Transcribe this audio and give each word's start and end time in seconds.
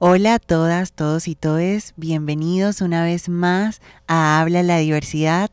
Hola 0.00 0.34
a 0.34 0.38
todas, 0.38 0.92
todos 0.92 1.26
y 1.26 1.34
todes, 1.34 1.92
bienvenidos 1.96 2.82
una 2.82 3.02
vez 3.02 3.28
más 3.28 3.80
a 4.06 4.40
Habla 4.40 4.62
la 4.62 4.78
Diversidad 4.78 5.50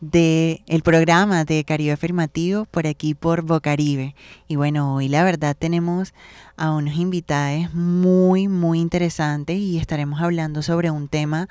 del 0.00 0.62
el 0.66 0.82
programa 0.82 1.44
de 1.44 1.62
Caribe 1.64 1.92
Afirmativo 1.92 2.64
por 2.64 2.86
aquí 2.86 3.12
por 3.12 3.42
Bocaribe. 3.42 4.14
Y 4.48 4.56
bueno, 4.56 4.94
hoy 4.94 5.08
la 5.08 5.24
verdad 5.24 5.54
tenemos 5.54 6.14
a 6.56 6.70
unos 6.70 6.94
invitados 6.94 7.74
muy, 7.74 8.48
muy 8.48 8.80
interesantes 8.80 9.58
y 9.58 9.76
estaremos 9.76 10.22
hablando 10.22 10.62
sobre 10.62 10.90
un 10.90 11.08
tema 11.08 11.50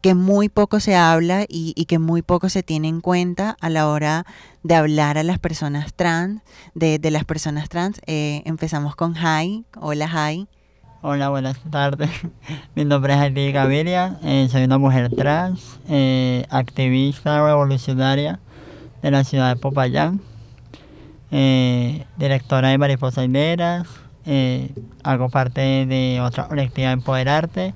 que 0.00 0.14
muy 0.14 0.48
poco 0.48 0.78
se 0.78 0.94
habla 0.94 1.44
y, 1.48 1.72
que 1.86 1.98
muy 1.98 2.22
poco 2.22 2.50
se 2.50 2.62
tiene 2.62 2.86
en 2.86 3.00
cuenta 3.00 3.56
a 3.60 3.68
la 3.68 3.88
hora 3.88 4.26
de 4.62 4.76
hablar 4.76 5.18
a 5.18 5.24
las 5.24 5.40
personas 5.40 5.92
trans, 5.92 6.40
de, 6.74 7.00
de 7.00 7.10
las 7.10 7.24
personas 7.24 7.68
trans. 7.68 8.00
Eh, 8.06 8.42
empezamos 8.44 8.94
con 8.94 9.14
Jai. 9.14 9.64
Hola 9.80 10.06
Jai. 10.06 10.46
Hola, 11.06 11.28
buenas 11.28 11.58
tardes. 11.70 12.08
Mi 12.74 12.86
nombre 12.86 13.12
es 13.12 13.20
Heidi 13.20 13.52
Gaviria, 13.52 14.16
eh, 14.22 14.48
soy 14.50 14.64
una 14.64 14.78
mujer 14.78 15.14
trans, 15.14 15.78
eh, 15.86 16.46
activista 16.48 17.44
revolucionaria 17.44 18.40
de 19.02 19.10
la 19.10 19.22
ciudad 19.22 19.54
de 19.54 19.60
Popayán, 19.60 20.22
eh, 21.30 22.06
directora 22.16 22.70
de 22.70 22.78
Mariposa 22.78 23.22
Hileras, 23.22 23.86
hago 25.02 25.28
parte 25.28 25.84
de 25.84 26.22
otra 26.22 26.48
colectiva 26.48 26.92
Empoderarte, 26.92 27.74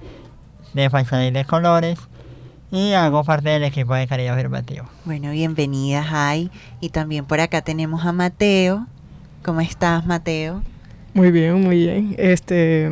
de 0.73 0.89
Fachada 0.89 1.31
de 1.31 1.45
Colores, 1.45 1.99
y 2.71 2.95
hago 2.95 3.25
parte 3.25 3.51
del 3.51 3.65
equipo 3.65 3.93
de 3.93 4.07
Caribe 4.07 4.31
Afirmativo. 4.31 4.87
Bueno, 5.05 5.33
bienvenida, 5.33 6.03
Jai. 6.03 6.51
Y 6.81 6.89
también 6.89 7.27
por 7.27 7.41
acá 7.41 7.61
tenemos 7.61 8.07
a 8.07 8.13
Mateo. 8.13 8.87
¿Cómo 9.45 9.61
estás, 9.61 10.07
Mateo? 10.07 10.63
Muy 11.15 11.31
bien, 11.31 11.61
muy 11.61 11.79
bien. 11.79 12.15
Este, 12.19 12.91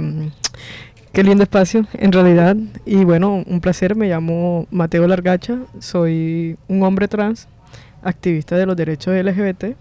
qué 1.13 1.23
lindo 1.23 1.43
espacio, 1.43 1.87
en 1.95 2.13
realidad. 2.13 2.57
Y 2.85 3.05
bueno, 3.05 3.45
un 3.47 3.61
placer. 3.61 3.95
Me 3.95 4.09
llamo 4.09 4.67
Mateo 4.71 5.07
Largacha. 5.07 5.59
Soy 5.79 6.57
un 6.69 6.83
hombre 6.83 7.09
trans, 7.09 7.49
activista 8.03 8.57
de 8.57 8.67
los 8.67 8.77
derechos 8.77 9.15
LGBT. 9.15 9.77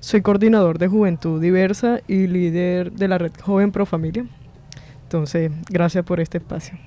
Soy 0.00 0.22
coordinador 0.22 0.78
de 0.78 0.88
Juventud 0.88 1.40
Diversa 1.40 2.00
y 2.08 2.26
líder 2.26 2.92
de 2.92 3.08
la 3.08 3.18
red 3.18 3.32
Joven 3.42 3.72
Pro 3.72 3.86
Familia. 3.86 4.26
Entonces, 5.04 5.50
gracias 5.70 6.04
por 6.04 6.20
este 6.20 6.38
espacio. 6.38 6.78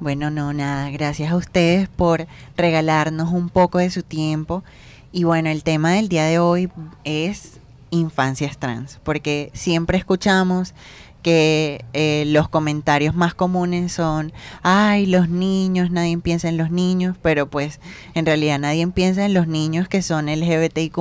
Bueno, 0.00 0.30
no, 0.30 0.52
nada. 0.52 0.90
Gracias 0.90 1.30
a 1.30 1.36
ustedes 1.36 1.88
por 1.88 2.26
regalarnos 2.56 3.32
un 3.32 3.48
poco 3.48 3.78
de 3.78 3.88
su 3.90 4.02
tiempo. 4.02 4.64
Y 5.12 5.24
bueno, 5.24 5.48
el 5.48 5.62
tema 5.62 5.92
del 5.92 6.08
día 6.08 6.24
de 6.24 6.38
hoy 6.38 6.70
es 7.04 7.51
infancias 7.92 8.58
trans, 8.58 8.98
porque 9.04 9.50
siempre 9.52 9.98
escuchamos 9.98 10.74
que 11.22 11.84
eh, 11.92 12.24
los 12.26 12.48
comentarios 12.48 13.14
más 13.14 13.34
comunes 13.34 13.92
son, 13.92 14.32
ay, 14.62 15.06
los 15.06 15.28
niños, 15.28 15.92
nadie 15.92 16.18
piensa 16.18 16.48
en 16.48 16.56
los 16.56 16.70
niños, 16.72 17.16
pero 17.22 17.48
pues 17.48 17.80
en 18.14 18.26
realidad 18.26 18.58
nadie 18.58 18.86
piensa 18.88 19.24
en 19.24 19.34
los 19.34 19.46
niños 19.46 19.88
que 19.88 20.02
son 20.02 20.26
LGBTIQ 20.26 20.98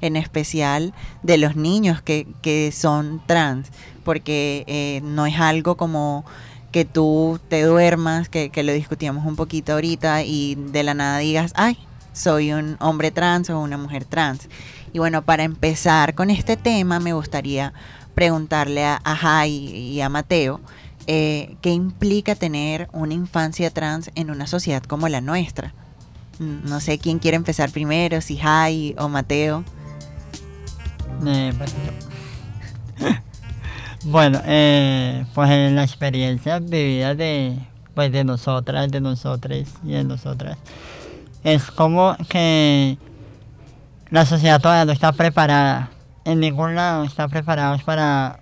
en 0.00 0.16
especial 0.16 0.94
de 1.22 1.36
los 1.36 1.56
niños 1.56 2.00
que, 2.00 2.26
que 2.40 2.72
son 2.72 3.20
trans, 3.26 3.68
porque 4.02 4.64
eh, 4.66 5.02
no 5.04 5.26
es 5.26 5.38
algo 5.38 5.76
como 5.76 6.24
que 6.72 6.84
tú 6.86 7.38
te 7.48 7.62
duermas, 7.62 8.28
que, 8.28 8.50
que 8.50 8.62
lo 8.62 8.72
discutíamos 8.72 9.26
un 9.26 9.36
poquito 9.36 9.72
ahorita 9.74 10.22
y 10.22 10.54
de 10.54 10.84
la 10.84 10.94
nada 10.94 11.18
digas, 11.18 11.52
ay, 11.56 11.76
soy 12.20 12.52
un 12.52 12.76
hombre 12.80 13.10
trans 13.10 13.50
o 13.50 13.58
una 13.58 13.76
mujer 13.76 14.04
trans. 14.04 14.48
Y 14.92 14.98
bueno, 14.98 15.22
para 15.22 15.42
empezar 15.42 16.14
con 16.14 16.30
este 16.30 16.56
tema, 16.56 17.00
me 17.00 17.12
gustaría 17.12 17.72
preguntarle 18.14 18.84
a, 18.84 19.00
a 19.02 19.16
Jai 19.16 19.50
y 19.50 20.00
a 20.00 20.08
Mateo 20.08 20.60
eh, 21.06 21.56
qué 21.60 21.70
implica 21.70 22.34
tener 22.34 22.88
una 22.92 23.14
infancia 23.14 23.70
trans 23.70 24.10
en 24.14 24.30
una 24.30 24.46
sociedad 24.46 24.82
como 24.82 25.08
la 25.08 25.20
nuestra. 25.20 25.74
No 26.38 26.80
sé 26.80 26.98
quién 26.98 27.18
quiere 27.18 27.36
empezar 27.36 27.70
primero, 27.70 28.20
si 28.20 28.36
Jai 28.36 28.94
o 28.96 29.08
Mateo. 29.08 29.64
Eh, 31.26 31.52
pues, 31.58 31.74
bueno, 34.04 34.40
eh, 34.44 35.26
pues 35.34 35.50
en 35.50 35.76
la 35.76 35.84
experiencia 35.84 36.60
vivida 36.60 37.14
de, 37.14 37.58
pues 37.94 38.12
de 38.12 38.24
nosotras, 38.24 38.90
de 38.90 39.00
nosotros 39.00 39.68
y 39.84 39.90
de 39.90 40.04
nosotras, 40.04 40.56
es 41.44 41.70
como 41.70 42.16
que 42.28 42.98
la 44.10 44.26
sociedad 44.26 44.60
todavía 44.60 44.84
no 44.84 44.92
está 44.92 45.12
preparada. 45.12 45.90
En 46.24 46.40
ningún 46.40 46.74
lado 46.74 47.04
está 47.04 47.28
preparada 47.28 47.78
para 47.78 48.40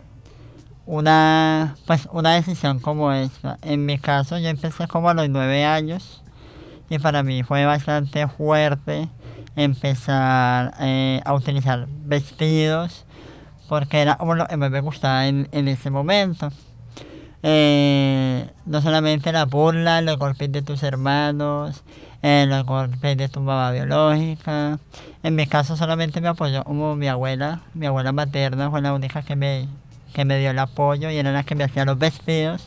una, 0.87 1.77
pues, 1.87 2.09
una 2.13 2.35
decisión 2.35 2.81
como 2.81 3.13
esta. 3.13 3.59
En 3.63 3.87
mi 3.87 3.99
caso, 3.99 4.39
yo 4.39 4.49
empecé 4.49 4.89
como 4.89 5.11
a 5.11 5.15
los 5.15 5.29
nueve 5.29 5.65
años 5.65 6.23
y 6.91 6.99
para 6.99 7.23
mí 7.23 7.43
fue 7.43 7.65
bastante 7.67 8.27
fuerte 8.29 9.09
empezar 9.55 10.75
eh, 10.81 11.21
a 11.25 11.35
utilizar 11.35 11.87
vestidos 11.89 13.05
porque 13.69 14.01
era 14.01 14.17
como 14.17 14.35
lo 14.35 14.47
que 14.47 14.57
me 14.57 14.81
gustaba 14.81 15.27
en, 15.27 15.49
en 15.53 15.69
ese 15.69 15.91
momento. 15.91 16.51
Eh, 17.43 18.51
no 18.67 18.83
solamente 18.83 19.31
la 19.31 19.45
burla, 19.45 20.01
los 20.01 20.19
golpes 20.19 20.51
de 20.51 20.63
tus 20.63 20.83
hermanos, 20.83 21.85
eh, 22.23 22.47
los 22.49 22.65
golpes 22.65 23.17
de 23.17 23.29
tu 23.29 23.41
mamá 23.41 23.71
biológica. 23.71 24.79
En 25.23 25.35
mi 25.35 25.47
caso 25.47 25.77
solamente 25.77 26.21
me 26.21 26.29
apoyó 26.29 26.65
como 26.65 26.97
mi 26.97 27.09
abuela, 27.09 27.61
mi 27.75 27.87
abuela 27.87 28.13
materna 28.13 28.71
fue 28.71 28.81
la 28.81 28.93
única 28.93 29.23
que 29.23 29.37
me, 29.37 29.69
que 30.13 30.25
me 30.25 30.39
dio 30.39 30.51
el 30.51 30.59
apoyo 30.59 31.11
y 31.11 31.17
era 31.17 31.33
la 31.33 31.45
que 31.45 31.55
me 31.55 31.65
hacía 31.65 31.85
los 31.85 31.99
vestidos. 31.99 32.67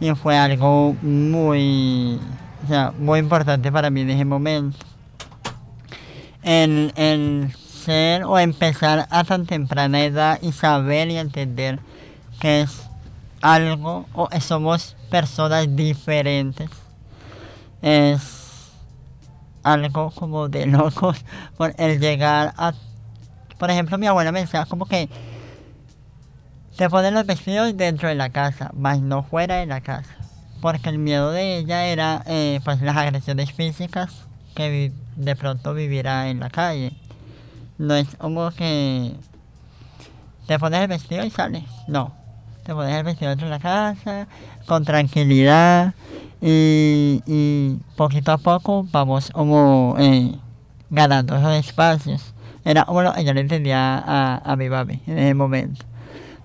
Y 0.00 0.10
fue 0.14 0.36
algo 0.36 0.96
muy, 1.02 2.18
o 2.64 2.68
sea, 2.68 2.92
muy 2.98 3.20
importante 3.20 3.70
para 3.70 3.90
mí 3.90 4.00
en 4.00 4.10
ese 4.10 4.24
momento. 4.24 4.78
El, 6.42 6.92
el 6.96 7.52
ser 7.54 8.24
o 8.24 8.38
empezar 8.38 9.06
a 9.10 9.24
tan 9.24 9.46
temprana 9.46 10.02
edad 10.02 10.40
y 10.42 10.50
saber 10.50 11.08
y 11.08 11.18
entender 11.18 11.78
que 12.40 12.62
es 12.62 12.82
algo 13.42 14.06
o 14.14 14.28
somos 14.40 14.96
personas 15.10 15.76
diferentes 15.76 16.70
es 17.82 18.41
algo 19.62 20.10
como 20.10 20.48
de 20.48 20.66
locos 20.66 21.24
por 21.56 21.74
el 21.78 22.00
llegar 22.00 22.54
a... 22.56 22.72
Por 23.58 23.70
ejemplo, 23.70 23.98
mi 23.98 24.06
abuela 24.06 24.32
me 24.32 24.40
decía 24.40 24.66
como 24.66 24.86
que 24.86 25.08
se 26.72 26.88
ponen 26.88 27.14
los 27.14 27.26
vestidos 27.26 27.76
dentro 27.76 28.08
de 28.08 28.14
la 28.14 28.30
casa, 28.30 28.70
más 28.74 29.00
no 29.00 29.22
fuera 29.22 29.56
de 29.56 29.66
la 29.66 29.80
casa. 29.80 30.16
Porque 30.60 30.88
el 30.88 30.98
miedo 30.98 31.30
de 31.32 31.58
ella 31.58 31.86
era 31.86 32.22
eh, 32.26 32.60
pues 32.64 32.80
las 32.80 32.96
agresiones 32.96 33.52
físicas 33.52 34.26
que 34.54 34.92
de 35.16 35.36
pronto 35.36 35.74
viviera 35.74 36.28
en 36.28 36.40
la 36.40 36.50
calle. 36.50 36.92
No 37.78 37.94
es 37.94 38.08
como 38.16 38.50
que 38.52 39.14
te 40.46 40.58
pones 40.58 40.80
el 40.80 40.88
vestido 40.88 41.24
y 41.24 41.30
sales. 41.30 41.64
No. 41.88 42.14
Te 42.64 42.74
pones 42.74 42.94
el 42.94 43.04
vestido 43.04 43.30
dentro 43.30 43.48
de 43.48 43.52
la 43.52 43.58
casa, 43.58 44.28
con 44.66 44.84
tranquilidad, 44.84 45.94
y, 46.42 47.22
y 47.26 47.78
poquito 47.96 48.32
a 48.32 48.38
poco 48.38 48.84
vamos 48.90 49.30
como 49.30 49.94
eh, 49.98 50.34
ganando 50.90 51.36
esos 51.36 51.54
espacios. 51.54 52.34
Era 52.64 52.84
que 53.16 53.24
yo 53.24 53.32
le 53.32 53.40
entendía 53.40 53.98
a, 53.98 54.42
a 54.44 54.56
mi 54.56 54.68
papi 54.68 55.00
en 55.06 55.18
ese 55.18 55.34
momento. 55.34 55.84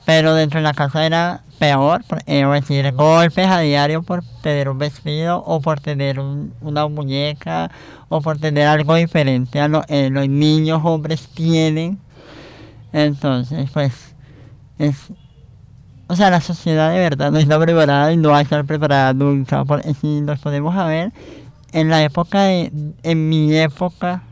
Pero 0.05 0.35
dentro 0.35 0.59
de 0.59 0.63
la 0.63 0.73
casa 0.73 1.05
era 1.05 1.43
peor, 1.59 2.03
eh, 2.27 2.45
decir, 2.45 2.91
golpes 2.93 3.47
a 3.47 3.59
diario 3.59 4.03
por 4.03 4.23
tener 4.41 4.69
un 4.69 4.77
vestido 4.77 5.43
o 5.45 5.59
por 5.59 5.81
tener 5.81 6.19
un, 6.19 6.53
una 6.61 6.87
muñeca 6.87 7.71
o 8.07 8.21
por 8.21 8.37
tener 8.37 8.67
algo 8.67 8.95
diferente 8.95 9.59
a 9.59 9.67
lo 9.67 9.83
eh, 9.89 10.09
los 10.09 10.29
niños 10.29 10.81
hombres 10.85 11.27
tienen. 11.33 11.99
Entonces, 12.93 13.69
pues, 13.71 14.15
es, 14.79 15.11
o 16.09 16.15
sea, 16.15 16.29
la 16.29 16.39
sociedad 16.39 16.91
de 16.93 16.99
verdad 16.99 17.31
no 17.31 17.37
está 17.37 17.59
preparada 17.59 18.13
y 18.13 18.17
no 18.17 18.29
va 18.29 18.37
a 18.37 18.41
estar 18.41 18.63
preparada 18.65 19.13
nunca. 19.13 19.65
Porque 19.65 19.93
si 19.93 20.21
nos 20.21 20.39
podemos 20.39 20.73
ver, 20.75 21.11
en 21.73 21.89
la 21.89 22.01
época 22.03 22.43
de, 22.43 22.71
en 23.03 23.29
mi 23.29 23.53
época 23.55 24.23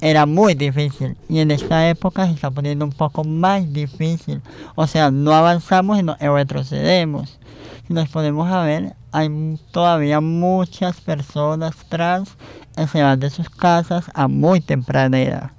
era 0.00 0.26
muy 0.26 0.54
difícil 0.54 1.16
y 1.28 1.38
en 1.38 1.52
esta 1.52 1.88
época 1.88 2.26
se 2.26 2.32
está 2.32 2.50
poniendo 2.50 2.84
un 2.84 2.90
poco 2.90 3.22
más 3.22 3.72
difícil. 3.72 4.42
O 4.74 4.88
sea, 4.88 5.12
no 5.12 5.32
avanzamos 5.32 6.00
y 6.00 6.02
no 6.02 6.16
retrocedemos. 6.18 7.38
Si 7.86 7.94
nos 7.94 8.08
podemos 8.08 8.50
ver, 8.50 8.96
hay 9.12 9.56
todavía 9.70 10.20
muchas 10.20 11.00
personas 11.00 11.76
trans 11.88 12.36
que 12.76 12.88
se 12.88 13.02
van 13.02 13.20
de 13.20 13.30
sus 13.30 13.48
casas 13.48 14.06
a 14.14 14.26
muy 14.26 14.60
temprana 14.60 15.20
edad 15.20 15.50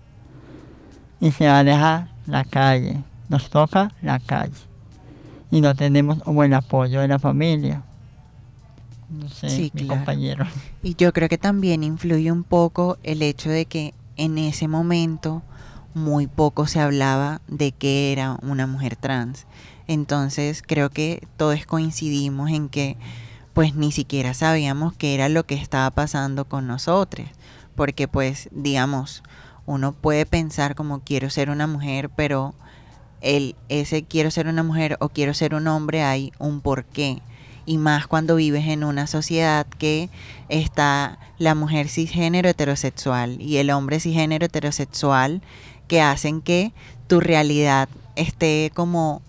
y 1.21 1.31
se 1.31 1.47
van 1.47 1.55
a 1.55 1.63
dejar 1.63 2.07
la 2.27 2.43
calle. 2.43 3.01
Nos 3.29 3.49
toca 3.49 3.91
la 4.01 4.19
calle 4.19 4.64
y 5.55 5.61
no 5.61 5.73
tenemos 5.75 6.17
un 6.25 6.35
buen 6.35 6.53
apoyo 6.53 6.99
de 7.01 7.07
la 7.07 7.19
familia. 7.19 7.83
No 9.09 9.29
sé, 9.29 9.49
Sí, 9.49 9.71
mi 9.73 9.81
claro. 9.83 9.95
compañero. 9.99 10.45
Y 10.83 10.95
yo 10.95 11.13
creo 11.13 11.29
que 11.29 11.37
también 11.37 11.83
influye 11.83 12.31
un 12.31 12.43
poco 12.43 12.97
el 13.03 13.21
hecho 13.21 13.49
de 13.49 13.65
que 13.65 13.93
en 14.17 14.37
ese 14.37 14.67
momento 14.67 15.43
muy 15.93 16.27
poco 16.27 16.67
se 16.67 16.79
hablaba 16.79 17.41
de 17.47 17.71
que 17.71 18.11
era 18.11 18.37
una 18.41 18.67
mujer 18.67 18.95
trans. 18.95 19.45
Entonces 19.87 20.61
creo 20.65 20.89
que 20.89 21.25
todos 21.37 21.65
coincidimos 21.65 22.49
en 22.49 22.67
que 22.69 22.97
pues 23.53 23.75
ni 23.75 23.91
siquiera 23.93 24.33
sabíamos 24.33 24.93
qué 24.93 25.13
era 25.13 25.29
lo 25.29 25.45
que 25.45 25.55
estaba 25.55 25.89
pasando 25.91 26.45
con 26.45 26.67
nosotros. 26.67 27.27
Porque 27.75 28.07
pues 28.07 28.49
digamos, 28.51 29.23
uno 29.65 29.93
puede 29.93 30.25
pensar 30.25 30.75
como 30.75 30.99
quiero 31.01 31.29
ser 31.29 31.49
una 31.49 31.67
mujer, 31.67 32.09
pero 32.09 32.55
el, 33.25 33.55
ese 33.69 34.03
quiero 34.03 34.29
ser 34.31 34.47
una 34.47 34.63
mujer 34.63 34.97
o 35.01 35.09
quiero 35.09 35.33
ser 35.33 35.55
un 35.55 35.67
hombre 35.67 36.03
hay 36.03 36.31
un 36.39 36.61
porqué. 36.61 37.21
Y 37.65 37.77
más 37.79 38.05
cuando 38.05 38.35
vives 38.35 38.67
en 38.67 38.83
una 38.83 39.07
sociedad 39.07 39.65
que 39.65 40.09
está 40.49 41.17
la 41.39 41.55
mujer 41.55 41.89
cisgénero 41.89 42.47
heterosexual 42.47 43.41
y 43.41 43.57
el 43.57 43.71
hombre 43.71 43.99
cisgénero 43.99 44.45
heterosexual 44.45 45.41
que 45.87 46.01
hacen 46.01 46.41
que 46.41 46.71
tu 47.07 47.19
realidad 47.19 47.89
esté 48.15 48.71
como 48.75 49.23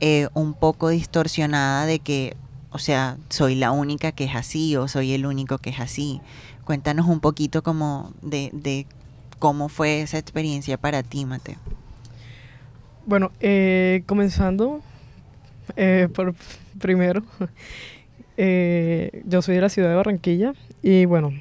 eh, 0.00 0.28
un 0.34 0.54
poco 0.54 0.88
distorsionada 0.88 1.86
de 1.86 2.00
que, 2.00 2.36
o 2.70 2.78
sea, 2.78 3.16
soy 3.28 3.54
la 3.54 3.70
única 3.70 4.10
que 4.10 4.24
es 4.24 4.34
así 4.34 4.74
o 4.74 4.88
soy 4.88 5.12
el 5.12 5.24
único 5.24 5.58
que 5.58 5.70
es 5.70 5.78
así. 5.78 6.20
Cuéntanos 6.64 7.06
un 7.06 7.20
poquito 7.20 7.62
como 7.62 8.12
de, 8.20 8.50
de 8.52 8.86
cómo 9.38 9.68
fue 9.68 10.02
esa 10.02 10.18
experiencia 10.18 10.78
para 10.78 11.04
ti, 11.04 11.24
Mateo. 11.24 11.58
Bueno, 13.08 13.32
eh, 13.40 14.02
comenzando 14.04 14.82
eh, 15.76 16.08
por 16.14 16.34
primero, 16.78 17.22
yo 18.36 19.40
soy 19.40 19.54
de 19.54 19.60
la 19.62 19.70
ciudad 19.70 19.88
de 19.88 19.94
Barranquilla 19.94 20.52
y 20.82 21.06
bueno, 21.06 21.32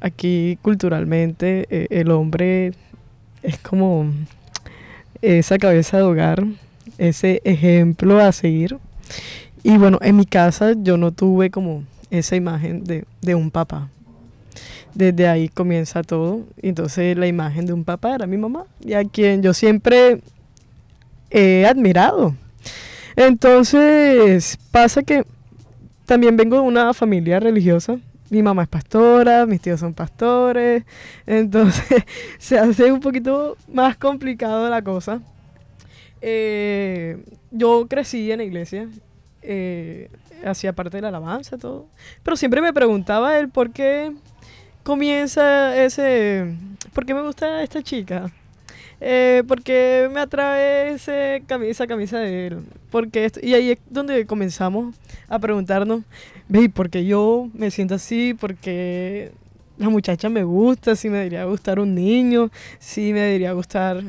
aquí 0.00 0.58
culturalmente 0.62 1.66
el 1.90 2.10
hombre 2.10 2.72
es 3.42 3.58
como 3.58 4.10
esa 5.20 5.58
cabeza 5.58 5.98
de 5.98 6.04
hogar, 6.04 6.46
ese 6.96 7.42
ejemplo 7.44 8.18
a 8.18 8.32
seguir. 8.32 8.78
Y 9.62 9.76
bueno, 9.76 9.98
en 10.00 10.16
mi 10.16 10.24
casa 10.24 10.72
yo 10.74 10.96
no 10.96 11.12
tuve 11.12 11.50
como 11.50 11.84
esa 12.10 12.34
imagen 12.34 12.84
de, 12.84 13.04
de 13.20 13.34
un 13.34 13.50
papá. 13.50 13.90
Desde 14.94 15.28
ahí 15.28 15.48
comienza 15.48 16.02
todo. 16.02 16.40
Entonces 16.62 17.16
la 17.16 17.26
imagen 17.26 17.66
de 17.66 17.72
un 17.72 17.84
papá 17.84 18.14
era 18.14 18.26
mi 18.26 18.36
mamá 18.36 18.64
y 18.84 18.94
a 18.94 19.04
quien 19.04 19.42
yo 19.42 19.54
siempre 19.54 20.20
he 21.30 21.66
admirado. 21.66 22.34
Entonces 23.16 24.58
pasa 24.70 25.02
que 25.02 25.24
también 26.06 26.36
vengo 26.36 26.56
de 26.56 26.62
una 26.62 26.92
familia 26.94 27.38
religiosa 27.40 27.98
mi 28.30 28.42
mamá 28.42 28.62
es 28.62 28.68
pastora, 28.68 29.44
mis 29.44 29.60
tíos 29.60 29.80
son 29.80 29.92
pastores, 29.92 30.84
entonces 31.26 32.04
se 32.38 32.58
hace 32.58 32.90
un 32.90 33.00
poquito 33.00 33.56
más 33.72 33.96
complicado 33.96 34.68
la 34.70 34.82
cosa. 34.82 35.20
Eh, 36.22 37.22
yo 37.50 37.86
crecí 37.88 38.30
en 38.30 38.38
la 38.38 38.44
iglesia, 38.44 38.88
eh, 39.42 40.10
hacía 40.44 40.72
parte 40.72 40.98
de 40.98 41.02
la 41.02 41.08
alabanza, 41.08 41.58
todo, 41.58 41.86
pero 42.22 42.36
siempre 42.36 42.62
me 42.62 42.72
preguntaba 42.72 43.38
él 43.38 43.48
por 43.48 43.72
qué 43.72 44.12
comienza 44.90 45.80
ese, 45.80 46.52
por 46.92 47.06
qué 47.06 47.14
me 47.14 47.22
gusta 47.22 47.62
esta 47.62 47.80
chica, 47.80 48.28
eh, 49.00 49.44
por 49.46 49.62
qué 49.62 50.10
me 50.12 50.18
atrae 50.18 50.94
ese 50.94 51.44
camisa, 51.46 51.86
camisa 51.86 52.18
de 52.18 52.48
él, 52.48 52.58
porque 52.90 53.30
y 53.40 53.54
ahí 53.54 53.70
es 53.70 53.78
donde 53.88 54.26
comenzamos 54.26 54.96
a 55.28 55.38
preguntarnos, 55.38 56.02
ve, 56.48 56.68
¿por 56.68 56.90
qué 56.90 57.04
yo 57.04 57.48
me 57.54 57.70
siento 57.70 57.94
así? 57.94 58.34
¿Por 58.34 58.56
qué 58.56 59.30
la 59.78 59.90
muchacha 59.90 60.28
me 60.28 60.42
gusta? 60.42 60.96
Si 60.96 61.08
me 61.08 61.18
debería 61.18 61.44
gustar 61.44 61.78
un 61.78 61.94
niño, 61.94 62.50
si 62.80 63.12
me 63.12 63.20
debería 63.20 63.52
gustar 63.52 64.02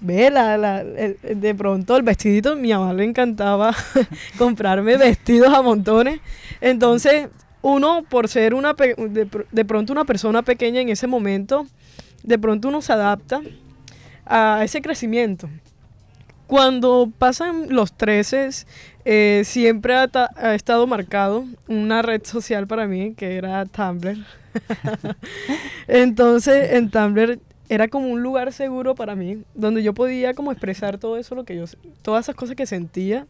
vela, 0.00 0.56
la, 0.56 0.84
de 0.84 1.54
pronto 1.56 1.96
el 1.96 2.04
vestidito, 2.04 2.54
mi 2.54 2.72
mamá 2.72 2.92
le 2.92 3.02
encantaba 3.02 3.74
comprarme 4.38 4.96
vestidos 4.96 5.52
a 5.52 5.60
montones. 5.60 6.20
Entonces, 6.60 7.26
uno, 7.62 8.04
por 8.08 8.28
ser 8.28 8.54
una 8.54 8.74
de, 8.74 9.28
de, 9.50 9.64
pronto 9.64 9.92
una 9.92 10.04
persona 10.04 10.42
pequeña 10.42 10.80
en 10.80 10.88
ese 10.88 11.06
momento, 11.06 11.66
de 12.22 12.38
pronto 12.38 12.68
uno 12.68 12.82
se 12.82 12.92
adapta 12.92 13.40
a 14.26 14.62
ese 14.64 14.80
crecimiento. 14.80 15.48
Cuando 16.46 17.12
pasan 17.16 17.66
los 17.68 17.92
13, 17.92 18.50
eh, 19.04 19.42
siempre 19.44 19.94
ha, 19.94 20.54
estado 20.54 20.86
marcado 20.86 21.44
una 21.68 22.02
red 22.02 22.24
social 22.24 22.66
para 22.66 22.86
mí 22.88 23.14
que 23.14 23.36
era 23.36 23.64
Tumblr. 23.66 24.18
Entonces, 25.86 26.72
en 26.72 26.90
Tumblr 26.90 27.38
era 27.68 27.86
como 27.86 28.08
un 28.08 28.22
lugar 28.22 28.52
seguro 28.52 28.96
para 28.96 29.14
mí, 29.14 29.44
donde 29.54 29.84
yo 29.84 29.94
podía 29.94 30.34
como 30.34 30.50
expresar 30.50 30.98
todo 30.98 31.18
eso, 31.18 31.36
lo 31.36 31.44
que 31.44 31.56
yo, 31.56 31.66
todas 32.02 32.24
esas 32.24 32.34
cosas 32.34 32.56
que 32.56 32.66
sentía, 32.66 33.28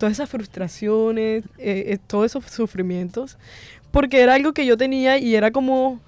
todas 0.00 0.14
esas 0.14 0.28
frustraciones, 0.28 1.44
eh, 1.58 1.84
eh, 1.86 1.98
todos 2.06 2.26
esos 2.26 2.44
sufrimientos, 2.50 3.38
porque 3.92 4.20
era 4.20 4.34
algo 4.34 4.52
que 4.52 4.66
yo 4.66 4.76
tenía 4.76 5.18
y 5.18 5.36
era 5.36 5.52
como 5.52 6.00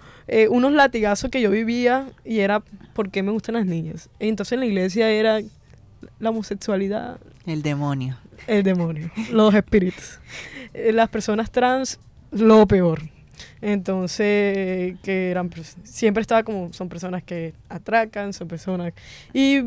unos 0.48 0.72
latigazos 0.72 1.30
que 1.30 1.42
yo 1.42 1.50
vivía 1.50 2.08
y 2.24 2.38
era 2.38 2.62
por 2.94 3.10
qué 3.10 3.22
me 3.22 3.32
gustan 3.32 3.54
las 3.56 3.66
niñas. 3.66 4.08
Entonces 4.18 4.52
en 4.52 4.60
la 4.60 4.66
iglesia 4.66 5.10
era 5.10 5.40
la 6.18 6.30
homosexualidad. 6.30 7.18
El 7.44 7.60
demonio. 7.60 8.16
El 8.46 8.62
demonio. 8.62 9.10
los 9.30 9.54
espíritus. 9.54 10.20
Eh, 10.72 10.92
las 10.92 11.08
personas 11.10 11.50
trans, 11.50 12.00
lo 12.30 12.66
peor. 12.66 13.02
Entonces, 13.60 14.96
que 15.02 15.30
eran, 15.30 15.50
siempre 15.84 16.22
estaba 16.22 16.42
como, 16.42 16.72
son 16.72 16.88
personas 16.88 17.22
que 17.22 17.52
atracan, 17.68 18.32
son 18.32 18.48
personas... 18.48 18.92
Y 19.32 19.64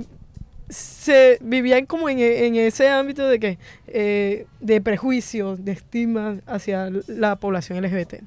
se 0.69 1.38
vivían 1.41 1.85
como 1.85 2.09
en, 2.09 2.19
ese 2.56 2.89
ámbito 2.89 3.27
de 3.27 3.39
que, 3.39 3.57
eh, 3.88 4.47
de 4.59 4.81
prejuicio, 4.81 5.56
de 5.57 5.73
estima 5.73 6.38
hacia 6.45 6.89
la 7.07 7.35
población 7.35 7.81
LGBT. 7.83 8.21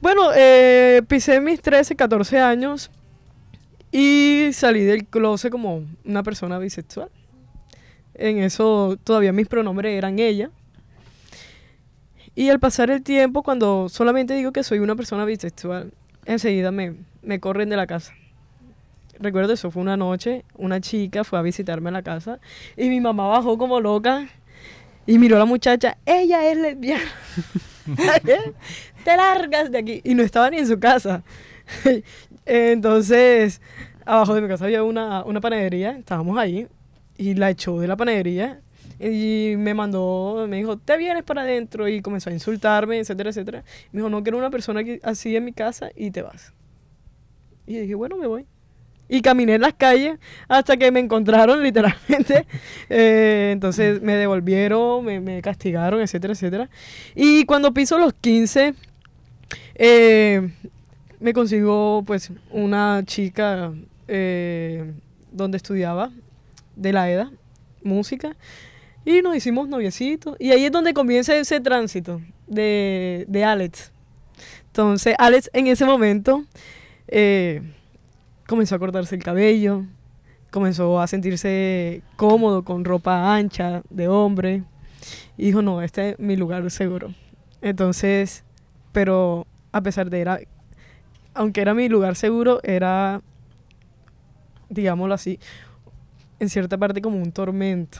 Bueno, 0.00 0.30
eh, 0.34 1.02
pisé 1.08 1.40
mis 1.40 1.62
13, 1.62 1.96
14 1.96 2.38
años 2.38 2.90
y 3.90 4.50
salí 4.52 4.80
del 4.80 5.06
closet 5.06 5.50
como 5.50 5.84
una 6.04 6.22
persona 6.22 6.58
bisexual. 6.58 7.08
En 8.14 8.38
eso 8.38 8.98
todavía 9.02 9.32
mis 9.32 9.48
pronombres 9.48 9.96
eran 9.96 10.18
ella. 10.18 10.50
Y 12.34 12.50
al 12.50 12.58
pasar 12.58 12.90
el 12.90 13.02
tiempo, 13.02 13.42
cuando 13.42 13.88
solamente 13.88 14.34
digo 14.34 14.52
que 14.52 14.64
soy 14.64 14.80
una 14.80 14.96
persona 14.96 15.24
bisexual, 15.24 15.92
enseguida 16.26 16.70
me, 16.70 16.96
me 17.22 17.40
corren 17.40 17.68
de 17.68 17.76
la 17.76 17.86
casa. 17.86 18.12
Recuerdo 19.24 19.54
eso, 19.54 19.70
fue 19.70 19.80
una 19.80 19.96
noche, 19.96 20.44
una 20.54 20.82
chica 20.82 21.24
fue 21.24 21.38
a 21.38 21.42
visitarme 21.42 21.88
a 21.88 21.92
la 21.92 22.02
casa 22.02 22.40
y 22.76 22.90
mi 22.90 23.00
mamá 23.00 23.26
bajó 23.26 23.56
como 23.56 23.80
loca 23.80 24.28
y 25.06 25.18
miró 25.18 25.36
a 25.36 25.38
la 25.38 25.44
muchacha, 25.46 25.96
ella 26.04 26.50
es 26.50 26.58
lesbiana. 26.58 27.02
Te 29.04 29.16
largas 29.16 29.70
de 29.70 29.78
aquí. 29.78 30.00
Y 30.04 30.14
no 30.14 30.22
estaba 30.22 30.50
ni 30.50 30.58
en 30.58 30.66
su 30.66 30.78
casa. 30.78 31.22
Entonces, 32.46 33.62
abajo 34.04 34.34
de 34.34 34.42
mi 34.42 34.48
casa 34.48 34.66
había 34.66 34.82
una, 34.82 35.24
una 35.24 35.40
panadería, 35.40 35.92
estábamos 35.92 36.36
ahí, 36.36 36.68
y 37.16 37.34
la 37.34 37.48
echó 37.48 37.80
de 37.80 37.88
la 37.88 37.96
panadería 37.96 38.60
y 39.00 39.54
me 39.56 39.72
mandó, 39.72 40.46
me 40.48 40.58
dijo, 40.58 40.76
te 40.76 40.96
vienes 40.98 41.22
para 41.22 41.42
adentro 41.42 41.88
y 41.88 42.02
comenzó 42.02 42.28
a 42.28 42.32
insultarme, 42.34 42.98
etcétera, 42.98 43.30
etcétera. 43.30 43.64
Me 43.92 44.00
dijo, 44.00 44.10
no 44.10 44.22
quiero 44.22 44.36
una 44.36 44.50
persona 44.50 44.82
así 45.02 45.34
en 45.34 45.44
mi 45.44 45.52
casa 45.52 45.90
y 45.96 46.10
te 46.10 46.20
vas. 46.20 46.52
Y 47.66 47.78
dije, 47.78 47.94
bueno, 47.94 48.16
me 48.16 48.26
voy. 48.26 48.46
Y 49.08 49.20
caminé 49.20 49.54
en 49.54 49.60
las 49.60 49.74
calles 49.74 50.18
hasta 50.48 50.76
que 50.76 50.90
me 50.90 51.00
encontraron 51.00 51.62
literalmente. 51.62 52.46
Eh, 52.88 53.50
entonces 53.52 54.00
me 54.02 54.14
devolvieron, 54.14 55.04
me, 55.04 55.20
me, 55.20 55.42
castigaron, 55.42 56.00
etcétera, 56.00 56.32
etcétera. 56.32 56.70
Y 57.14 57.44
cuando 57.44 57.72
piso 57.74 57.98
los 57.98 58.14
15, 58.14 58.74
eh, 59.74 60.50
me 61.20 61.32
consigo 61.32 62.02
pues 62.06 62.30
una 62.50 63.02
chica 63.04 63.72
eh, 64.08 64.92
donde 65.32 65.56
estudiaba 65.56 66.10
de 66.76 66.92
la 66.92 67.10
EDA, 67.10 67.30
música, 67.82 68.36
y 69.04 69.22
nos 69.22 69.36
hicimos 69.36 69.68
noviecitos. 69.68 70.36
Y 70.38 70.50
ahí 70.50 70.64
es 70.64 70.72
donde 70.72 70.94
comienza 70.94 71.36
ese 71.36 71.60
tránsito 71.60 72.20
de, 72.46 73.24
de 73.28 73.44
Alex. 73.44 73.92
Entonces, 74.66 75.14
Alex 75.18 75.50
en 75.52 75.66
ese 75.68 75.84
momento 75.84 76.44
comenzó 78.46 78.74
a 78.74 78.78
cortarse 78.78 79.14
el 79.14 79.22
cabello, 79.22 79.84
comenzó 80.50 81.00
a 81.00 81.06
sentirse 81.06 82.02
cómodo 82.16 82.64
con 82.64 82.84
ropa 82.84 83.34
ancha 83.34 83.82
de 83.90 84.08
hombre. 84.08 84.62
Y 85.36 85.46
dijo, 85.46 85.62
no, 85.62 85.82
este 85.82 86.10
es 86.10 86.18
mi 86.18 86.36
lugar 86.36 86.70
seguro. 86.70 87.12
Entonces, 87.60 88.44
pero 88.92 89.46
a 89.72 89.80
pesar 89.80 90.08
de 90.10 90.20
era 90.20 90.40
aunque 91.34 91.60
era 91.60 91.74
mi 91.74 91.88
lugar 91.88 92.14
seguro, 92.16 92.60
era, 92.62 93.20
digámoslo 94.68 95.14
así, 95.14 95.40
en 96.38 96.48
cierta 96.48 96.78
parte 96.78 97.02
como 97.02 97.20
un 97.20 97.32
tormento 97.32 97.98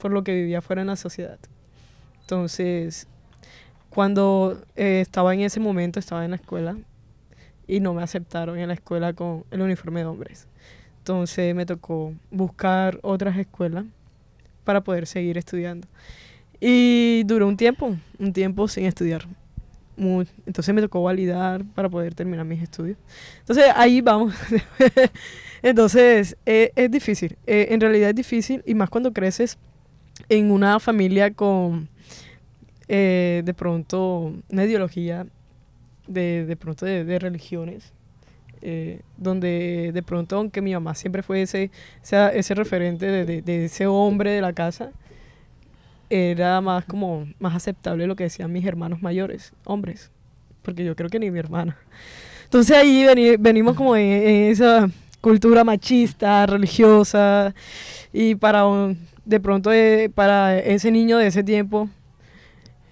por 0.00 0.10
lo 0.10 0.24
que 0.24 0.34
vivía 0.34 0.60
fuera 0.60 0.82
en 0.82 0.88
la 0.88 0.96
sociedad. 0.96 1.38
Entonces, 2.20 3.06
cuando 3.90 4.60
eh, 4.76 5.00
estaba 5.00 5.32
en 5.34 5.40
ese 5.40 5.60
momento, 5.60 6.00
estaba 6.00 6.24
en 6.24 6.32
la 6.32 6.36
escuela 6.36 6.76
y 7.66 7.80
no 7.80 7.94
me 7.94 8.02
aceptaron 8.02 8.58
en 8.58 8.68
la 8.68 8.74
escuela 8.74 9.12
con 9.12 9.44
el 9.50 9.60
uniforme 9.62 10.00
de 10.00 10.06
hombres. 10.06 10.46
Entonces 10.98 11.54
me 11.54 11.66
tocó 11.66 12.14
buscar 12.30 12.98
otras 13.02 13.36
escuelas 13.38 13.84
para 14.64 14.82
poder 14.82 15.06
seguir 15.06 15.38
estudiando. 15.38 15.86
Y 16.60 17.24
duró 17.24 17.48
un 17.48 17.56
tiempo, 17.56 17.96
un 18.18 18.32
tiempo 18.32 18.68
sin 18.68 18.86
estudiar. 18.86 19.26
Muy- 19.96 20.26
entonces 20.46 20.74
me 20.74 20.82
tocó 20.82 21.02
validar 21.02 21.64
para 21.74 21.88
poder 21.88 22.14
terminar 22.14 22.44
mis 22.46 22.62
estudios. 22.62 22.98
Entonces 23.40 23.66
ahí 23.76 24.00
vamos. 24.00 24.34
entonces 25.62 26.36
eh, 26.46 26.72
es 26.76 26.90
difícil, 26.90 27.36
eh, 27.46 27.68
en 27.70 27.80
realidad 27.80 28.10
es 28.10 28.16
difícil 28.16 28.62
y 28.66 28.74
más 28.74 28.90
cuando 28.90 29.12
creces 29.12 29.58
en 30.28 30.50
una 30.50 30.80
familia 30.80 31.32
con 31.32 31.88
eh, 32.88 33.42
de 33.44 33.54
pronto 33.54 34.32
una 34.50 34.64
ideología 34.64 35.26
de, 36.06 36.44
de 36.46 36.56
pronto 36.56 36.84
de, 36.86 37.04
de 37.04 37.18
religiones. 37.18 37.92
eh, 38.66 39.00
donde 39.18 39.90
de 39.92 40.02
pronto, 40.02 40.36
aunque 40.36 40.62
mi 40.62 40.72
mamá 40.72 40.94
siempre 40.94 41.22
fue 41.22 41.42
ese, 41.42 41.70
ese, 42.02 42.38
ese 42.38 42.54
referente 42.54 43.04
de, 43.06 43.42
de- 43.42 43.64
ese 43.66 43.86
hombre 43.86 44.30
de 44.30 44.40
la 44.40 44.52
casa, 44.54 44.90
era 46.10 46.60
más 46.60 46.84
como 46.84 47.26
más 47.38 47.54
aceptable 47.54 48.06
lo 48.06 48.16
que 48.16 48.24
decían 48.24 48.52
mis 48.52 48.64
hermanos 48.64 49.02
mayores, 49.02 49.52
hombres, 49.64 50.10
porque 50.62 50.84
yo 50.84 50.94
creo 50.96 51.10
que 51.10 51.18
ni 51.18 51.30
mi 51.30 51.38
hermana. 51.38 51.76
Entonces 52.44 52.76
ahí 52.76 53.04
veni- 53.04 53.36
venimos 53.38 53.74
como 53.76 53.96
en, 53.96 54.10
en 54.12 54.50
esa 54.52 54.88
cultura 55.20 55.64
machista, 55.64 56.46
religiosa, 56.46 57.54
y 58.12 58.34
para 58.34 58.66
un- 58.66 58.98
de 59.24 59.40
pronto 59.40 59.72
eh, 59.72 60.10
para 60.14 60.58
ese 60.58 60.90
niño 60.90 61.18
de 61.18 61.26
ese 61.26 61.42
tiempo 61.42 61.88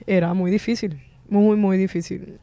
era 0.06 0.34
muy 0.34 0.50
difícil, 0.50 1.00
muy, 1.28 1.56
muy 1.56 1.76
difícil. 1.78 2.38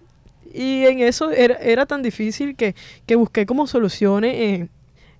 Y 0.53 0.85
en 0.85 0.99
eso 0.99 1.31
era, 1.31 1.55
era 1.55 1.85
tan 1.85 2.01
difícil 2.01 2.55
que, 2.55 2.75
que 3.05 3.15
busqué 3.15 3.45
como 3.45 3.67
soluciones 3.67 4.67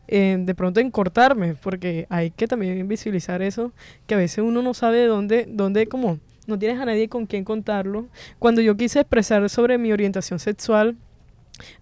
en, 0.07 0.45
de 0.45 0.55
pronto 0.55 0.79
en 0.79 0.89
cortarme, 0.91 1.55
porque 1.55 2.07
hay 2.09 2.31
que 2.31 2.48
también 2.48 2.88
visibilizar 2.88 3.41
eso, 3.41 3.71
que 4.07 4.15
a 4.15 4.17
veces 4.17 4.39
uno 4.43 4.62
no 4.62 4.74
sabe 4.74 4.98
de 5.00 5.05
dónde, 5.07 5.45
dónde 5.48 5.88
como 5.88 6.19
no 6.48 6.57
tienes 6.57 6.79
a 6.79 6.86
nadie 6.86 7.07
con 7.09 7.27
quien 7.27 7.43
contarlo. 7.43 8.07
Cuando 8.39 8.59
yo 8.62 8.75
quise 8.75 9.01
expresar 9.01 9.48
sobre 9.50 9.77
mi 9.77 9.91
orientación 9.91 10.39
sexual 10.39 10.95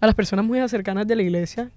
a 0.00 0.06
las 0.06 0.14
personas 0.14 0.44
muy 0.44 0.66
cercanas 0.68 1.06
de 1.06 1.16
la 1.16 1.22
iglesia, 1.22 1.70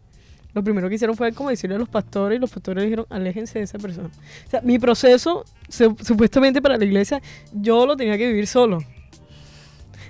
lo 0.53 0.61
primero 0.61 0.89
que 0.89 0.95
hicieron 0.95 1.15
fue 1.15 1.31
como 1.31 1.49
decirle 1.49 1.77
a 1.77 1.79
los 1.79 1.87
pastores 1.87 2.35
y 2.37 2.41
los 2.41 2.51
pastores 2.51 2.83
dijeron, 2.83 3.05
aléjense 3.09 3.59
de 3.59 3.63
esa 3.63 3.79
persona. 3.79 4.09
O 4.47 4.49
sea, 4.49 4.59
mi 4.61 4.77
proceso, 4.77 5.45
su- 5.69 5.95
supuestamente 6.01 6.61
para 6.61 6.75
la 6.75 6.83
iglesia, 6.83 7.21
yo 7.53 7.85
lo 7.85 7.95
tenía 7.95 8.17
que 8.17 8.27
vivir 8.27 8.47
solo. 8.47 8.79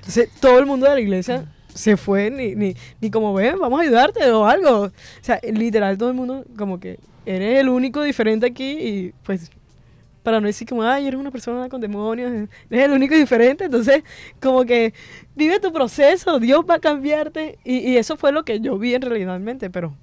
Entonces, 0.02 0.30
todo 0.40 0.60
el 0.60 0.66
mundo 0.66 0.88
de 0.88 0.96
la 0.96 1.02
iglesia 1.02 1.46
se 1.74 1.96
fue, 1.96 2.30
ni, 2.30 2.56
ni, 2.56 2.76
ni 3.00 3.10
como 3.10 3.34
ven, 3.34 3.58
vamos 3.60 3.80
a 3.80 3.84
ayudarte 3.84 4.30
o 4.32 4.46
algo. 4.46 4.86
O 4.86 4.92
sea, 5.22 5.40
literal, 5.44 5.98
todo 5.98 6.10
el 6.10 6.16
mundo 6.16 6.44
como 6.58 6.80
que 6.80 7.00
eres 7.26 7.60
el 7.60 7.70
único 7.70 8.02
diferente 8.02 8.48
aquí 8.48 8.72
y 8.72 9.14
pues 9.24 9.50
para 10.24 10.40
no 10.40 10.48
decir 10.48 10.68
como, 10.68 10.84
ay, 10.84 11.08
eres 11.08 11.20
una 11.20 11.32
persona 11.32 11.68
con 11.70 11.82
demonios, 11.82 12.32
eres 12.70 12.86
el 12.86 12.92
único 12.92 13.16
diferente, 13.16 13.66
entonces 13.66 14.04
como 14.40 14.66
que 14.66 14.94
vive 15.36 15.60
tu 15.60 15.74
proceso, 15.74 16.40
Dios 16.40 16.64
va 16.70 16.76
a 16.76 16.80
cambiarte 16.80 17.58
y, 17.64 17.78
y 17.78 17.98
eso 17.98 18.18
fue 18.18 18.32
lo 18.32 18.44
que 18.44 18.60
yo 18.60 18.78
vi 18.78 18.94
en 18.94 19.02
realidadmente, 19.02 19.70
pero 19.72 19.96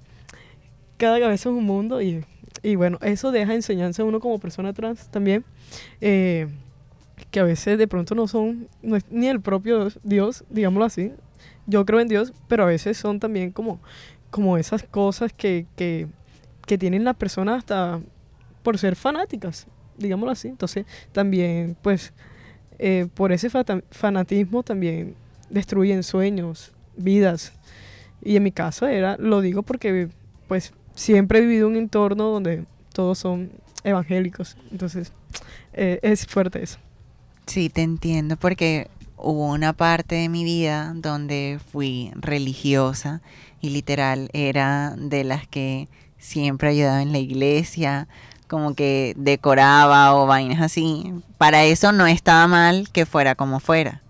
cada 0.97 1.19
cabeza 1.19 1.49
es 1.49 1.55
un 1.55 1.63
mundo 1.63 2.01
y, 2.01 2.25
y 2.61 2.75
bueno, 2.75 2.99
eso 3.01 3.31
deja 3.31 3.53
enseñanza 3.53 4.01
a 4.01 4.05
uno 4.05 4.19
como 4.19 4.39
persona 4.39 4.73
trans 4.73 5.09
también, 5.09 5.45
eh, 6.01 6.47
que 7.31 7.39
a 7.39 7.43
veces 7.43 7.77
de 7.77 7.87
pronto 7.87 8.15
no 8.15 8.27
son, 8.27 8.67
no 8.81 8.95
es 8.95 9.05
ni 9.09 9.27
el 9.27 9.41
propio 9.41 9.89
Dios, 10.03 10.43
digámoslo 10.49 10.85
así, 10.85 11.11
yo 11.67 11.85
creo 11.85 11.99
en 11.99 12.07
Dios, 12.07 12.33
pero 12.47 12.63
a 12.63 12.67
veces 12.67 12.97
son 12.97 13.19
también 13.19 13.51
como, 13.51 13.79
como 14.31 14.57
esas 14.57 14.83
cosas 14.83 15.31
que, 15.33 15.65
que, 15.75 16.07
que 16.65 16.77
tienen 16.77 17.03
las 17.03 17.15
personas 17.15 17.59
hasta 17.59 17.99
por 18.63 18.77
ser 18.77 18.95
fanáticas, 18.95 19.67
digámoslo 19.97 20.31
así. 20.31 20.47
Entonces, 20.47 20.85
también, 21.11 21.77
pues, 21.81 22.13
eh, 22.77 23.07
por 23.13 23.31
ese 23.31 23.49
fanatismo 23.49 24.63
también 24.63 25.15
destruyen 25.49 26.03
sueños, 26.03 26.71
vidas. 26.97 27.53
Y 28.21 28.35
en 28.35 28.43
mi 28.43 28.51
caso 28.51 28.87
era, 28.87 29.15
lo 29.17 29.41
digo 29.41 29.63
porque, 29.63 30.09
pues, 30.47 30.73
siempre 30.95 31.39
he 31.39 31.41
vivido 31.41 31.67
un 31.67 31.75
entorno 31.75 32.25
donde 32.25 32.65
todos 32.93 33.19
son 33.19 33.51
evangélicos. 33.83 34.57
Entonces, 34.71 35.13
eh, 35.73 35.99
es 36.01 36.25
fuerte 36.25 36.61
eso. 36.61 36.79
Sí, 37.49 37.71
te 37.71 37.81
entiendo 37.81 38.37
porque 38.37 38.91
hubo 39.17 39.47
una 39.47 39.73
parte 39.73 40.13
de 40.13 40.29
mi 40.29 40.43
vida 40.43 40.93
donde 40.95 41.59
fui 41.71 42.11
religiosa 42.13 43.23
y 43.59 43.71
literal 43.71 44.29
era 44.33 44.93
de 44.95 45.23
las 45.23 45.47
que 45.47 45.87
siempre 46.19 46.69
ayudaba 46.69 47.01
en 47.01 47.11
la 47.11 47.17
iglesia, 47.17 48.07
como 48.47 48.75
que 48.75 49.15
decoraba 49.17 50.13
o 50.13 50.27
vainas 50.27 50.61
así. 50.61 51.11
Para 51.39 51.63
eso 51.63 51.91
no 51.91 52.05
estaba 52.05 52.45
mal 52.45 52.87
que 52.91 53.07
fuera 53.07 53.33
como 53.33 53.59
fuera, 53.59 54.03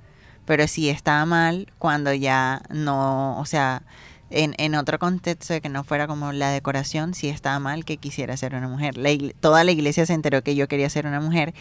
pero 0.46 0.68
sí 0.68 0.90
estaba 0.90 1.26
mal 1.26 1.72
cuando 1.78 2.14
ya 2.14 2.62
no, 2.70 3.40
o 3.40 3.46
sea, 3.46 3.84
en, 4.32 4.54
en 4.58 4.76
otro 4.76 5.00
contexto 5.00 5.54
de 5.54 5.62
que 5.62 5.70
no 5.70 5.86
fuera 5.86 6.08
como 6.08 6.34
la 6.34 6.50
decoración, 6.50 7.14
sí 7.14 7.30
estaba 7.30 7.58
mal 7.60 7.86
que 7.86 7.96
quisiera 7.96 8.36
ser 8.36 8.54
una 8.54 8.68
mujer. 8.68 8.98
La 8.98 9.12
toda 9.40 9.64
la 9.64 9.72
iglesia 9.72 10.06
se 10.06 10.14
enteró 10.14 10.44
que 10.44 10.56
yo 10.56 10.68
quería 10.68 10.90
ser 10.90 11.08
una 11.08 11.22
mujer 11.22 11.54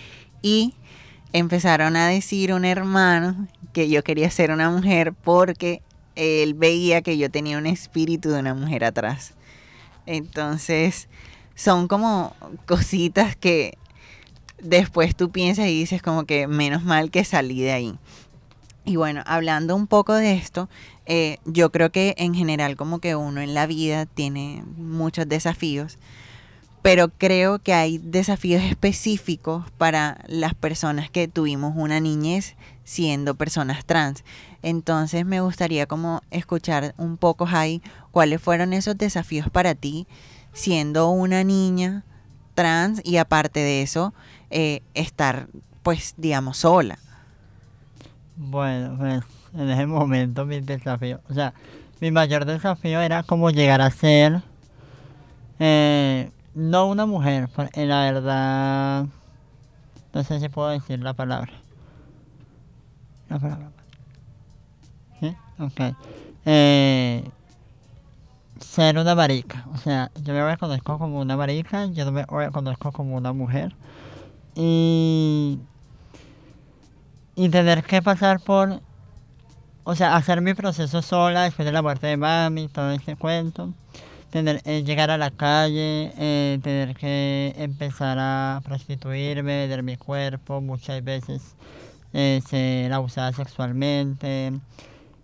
y 0.43 0.75
empezaron 1.33 1.97
a 1.97 2.09
decir 2.09 2.53
un 2.53 2.65
hermano 2.65 3.49
que 3.73 3.89
yo 3.89 4.03
quería 4.03 4.31
ser 4.31 4.51
una 4.51 4.71
mujer 4.71 5.13
porque 5.13 5.83
él 6.17 6.55
veía 6.55 7.03
que 7.03 7.17
yo 7.17 7.31
tenía 7.31 7.59
un 7.59 7.67
espíritu 7.67 8.31
de 8.31 8.41
una 8.41 8.55
mujer 8.55 8.85
atrás. 8.85 9.35
Entonces, 10.07 11.09
son 11.55 11.87
como 11.87 12.35
cositas 12.67 13.37
que 13.37 13.79
después 14.61 15.15
tú 15.15 15.31
piensas 15.31 15.67
y 15.67 15.79
dices 15.79 16.03
como 16.03 16.25
que 16.25 16.47
menos 16.47 16.83
mal 16.83 17.11
que 17.11 17.25
salí 17.25 17.61
de 17.61 17.73
ahí. 17.73 17.99
Y 18.85 18.97
bueno, 18.97 19.23
hablando 19.27 19.77
un 19.77 19.87
poco 19.87 20.15
de 20.15 20.33
esto, 20.35 20.69
eh, 21.05 21.39
yo 21.45 21.71
creo 21.71 21.93
que 21.93 22.15
en 22.17 22.35
general 22.35 22.77
como 22.77 23.01
que 23.01 23.15
uno 23.15 23.41
en 23.41 23.53
la 23.53 23.67
vida 23.67 24.07
tiene 24.07 24.65
muchos 24.77 25.29
desafíos, 25.29 25.99
pero 26.83 27.09
creo 27.09 27.59
que 27.59 27.75
hay 27.75 27.99
desafíos 27.99 28.63
específicos 28.63 29.65
para 29.79 30.19
las 30.27 30.55
personas 30.55 31.11
que 31.11 31.29
tuvimos 31.29 31.75
una 31.77 32.01
niñez 32.01 32.57
siendo 32.85 33.35
personas 33.35 33.85
trans. 33.85 34.25
Entonces 34.63 35.27
me 35.27 35.41
gustaría 35.41 35.87
como 35.87 36.23
escuchar 36.31 36.95
un 36.97 37.17
poco, 37.17 37.47
Jai, 37.47 37.83
cuáles 38.11 38.41
fueron 38.41 38.73
esos 38.73 38.97
desafíos 38.97 39.51
para 39.51 39.75
ti 39.75 40.07
siendo 40.53 41.11
una 41.11 41.45
niña 41.45 42.05
trans 42.55 43.01
y 43.05 43.19
aparte 43.19 43.61
de 43.61 43.83
eso, 43.83 44.13
eh, 44.51 44.83
estar 44.95 45.49
pues 45.83 46.15
digamos 46.17 46.59
sola. 46.59 46.99
Bueno, 48.37 48.97
pues 48.99 49.23
en 49.55 49.71
ese 49.71 49.87
momento 49.87 50.45
mi 50.45 50.61
desafío, 50.61 51.21
o 51.29 51.35
sea, 51.35 51.55
mi 52.01 52.11
mayor 52.11 52.45
desafío 52.45 53.01
era 53.01 53.23
como 53.23 53.51
llegar 53.51 53.81
a 53.81 53.91
ser, 53.91 54.43
eh, 55.59 56.31
no 56.59 56.87
una 56.87 57.07
mujer, 57.07 57.49
porque 57.55 57.87
la 57.87 58.11
verdad, 58.11 59.07
no 60.13 60.25
sé 60.25 60.41
si 60.41 60.49
puedo 60.49 60.69
decir 60.69 60.99
la 61.01 61.15
palabra. 61.15 61.53
La 63.29 63.39
palabra. 63.39 63.71
¿Sí? 65.21 65.37
Ok. 65.61 65.95
Eh, 66.45 67.31
ser 68.59 68.99
una 68.99 69.15
marica, 69.15 69.67
o 69.73 69.77
sea, 69.77 70.11
yo 70.23 70.35
me 70.35 70.45
reconozco 70.45 70.99
como 70.99 71.21
una 71.21 71.37
marica, 71.37 71.87
yo 71.87 72.05
no 72.05 72.13
me 72.13 72.25
reconozco 72.25 72.91
como 72.93 73.17
una 73.17 73.33
mujer. 73.33 73.75
Y 74.55 75.61
y 77.39 77.49
tener 77.51 77.85
que 77.85 78.03
pasar 78.03 78.41
por, 78.41 78.81
o 79.85 79.95
sea, 79.95 80.17
hacer 80.17 80.41
mi 80.41 80.55
proceso 80.55 81.03
sola 81.03 81.45
después 81.45 81.65
de 81.65 81.71
la 81.71 81.83
muerte 81.83 82.09
de 82.09 82.17
mami, 82.17 82.67
todo 82.67 82.91
ese 82.91 83.15
cuento, 83.15 83.73
tener, 84.31 84.61
eh, 84.65 84.83
llegar 84.85 85.11
a 85.11 85.19
la 85.19 85.31
calle, 85.31 86.13
eh, 86.19 86.59
tener 86.63 86.95
que 86.97 87.55
empezar 87.59 88.19
a 88.21 88.61
prostituirme, 88.65 89.59
vender 89.61 89.83
mi 89.83 89.97
cuerpo, 89.97 90.61
muchas 90.61 91.03
veces 91.05 91.55
eh, 92.13 92.41
ser 92.49 92.93
abusada 92.93 93.33
sexualmente, 93.33 94.53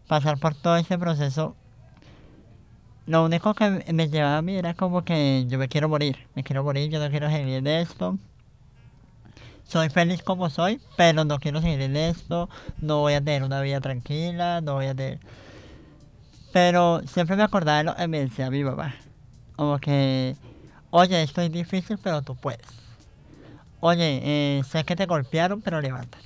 pasar 0.08 0.38
por 0.38 0.54
todo 0.54 0.76
ese 0.76 0.98
proceso. 0.98 1.56
Lo 3.06 3.24
único 3.24 3.54
que 3.54 3.70
me- 3.92 4.08
llevaba 4.08 4.38
a 4.38 4.42
mí 4.42 4.56
era 4.56 4.74
como 4.74 5.04
que 5.04 5.44
yo 5.48 5.58
me 5.58 5.68
quiero 5.68 5.88
morir, 5.88 6.18
me 6.34 6.42
quiero 6.42 6.64
morir, 6.64 6.90
yo 6.90 6.98
no 7.00 7.10
quiero 7.10 7.30
seguir 7.30 7.54
en 7.54 7.66
esto 7.66 8.18
soy 9.66 9.88
feliz 9.88 10.22
como 10.22 10.50
soy, 10.50 10.80
pero 10.96 11.24
no 11.24 11.38
quiero 11.38 11.60
seguir 11.60 11.80
en 11.80 11.96
esto, 11.96 12.48
no 12.80 13.00
voy 13.00 13.14
a 13.14 13.20
tener 13.20 13.42
una 13.42 13.60
vida 13.60 13.80
tranquila, 13.80 14.60
no 14.60 14.74
voy 14.74 14.86
a 14.86 14.94
tener... 14.94 15.20
Pero 16.54 17.02
siempre 17.06 17.34
me 17.36 17.42
acordaba 17.42 17.78
de 17.78 17.84
lo 17.84 17.96
que 17.96 18.06
me 18.08 18.20
decía 18.20 18.48
mi 18.48 18.62
mamá. 18.62 18.94
Como 19.56 19.78
que, 19.80 20.36
oye, 20.90 21.20
esto 21.22 21.40
es 21.42 21.50
difícil, 21.50 21.98
pero 22.00 22.22
tú 22.22 22.36
puedes. 22.36 22.66
Oye, 23.80 24.20
eh, 24.22 24.62
sé 24.64 24.84
que 24.84 24.96
te 24.96 25.06
golpearon, 25.06 25.60
pero 25.60 25.80
levántate. 25.80 26.24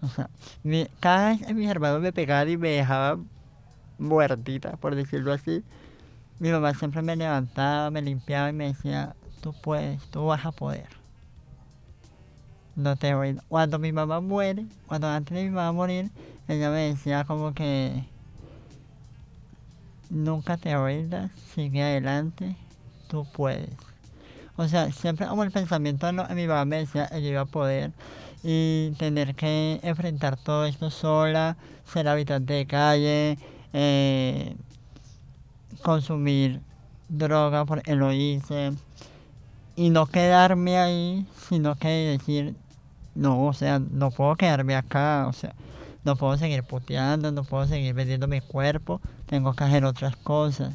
O 0.00 0.08
sea, 0.08 0.30
mi- 0.62 0.86
cada 1.00 1.30
vez 1.30 1.44
que 1.44 1.54
mis 1.54 1.68
hermanos 1.68 2.00
me 2.00 2.12
pegaban 2.12 2.48
y 2.48 2.56
me 2.56 2.68
dejaban 2.70 3.28
muertita, 3.98 4.76
por 4.76 4.94
decirlo 4.94 5.32
así, 5.32 5.64
mi 6.38 6.50
mamá 6.52 6.74
siempre 6.74 7.02
me 7.02 7.16
levantaba, 7.16 7.90
me 7.90 8.02
limpiaba 8.02 8.50
y 8.50 8.52
me 8.52 8.68
decía, 8.68 9.16
tú 9.42 9.52
puedes, 9.52 10.00
tú 10.10 10.26
vas 10.26 10.46
a 10.46 10.52
poder. 10.52 10.86
No 12.76 12.96
te 12.96 13.14
rindas. 13.14 13.44
Cuando 13.48 13.78
mi 13.80 13.92
mamá 13.92 14.20
muere, 14.20 14.66
cuando 14.86 15.08
antes 15.08 15.36
de 15.36 15.42
mi 15.44 15.50
mamá 15.50 15.72
morir, 15.72 16.10
ella 16.46 16.70
me 16.70 16.88
decía 16.90 17.24
como 17.24 17.52
que 17.54 18.04
nunca 20.10 20.56
te 20.56 20.76
rindas, 20.76 21.30
sigue 21.54 21.82
adelante, 21.82 22.56
tú 23.08 23.26
puedes. 23.32 23.70
O 24.56 24.66
sea, 24.66 24.90
siempre 24.90 25.26
como 25.26 25.44
el 25.44 25.50
pensamiento 25.50 26.10
no, 26.12 26.26
mi 26.34 26.46
mamá 26.46 26.64
me 26.64 26.78
decía 26.78 27.08
yo 27.12 27.28
iba 27.28 27.42
a 27.42 27.46
poder 27.46 27.92
y 28.42 28.92
tener 28.98 29.34
que 29.34 29.80
enfrentar 29.82 30.36
todo 30.36 30.64
esto 30.66 30.90
sola, 30.90 31.56
ser 31.84 32.08
habitante 32.08 32.54
de 32.54 32.66
calle, 32.66 33.38
eh, 33.72 34.56
consumir 35.82 36.60
droga, 37.08 37.64
porque 37.64 37.94
lo 37.94 38.12
hice, 38.12 38.72
y 39.76 39.90
no 39.90 40.06
quedarme 40.06 40.78
ahí, 40.78 41.26
sino 41.48 41.76
que 41.76 41.88
decir, 41.88 42.56
no, 43.14 43.46
o 43.46 43.52
sea, 43.52 43.78
no 43.78 44.10
puedo 44.10 44.36
quedarme 44.36 44.74
acá, 44.76 45.26
o 45.28 45.32
sea, 45.32 45.54
no 46.04 46.16
puedo 46.16 46.36
seguir 46.36 46.62
puteando, 46.62 47.32
no 47.32 47.44
puedo 47.44 47.66
seguir 47.66 47.94
vendiendo 47.94 48.28
mi 48.28 48.40
cuerpo, 48.40 49.00
tengo 49.26 49.54
que 49.54 49.64
hacer 49.64 49.84
otras 49.84 50.16
cosas. 50.16 50.74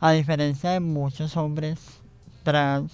A 0.00 0.12
diferencia 0.12 0.70
de 0.70 0.80
muchos 0.80 1.36
hombres 1.36 1.78
trans, 2.42 2.92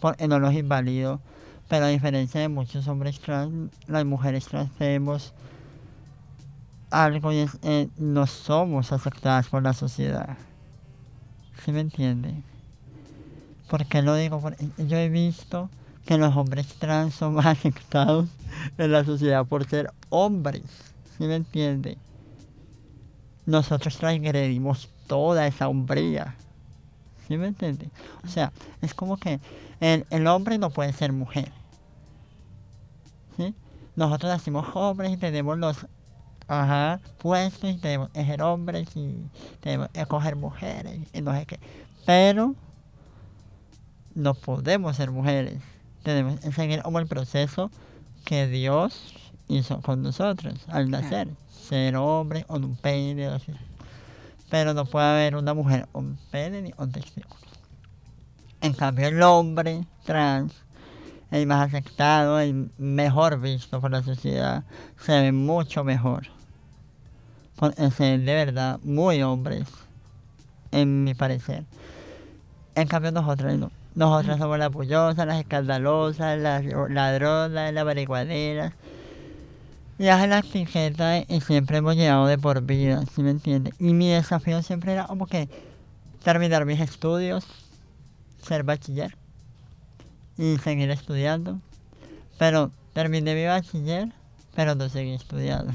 porque 0.00 0.28
no 0.28 0.38
los 0.38 0.54
invalido, 0.54 1.20
pero 1.68 1.84
a 1.84 1.88
diferencia 1.88 2.40
de 2.40 2.48
muchos 2.48 2.88
hombres 2.88 3.20
trans, 3.20 3.70
las 3.86 4.04
mujeres 4.04 4.46
trans 4.46 4.70
tenemos 4.72 5.32
algo 6.90 7.32
y 7.32 7.38
es, 7.38 7.58
eh, 7.62 7.88
no 7.96 8.26
somos 8.26 8.92
aceptadas 8.92 9.48
por 9.48 9.62
la 9.62 9.72
sociedad. 9.72 10.36
¿Sí 11.64 11.72
me 11.72 11.80
entiende? 11.80 12.34
¿Por 13.68 13.86
qué 13.86 14.02
lo 14.02 14.16
digo? 14.16 14.40
Porque 14.40 14.68
yo 14.78 14.96
he 14.96 15.08
visto 15.08 15.70
que 16.04 16.18
los 16.18 16.36
hombres 16.36 16.66
trans 16.74 17.14
son 17.14 17.34
más 17.34 17.46
aceptados 17.58 18.28
en 18.78 18.92
la 18.92 19.04
sociedad 19.04 19.46
por 19.46 19.64
ser 19.64 19.92
hombres. 20.08 20.89
¿Sí 21.20 21.26
me 21.26 21.34
entiende? 21.34 21.98
Nosotros 23.44 23.98
transgredimos 23.98 24.88
toda 25.06 25.46
esa 25.46 25.68
hombría. 25.68 26.34
¿Sí 27.28 27.36
me 27.36 27.48
entiende? 27.48 27.90
O 28.24 28.28
sea, 28.28 28.54
es 28.80 28.94
como 28.94 29.18
que 29.18 29.38
el, 29.80 30.06
el 30.08 30.26
hombre 30.26 30.56
no 30.56 30.70
puede 30.70 30.94
ser 30.94 31.12
mujer. 31.12 31.52
¿Sí? 33.36 33.54
Nosotros 33.96 34.32
nacimos 34.32 34.66
hombres 34.72 35.12
y 35.12 35.18
tenemos 35.18 35.58
los 35.58 35.86
ajá, 36.48 37.02
puestos 37.18 37.68
y 37.68 37.76
tenemos 37.76 38.08
que 38.08 38.24
ser 38.24 38.40
hombres 38.40 38.88
y 38.96 39.22
tenemos 39.60 39.90
escoger 39.92 40.36
mujeres 40.36 41.00
y 41.12 41.20
no 41.20 41.34
sé 41.34 41.44
qué. 41.44 41.60
Pero 42.06 42.54
no 44.14 44.32
podemos 44.32 44.96
ser 44.96 45.10
mujeres. 45.10 45.60
Tenemos 46.02 46.40
que 46.40 46.50
seguir 46.50 46.80
como 46.80 46.98
el 46.98 47.06
proceso 47.06 47.70
que 48.24 48.46
Dios 48.46 49.19
hizo 49.50 49.80
con 49.80 50.02
nosotros 50.02 50.54
al 50.68 50.90
nacer. 50.90 51.28
Ser 51.68 51.96
hombre 51.96 52.44
con 52.44 52.64
un 52.64 52.76
pene, 52.76 53.26
así. 53.26 53.52
Pero 54.48 54.74
no 54.74 54.84
puede 54.84 55.06
haber 55.06 55.36
una 55.36 55.54
mujer 55.54 55.88
un 55.92 56.18
pene 56.30 56.62
ni 56.62 56.72
un 56.76 56.90
testículo. 56.90 57.36
En 58.60 58.72
cambio 58.72 59.08
el 59.08 59.22
hombre 59.22 59.84
trans 60.04 60.52
el 61.30 61.46
más 61.46 61.68
aceptado, 61.68 62.40
el 62.40 62.70
mejor 62.78 63.40
visto 63.40 63.80
por 63.80 63.90
la 63.90 64.02
sociedad, 64.02 64.64
se 64.98 65.12
ve 65.20 65.32
mucho 65.32 65.84
mejor. 65.84 66.26
Es 67.76 67.98
de 67.98 68.18
verdad 68.18 68.80
muy 68.82 69.22
hombres, 69.22 69.68
en 70.72 71.04
mi 71.04 71.14
parecer. 71.14 71.64
En 72.74 72.88
cambio 72.88 73.12
nosotros 73.12 73.56
no. 73.58 73.70
Nosotras 73.94 74.38
somos 74.38 74.58
las 74.58 74.70
bullosas, 74.70 75.26
las 75.26 75.40
escandalosas, 75.40 76.38
las 76.38 76.64
ladronas, 76.64 77.72
las 77.72 77.84
marihuaneras. 77.84 78.72
Las 80.00 80.46
tijetas 80.46 81.26
y 81.28 81.42
siempre 81.42 81.76
hemos 81.76 81.94
llegado 81.94 82.26
de 82.26 82.38
por 82.38 82.62
vida, 82.62 83.04
¿sí 83.14 83.22
me 83.22 83.32
entiendes? 83.32 83.74
Y 83.78 83.92
mi 83.92 84.08
desafío 84.08 84.62
siempre 84.62 84.94
era 84.94 85.06
como 85.06 85.26
que 85.26 85.46
terminar 86.24 86.64
mis 86.64 86.80
estudios, 86.80 87.44
ser 88.42 88.62
bachiller 88.62 89.14
y 90.38 90.56
seguir 90.56 90.90
estudiando. 90.90 91.60
Pero 92.38 92.70
terminé 92.94 93.34
mi 93.34 93.44
bachiller, 93.44 94.10
pero 94.54 94.74
no 94.74 94.88
seguí 94.88 95.12
estudiando. 95.12 95.74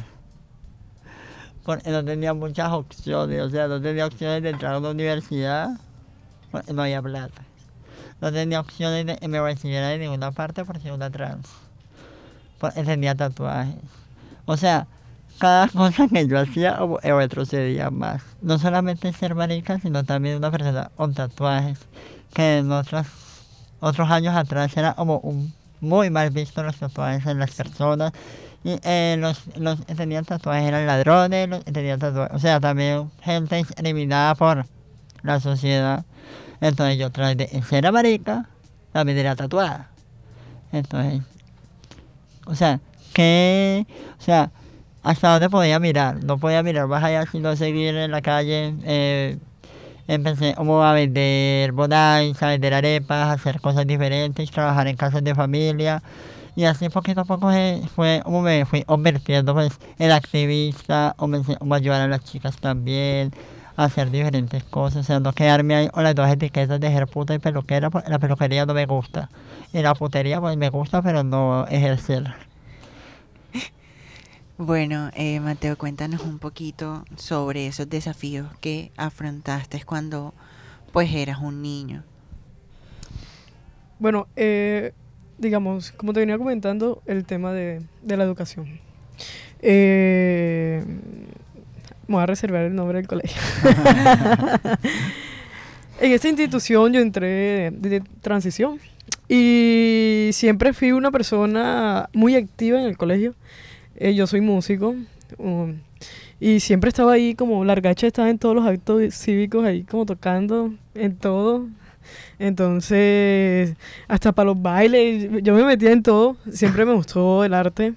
Porque 1.63 1.91
no 1.91 2.03
tenía 2.03 2.33
muchas 2.33 2.71
opciones, 2.71 3.43
o 3.43 3.49
sea, 3.51 3.67
no 3.67 3.79
tenía 3.79 4.07
opciones 4.07 4.41
de 4.41 4.49
entrar 4.49 4.73
a 4.73 4.79
una 4.79 4.89
universidad, 4.89 5.69
porque 6.49 6.73
no 6.73 6.81
había 6.81 6.99
plata. 6.99 7.43
No 8.21 8.33
tenía 8.33 8.59
opciones 8.59 9.05
de 9.05 9.27
me 9.27 9.39
recibiera 9.39 9.89
de 9.89 9.99
ninguna 9.99 10.31
parte 10.31 10.65
por 10.65 10.81
ser 10.81 10.93
una 10.93 11.11
trans. 11.11 11.47
Porque 12.57 12.83
tenía 12.83 13.13
tatuajes. 13.13 14.04
O 14.45 14.57
sea, 14.57 14.87
cada 15.39 15.67
cosa 15.69 16.07
que 16.07 16.27
yo 16.27 16.39
hacía 16.39 16.79
retrocedía 17.03 17.89
más. 17.89 18.23
No 18.41 18.57
solamente 18.57 19.11
ser 19.13 19.35
marica, 19.35 19.79
sino 19.79 20.03
también 20.03 20.37
una 20.37 20.51
persona 20.51 20.91
con 20.95 21.13
tatuajes. 21.13 21.79
Que 22.33 22.57
en 22.59 22.71
otros 22.71 24.09
años 24.09 24.35
atrás 24.35 24.75
era 24.77 24.93
como 24.93 25.19
un, 25.19 25.53
muy 25.79 26.09
mal 26.09 26.29
visto 26.31 26.63
los 26.63 26.77
tatuajes 26.77 27.25
en 27.25 27.39
las 27.39 27.51
personas. 27.51 28.11
Y 28.63 28.79
eh, 28.83 29.15
los, 29.19 29.43
los 29.57 29.81
que 29.85 29.93
tenían 29.93 30.25
tatuajes 30.25 30.67
eran 30.67 30.87
ladrones, 30.87 31.47
los 31.47 31.63
tenían 31.65 31.99
tatuajes, 31.99 32.35
o 32.35 32.39
sea, 32.39 32.59
también 32.59 33.11
gente 33.21 33.63
eliminada 33.77 34.33
por 34.33 34.65
la 35.21 35.39
sociedad. 35.39 36.03
Entonces 36.61 36.97
yo 36.97 37.11
tras 37.11 37.37
de 37.37 37.47
ser 37.61 37.91
marica, 37.91 38.49
también 38.91 39.19
era 39.19 39.35
tatuada. 39.35 39.89
Entonces, 40.71 41.21
o 42.47 42.55
sea, 42.55 42.79
que, 43.15 43.87
o 44.19 44.21
sea, 44.21 44.51
hasta 45.01 45.31
dónde 45.31 45.49
podía 45.49 45.79
mirar, 45.79 46.23
no 46.23 46.37
podía 46.37 46.61
mirar 46.63 46.87
más 46.87 47.03
allá 47.03 47.25
sino 47.31 47.55
seguir 47.55 47.95
en 47.95 48.11
la 48.11 48.21
calle, 48.21 48.75
eh, 48.83 49.37
empecé 50.07 50.53
como 50.55 50.83
a 50.83 50.93
vender 50.93 51.71
bonais, 51.71 52.41
a 52.43 52.47
vender 52.49 52.73
arepas, 52.73 53.17
a 53.29 53.31
hacer 53.33 53.61
cosas 53.61 53.87
diferentes, 53.87 54.51
trabajar 54.51 54.87
en 54.87 54.97
casas 54.97 55.23
de 55.23 55.33
familia. 55.33 56.03
Y 56.57 56.65
así 56.65 56.89
poquito 56.89 57.21
a 57.21 57.25
poco 57.25 57.51
fue 57.95 58.21
como 58.23 58.41
me 58.41 58.65
fui 58.65 58.83
convirtiendo 58.83 59.53
pues, 59.53 59.79
en 59.97 60.11
activista, 60.11 61.15
o 61.17 61.27
me, 61.27 61.41
ayudar 61.71 62.01
a 62.01 62.07
las 62.07 62.23
chicas 62.25 62.57
también, 62.57 63.31
a 63.77 63.85
hacer 63.85 64.11
diferentes 64.11 64.63
cosas, 64.65 65.01
o 65.01 65.03
sea, 65.03 65.19
no 65.19 65.33
quedarme 65.33 65.75
ahí 65.75 65.89
con 65.89 66.03
las 66.03 66.15
dos 66.15 66.29
etiquetas 66.29 66.79
de 66.79 66.89
ser 66.89 67.07
puta 67.07 67.33
y 67.33 67.39
peluquera, 67.39 67.89
porque 67.89 68.09
la 68.09 68.19
peluquería 68.19 68.65
no 68.65 68.73
me 68.73 68.85
gusta. 68.85 69.29
Y 69.73 69.81
la 69.81 69.95
putería 69.95 70.41
pues 70.41 70.57
me 70.57 70.69
gusta, 70.69 71.01
pero 71.01 71.23
no 71.23 71.67
ejercerla. 71.67 72.35
Bueno, 74.57 75.11
eh, 75.15 75.41
Mateo, 75.41 75.77
cuéntanos 75.77 76.21
un 76.21 76.39
poquito 76.39 77.03
sobre 77.17 77.67
esos 77.67 77.89
desafíos 77.89 78.47
que 78.61 78.93
afrontaste 78.95 79.83
cuando 79.83 80.33
pues 80.93 81.13
eras 81.13 81.39
un 81.41 81.61
niño. 81.61 82.05
Bueno, 83.99 84.27
eh, 84.37 84.93
digamos, 85.37 85.91
como 85.91 86.13
te 86.13 86.21
venía 86.21 86.37
comentando, 86.37 87.03
el 87.05 87.25
tema 87.25 87.51
de, 87.51 87.81
la 88.07 88.23
educación. 88.23 88.79
Eh, 89.59 90.81
voy 92.07 92.23
a 92.23 92.25
reservar 92.25 92.63
el 92.63 92.75
nombre 92.75 92.99
del 92.99 93.07
colegio. 93.07 93.41
en 95.99 96.11
esta 96.13 96.29
institución 96.29 96.93
yo 96.93 97.01
entré 97.01 97.71
de 97.71 98.01
transición 98.21 98.79
y 99.27 100.29
siempre 100.31 100.71
fui 100.71 100.93
una 100.93 101.11
persona 101.11 102.09
muy 102.13 102.37
activa 102.37 102.79
en 102.79 102.85
el 102.85 102.95
colegio 102.95 103.35
eh, 103.95 104.13
yo 104.13 104.27
soy 104.27 104.41
músico 104.41 104.95
um, 105.37 105.75
y 106.39 106.59
siempre 106.59 106.89
estaba 106.89 107.13
ahí 107.13 107.35
como 107.35 107.63
Largacha 107.63 108.07
estaba 108.07 108.29
en 108.29 108.39
todos 108.39 108.55
los 108.55 108.65
actos 108.65 109.13
cívicos 109.13 109.65
ahí 109.65 109.83
como 109.83 110.05
tocando 110.05 110.73
en 110.93 111.15
todo. 111.15 111.67
Entonces, 112.37 113.75
hasta 114.07 114.31
para 114.31 114.47
los 114.47 114.61
bailes, 114.61 115.29
yo 115.41 115.55
me 115.55 115.63
metía 115.63 115.91
en 115.91 116.03
todo, 116.03 116.37
siempre 116.51 116.85
me 116.85 116.93
gustó 116.93 117.43
el 117.43 117.53
arte. 117.53 117.93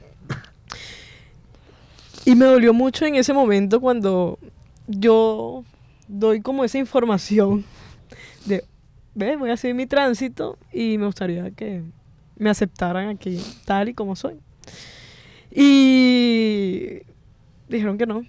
Y 2.24 2.34
me 2.34 2.46
dolió 2.46 2.72
mucho 2.72 3.04
en 3.04 3.14
ese 3.16 3.32
momento 3.32 3.80
cuando 3.80 4.38
yo 4.87 5.64
doy 6.06 6.40
como 6.40 6.64
esa 6.64 6.78
información 6.78 7.64
de, 8.46 8.64
ve, 9.14 9.37
voy 9.37 9.50
a 9.50 9.54
hacer 9.54 9.74
mi 9.74 9.87
tránsito 9.87 10.58
y 10.72 10.98
me 10.98 11.06
gustaría 11.06 11.50
que 11.50 11.82
me 12.37 12.50
aceptaran 12.50 13.08
aquí 13.08 13.38
tal 13.64 13.88
y 13.88 13.94
como 13.94 14.14
soy. 14.16 14.38
Y 15.50 17.02
dijeron 17.68 17.98
que 17.98 18.06
no. 18.06 18.24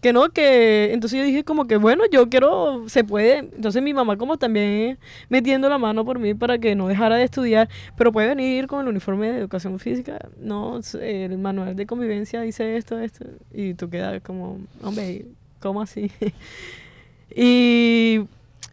Que 0.00 0.12
no, 0.12 0.28
que 0.28 0.92
entonces 0.92 1.18
yo 1.18 1.24
dije 1.24 1.44
como 1.44 1.66
que 1.66 1.76
bueno, 1.78 2.04
yo 2.12 2.28
quiero, 2.28 2.88
se 2.88 3.04
puede. 3.04 3.38
Entonces 3.38 3.82
mi 3.82 3.94
mamá 3.94 4.18
como 4.18 4.36
también 4.36 4.98
metiendo 5.30 5.68
la 5.68 5.78
mano 5.78 6.04
por 6.04 6.18
mí 6.18 6.34
para 6.34 6.58
que 6.58 6.74
no 6.74 6.88
dejara 6.88 7.16
de 7.16 7.24
estudiar, 7.24 7.70
pero 7.96 8.12
puede 8.12 8.28
venir 8.28 8.66
con 8.66 8.82
el 8.82 8.88
uniforme 8.88 9.30
de 9.32 9.38
educación 9.38 9.78
física. 9.78 10.18
No, 10.38 10.80
el 11.00 11.38
manual 11.38 11.74
de 11.74 11.86
convivencia 11.86 12.42
dice 12.42 12.76
esto, 12.76 12.98
esto. 12.98 13.24
Y 13.52 13.74
tú 13.74 13.88
quedas 13.88 14.20
como, 14.22 14.58
hombre, 14.82 15.26
¿cómo 15.60 15.80
así? 15.80 16.10
Y 17.36 18.20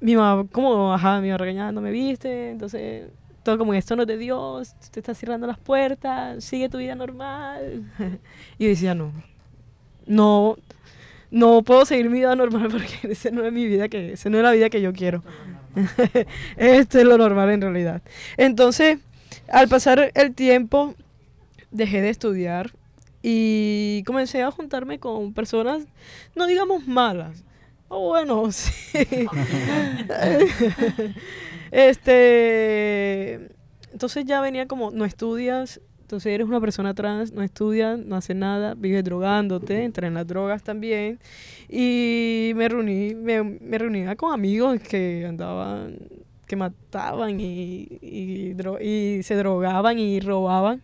mi 0.01 0.15
mamá, 0.15 0.45
como, 0.51 0.93
ajá, 0.93 1.19
me 1.19 1.27
iba 1.27 1.37
regañando, 1.37 1.81
me 1.81 1.91
viste, 1.91 2.51
entonces 2.51 3.07
todo 3.43 3.57
como 3.57 3.73
esto 3.73 3.95
no 3.95 4.03
es 4.03 4.07
de 4.07 4.17
Dios, 4.17 4.75
te 4.91 4.99
está 4.99 5.13
cerrando 5.13 5.47
las 5.47 5.57
puertas, 5.57 6.43
sigue 6.43 6.69
tu 6.69 6.77
vida 6.77 6.95
normal. 6.95 7.91
y 8.57 8.63
yo 8.63 8.69
decía, 8.69 8.95
no, 8.95 9.11
no, 10.05 10.57
no 11.31 11.61
puedo 11.63 11.85
seguir 11.85 12.09
mi 12.09 12.19
vida 12.19 12.35
normal 12.35 12.69
porque 12.71 12.99
esa 13.11 13.31
no 13.31 13.45
es 13.45 13.53
mi 13.53 13.65
vida, 13.65 13.89
que 13.89 14.13
esa 14.13 14.29
no 14.29 14.37
es 14.37 14.43
la 14.43 14.51
vida 14.51 14.69
que 14.69 14.81
yo 14.81 14.93
quiero. 14.93 15.23
Esto 16.57 16.99
es 16.99 17.05
lo 17.05 17.17
normal 17.17 17.49
en 17.49 17.61
realidad. 17.61 18.01
Entonces, 18.37 18.99
al 19.47 19.67
pasar 19.67 20.11
el 20.13 20.35
tiempo, 20.35 20.95
dejé 21.71 22.01
de 22.01 22.09
estudiar 22.09 22.71
y 23.23 24.03
comencé 24.05 24.43
a 24.43 24.51
juntarme 24.51 24.99
con 24.99 25.33
personas, 25.33 25.83
no 26.35 26.47
digamos 26.47 26.87
malas, 26.87 27.43
o 27.87 28.09
bueno, 28.09 28.51
sí. 28.51 29.27
Este, 31.71 33.49
entonces 33.91 34.25
ya 34.25 34.41
venía 34.41 34.67
como, 34.67 34.91
no 34.91 35.05
estudias, 35.05 35.81
entonces 36.01 36.33
eres 36.33 36.47
una 36.47 36.59
persona 36.59 36.93
trans, 36.93 37.31
no 37.31 37.41
estudias, 37.41 37.97
no 37.97 38.17
haces 38.17 38.35
nada, 38.35 38.73
vives 38.75 39.03
drogándote, 39.05 39.83
entras 39.83 40.09
en 40.09 40.15
las 40.15 40.27
drogas 40.27 40.61
también. 40.61 41.19
Y 41.69 42.51
me 42.55 42.67
reuní, 42.67 43.15
me, 43.15 43.41
me 43.41 43.77
reunía 43.77 44.17
con 44.17 44.33
amigos 44.33 44.81
que 44.81 45.25
andaban, 45.25 45.97
que 46.47 46.57
mataban 46.57 47.39
y, 47.39 47.87
y, 48.01 48.55
y 48.81 49.23
se 49.23 49.35
drogaban 49.35 49.99
y 49.99 50.19
robaban. 50.19 50.81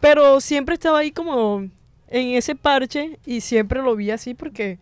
Pero 0.00 0.40
siempre 0.40 0.74
estaba 0.74 0.98
ahí 0.98 1.12
como 1.12 1.60
en 2.08 2.28
ese 2.34 2.56
parche 2.56 3.20
y 3.24 3.42
siempre 3.42 3.82
lo 3.82 3.94
vi 3.94 4.10
así 4.10 4.34
porque 4.34 4.80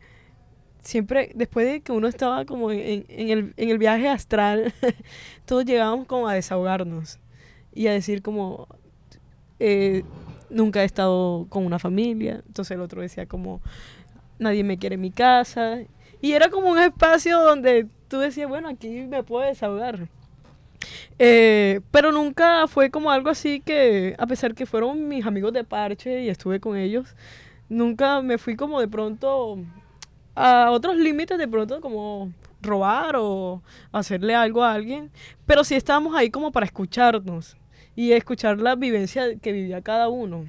siempre, 0.85 1.33
después 1.35 1.67
de 1.67 1.81
que 1.81 1.93
uno 1.93 2.07
estaba 2.07 2.45
como 2.45 2.71
en, 2.71 3.05
en, 3.09 3.31
el, 3.31 3.55
en 3.57 3.71
el 3.71 3.79
viaje 3.79 4.09
astral, 4.09 4.73
todos 5.47 5.65
llegábamos 5.65 6.07
como 6.07 6.29
a 6.29 6.35
desahogarnos 6.35 7.19
y 7.73 7.89
a 7.89 7.93
decir 7.93 8.23
como, 8.23 8.69
eh, 9.59 10.05
nunca 10.51 10.83
he 10.83 10.85
estado 10.85 11.47
con 11.49 11.67
una 11.67 11.79
familia. 11.79 12.43
Entonces 12.47 12.77
el 12.77 12.81
otro 12.81 13.03
decía 13.03 13.27
como, 13.27 13.61
nadie 14.39 14.65
me 14.65 14.79
quiere 14.79 14.95
en 14.95 15.01
mi 15.01 15.11
casa. 15.11 15.79
Y 16.21 16.33
era 16.33 16.49
como 16.51 16.71
un 16.71 16.79
espacio 16.79 17.41
donde 17.41 17.87
tú 18.09 18.19
decías, 18.19 18.49
bueno, 18.49 18.69
aquí 18.69 18.89
me 18.89 19.23
puedo 19.23 19.47
desahogar. 19.47 20.09
Eh, 21.19 21.81
pero 21.91 22.13
nunca 22.13 22.67
fue 22.69 22.91
como 22.91 23.11
algo 23.11 23.31
así 23.31 23.61
que, 23.61 24.15
a 24.19 24.27
pesar 24.27 24.55
que 24.55 24.67
fueron 24.67 25.09
mis 25.09 25.27
amigos 25.27 25.53
de 25.53 25.65
parche 25.65 26.23
y 26.23 26.29
estuve 26.29 26.61
con 26.61 26.77
ellos, 26.77 27.15
nunca 27.69 28.21
me 28.23 28.39
fui 28.39 28.57
como 28.57 28.81
de 28.81 28.89
pronto 28.89 29.59
a 30.35 30.71
otros 30.71 30.97
límites, 30.97 31.39
de 31.39 31.49
pronto 31.49 31.81
como 31.81 32.33
robar 32.61 33.17
o 33.17 33.63
hacerle 33.93 34.35
algo 34.35 34.63
a 34.65 34.73
alguien. 34.73 35.11
Pero 35.47 35.65
sí 35.65 35.75
estábamos 35.75 36.15
ahí 36.17 36.31
como 36.31 36.53
para 36.53 36.67
escucharnos 36.67 37.57
y 37.97 38.13
escuchar 38.13 38.61
la 38.61 38.75
vivencia 38.75 39.37
que 39.41 39.53
vivía 39.53 39.81
cada 39.81 40.09
uno. 40.09 40.47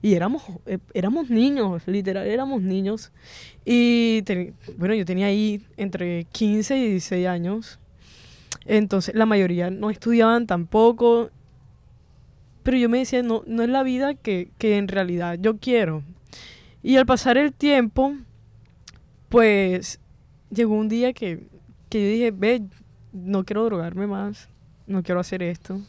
Y 0.00 0.14
éramos, 0.14 0.42
eh, 0.66 0.78
éramos 0.94 1.28
niños, 1.28 1.82
literal, 1.86 2.26
éramos 2.26 2.62
niños. 2.62 3.12
Y 3.64 4.22
bueno, 4.76 4.94
yo 4.94 5.04
tenía 5.04 5.26
ahí 5.26 5.62
entre 5.76 6.24
15 6.32 6.76
y 6.78 6.90
16 6.90 7.26
años. 7.26 7.78
Entonces, 8.64 9.14
la 9.14 9.26
mayoría 9.26 9.70
no 9.70 9.90
estudiaban 9.90 10.46
tampoco. 10.46 11.30
Pero 12.62 12.78
yo 12.78 12.88
me 12.88 12.98
decía, 12.98 13.22
no, 13.22 13.42
no 13.46 13.62
es 13.62 13.68
la 13.68 13.82
vida 13.82 14.14
que, 14.14 14.48
que 14.58 14.76
en 14.76 14.88
realidad 14.88 15.38
yo 15.40 15.58
quiero. 15.58 16.02
Y 16.82 16.96
al 16.96 17.06
pasar 17.06 17.36
el 17.36 17.52
tiempo, 17.52 18.16
pues 19.28 20.00
llegó 20.50 20.74
un 20.74 20.88
día 20.88 21.12
que, 21.12 21.46
que 21.88 22.02
yo 22.02 22.08
dije, 22.08 22.30
ve, 22.30 22.62
no 23.12 23.44
quiero 23.44 23.64
drogarme 23.64 24.06
más, 24.06 24.48
no 24.86 25.02
quiero 25.02 25.20
hacer 25.20 25.42
esto 25.42 25.80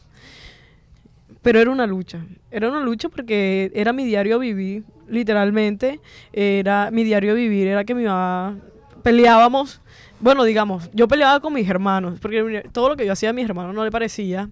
pero 1.42 1.60
era 1.60 1.70
una 1.70 1.86
lucha. 1.86 2.26
Era 2.50 2.68
una 2.68 2.80
lucha 2.80 3.08
porque 3.08 3.70
era 3.74 3.92
mi 3.92 4.04
diario 4.04 4.38
vivir, 4.38 4.84
literalmente. 5.08 6.00
Era 6.32 6.90
mi 6.90 7.04
diario 7.04 7.34
vivir, 7.34 7.66
era 7.68 7.84
que 7.84 7.94
mi 7.94 8.04
mamá 8.04 8.58
peleábamos. 9.02 9.80
Bueno, 10.20 10.44
digamos, 10.44 10.90
yo 10.92 11.06
peleaba 11.06 11.40
con 11.40 11.54
mis 11.54 11.68
hermanos, 11.68 12.18
porque 12.20 12.64
todo 12.72 12.90
lo 12.90 12.96
que 12.96 13.06
yo 13.06 13.12
hacía 13.12 13.30
a 13.30 13.32
mis 13.32 13.44
hermanos 13.44 13.74
no 13.74 13.84
le 13.84 13.90
parecía. 13.90 14.50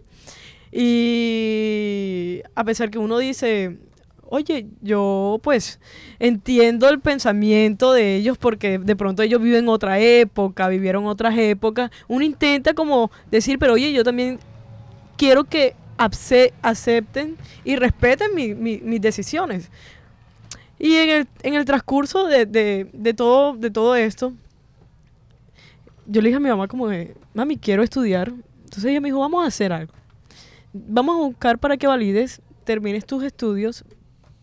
Y 0.72 2.40
a 2.54 2.64
pesar 2.64 2.90
que 2.90 2.98
uno 2.98 3.18
dice, 3.18 3.78
oye, 4.28 4.66
yo 4.82 5.40
pues 5.42 5.80
entiendo 6.18 6.88
el 6.88 7.00
pensamiento 7.00 7.92
de 7.92 8.16
ellos 8.16 8.38
porque 8.38 8.78
de 8.78 8.96
pronto 8.96 9.22
ellos 9.22 9.40
viven 9.40 9.68
otra 9.68 9.98
época, 10.00 10.68
vivieron 10.68 11.06
otras 11.06 11.36
épocas, 11.38 11.90
uno 12.08 12.24
intenta 12.24 12.74
como 12.74 13.10
decir, 13.30 13.58
pero 13.58 13.74
oye, 13.74 13.92
yo 13.92 14.04
también 14.04 14.38
quiero 15.16 15.44
que 15.44 15.74
acepten 15.98 17.36
y 17.64 17.76
respeten 17.76 18.34
mis 18.34 19.00
decisiones. 19.00 19.70
Y 20.78 20.94
en 20.96 21.10
el, 21.10 21.28
en 21.42 21.54
el 21.54 21.64
transcurso 21.64 22.26
de, 22.26 23.14
todo 23.16 23.96
esto, 23.96 24.32
yo 26.06 26.20
le 26.20 26.28
dije 26.28 26.36
a 26.36 26.40
mi 26.40 26.48
mamá 26.48 26.68
como 26.68 26.88
de, 26.88 27.16
mami, 27.34 27.56
quiero 27.56 27.82
estudiar. 27.82 28.28
Entonces 28.64 28.84
ella 28.84 29.00
me 29.00 29.08
dijo, 29.08 29.20
vamos 29.20 29.44
a 29.44 29.48
hacer 29.48 29.72
algo. 29.72 29.94
Vamos 30.72 31.16
a 31.16 31.18
buscar 31.20 31.58
para 31.58 31.76
que 31.78 31.86
valides, 31.86 32.42
termines 32.64 33.06
tus 33.06 33.22
estudios, 33.22 33.84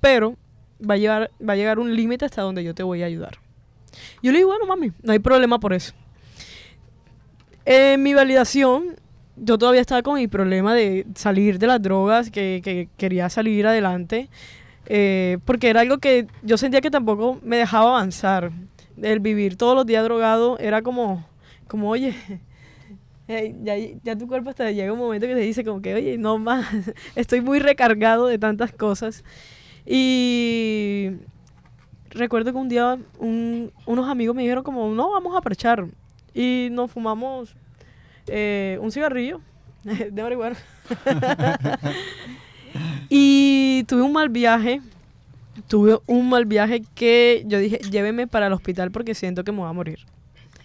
pero 0.04 0.36
va 0.82 0.96
a, 0.96 0.98
llegar, 0.98 1.32
va 1.40 1.54
a 1.54 1.56
llegar 1.56 1.80
un 1.80 1.96
límite 1.96 2.26
hasta 2.26 2.42
donde 2.42 2.62
yo 2.62 2.76
te 2.76 2.84
voy 2.84 3.04
a 3.04 3.06
ayudar. 3.06 3.38
Yo 4.22 4.34
le 4.34 4.40
digo, 4.40 4.50
bueno, 4.50 4.66
mami, 4.66 4.92
no 5.02 5.14
hay 5.14 5.20
problema 5.20 5.62
por 5.62 5.72
eso. 5.72 5.94
En 7.64 8.04
mi 8.04 8.14
validación, 8.14 8.98
yo 9.38 9.58
todavía 9.58 9.80
estaba 9.80 10.02
con 10.02 10.16
mi 10.16 10.28
problema 10.28 10.74
de 10.76 11.08
salir 11.16 11.58
de 11.58 11.68
las 11.68 11.82
drogas, 11.82 12.32
que, 12.32 12.90
quería 12.98 13.30
salir 13.30 13.66
adelante, 13.66 14.28
eh, 14.88 15.38
porque 15.46 15.70
era 15.70 15.80
algo 15.80 16.00
que 16.00 16.28
yo 16.42 16.58
sentía 16.58 16.82
que 16.82 16.92
tampoco 16.92 17.40
me 17.42 17.56
dejaba 17.56 17.92
avanzar. 17.92 18.52
El 19.02 19.22
vivir 19.22 19.56
todos 19.56 19.74
los 19.74 19.86
días 19.86 20.04
drogado 20.04 20.60
era 20.60 20.82
como, 20.82 21.26
como 21.70 21.90
oye, 21.90 22.14
ya, 23.30 23.76
ya, 24.04 24.18
tu 24.18 24.28
cuerpo 24.28 24.50
hasta 24.50 24.70
llega 24.70 24.92
un 24.92 25.00
momento 25.00 25.28
que 25.28 25.34
te 25.34 25.40
dice 25.40 25.64
como 25.64 25.82
que, 25.82 25.94
oye, 25.94 26.18
no 26.18 26.40
más, 26.40 26.68
estoy 27.16 27.40
muy 27.40 27.60
recargado 27.60 28.28
de 28.28 28.38
tantas 28.38 28.74
cosas. 28.74 29.24
Y 29.86 31.12
recuerdo 32.10 32.52
que 32.52 32.58
un 32.58 32.70
día 32.70 32.98
unos 33.20 34.10
amigos 34.10 34.36
me 34.36 34.44
dijeron 34.44 34.64
como, 34.64 34.90
no, 34.94 35.12
vamos 35.12 35.36
a 35.36 35.42
parchar. 35.42 35.86
Y 36.34 36.70
nos 36.72 36.92
fumamos 36.92 37.56
eh, 38.28 38.78
un 38.82 38.92
cigarrillo 38.92 39.42
de 39.84 40.24
marihuana. 40.24 40.58
y 43.10 43.84
tuve 43.88 44.02
un 44.02 44.14
mal 44.14 44.30
viaje. 44.30 44.82
Tuve 45.68 46.00
un 46.08 46.30
mal 46.30 46.46
viaje 46.46 46.84
que 46.96 47.44
yo 47.46 47.60
dije, 47.60 47.78
lléveme 47.78 48.26
para 48.26 48.48
el 48.48 48.54
hospital 48.54 48.90
porque 48.90 49.14
siento 49.14 49.44
que 49.44 49.52
me 49.52 49.60
voy 49.60 49.70
a 49.70 49.74
morir. 49.74 50.00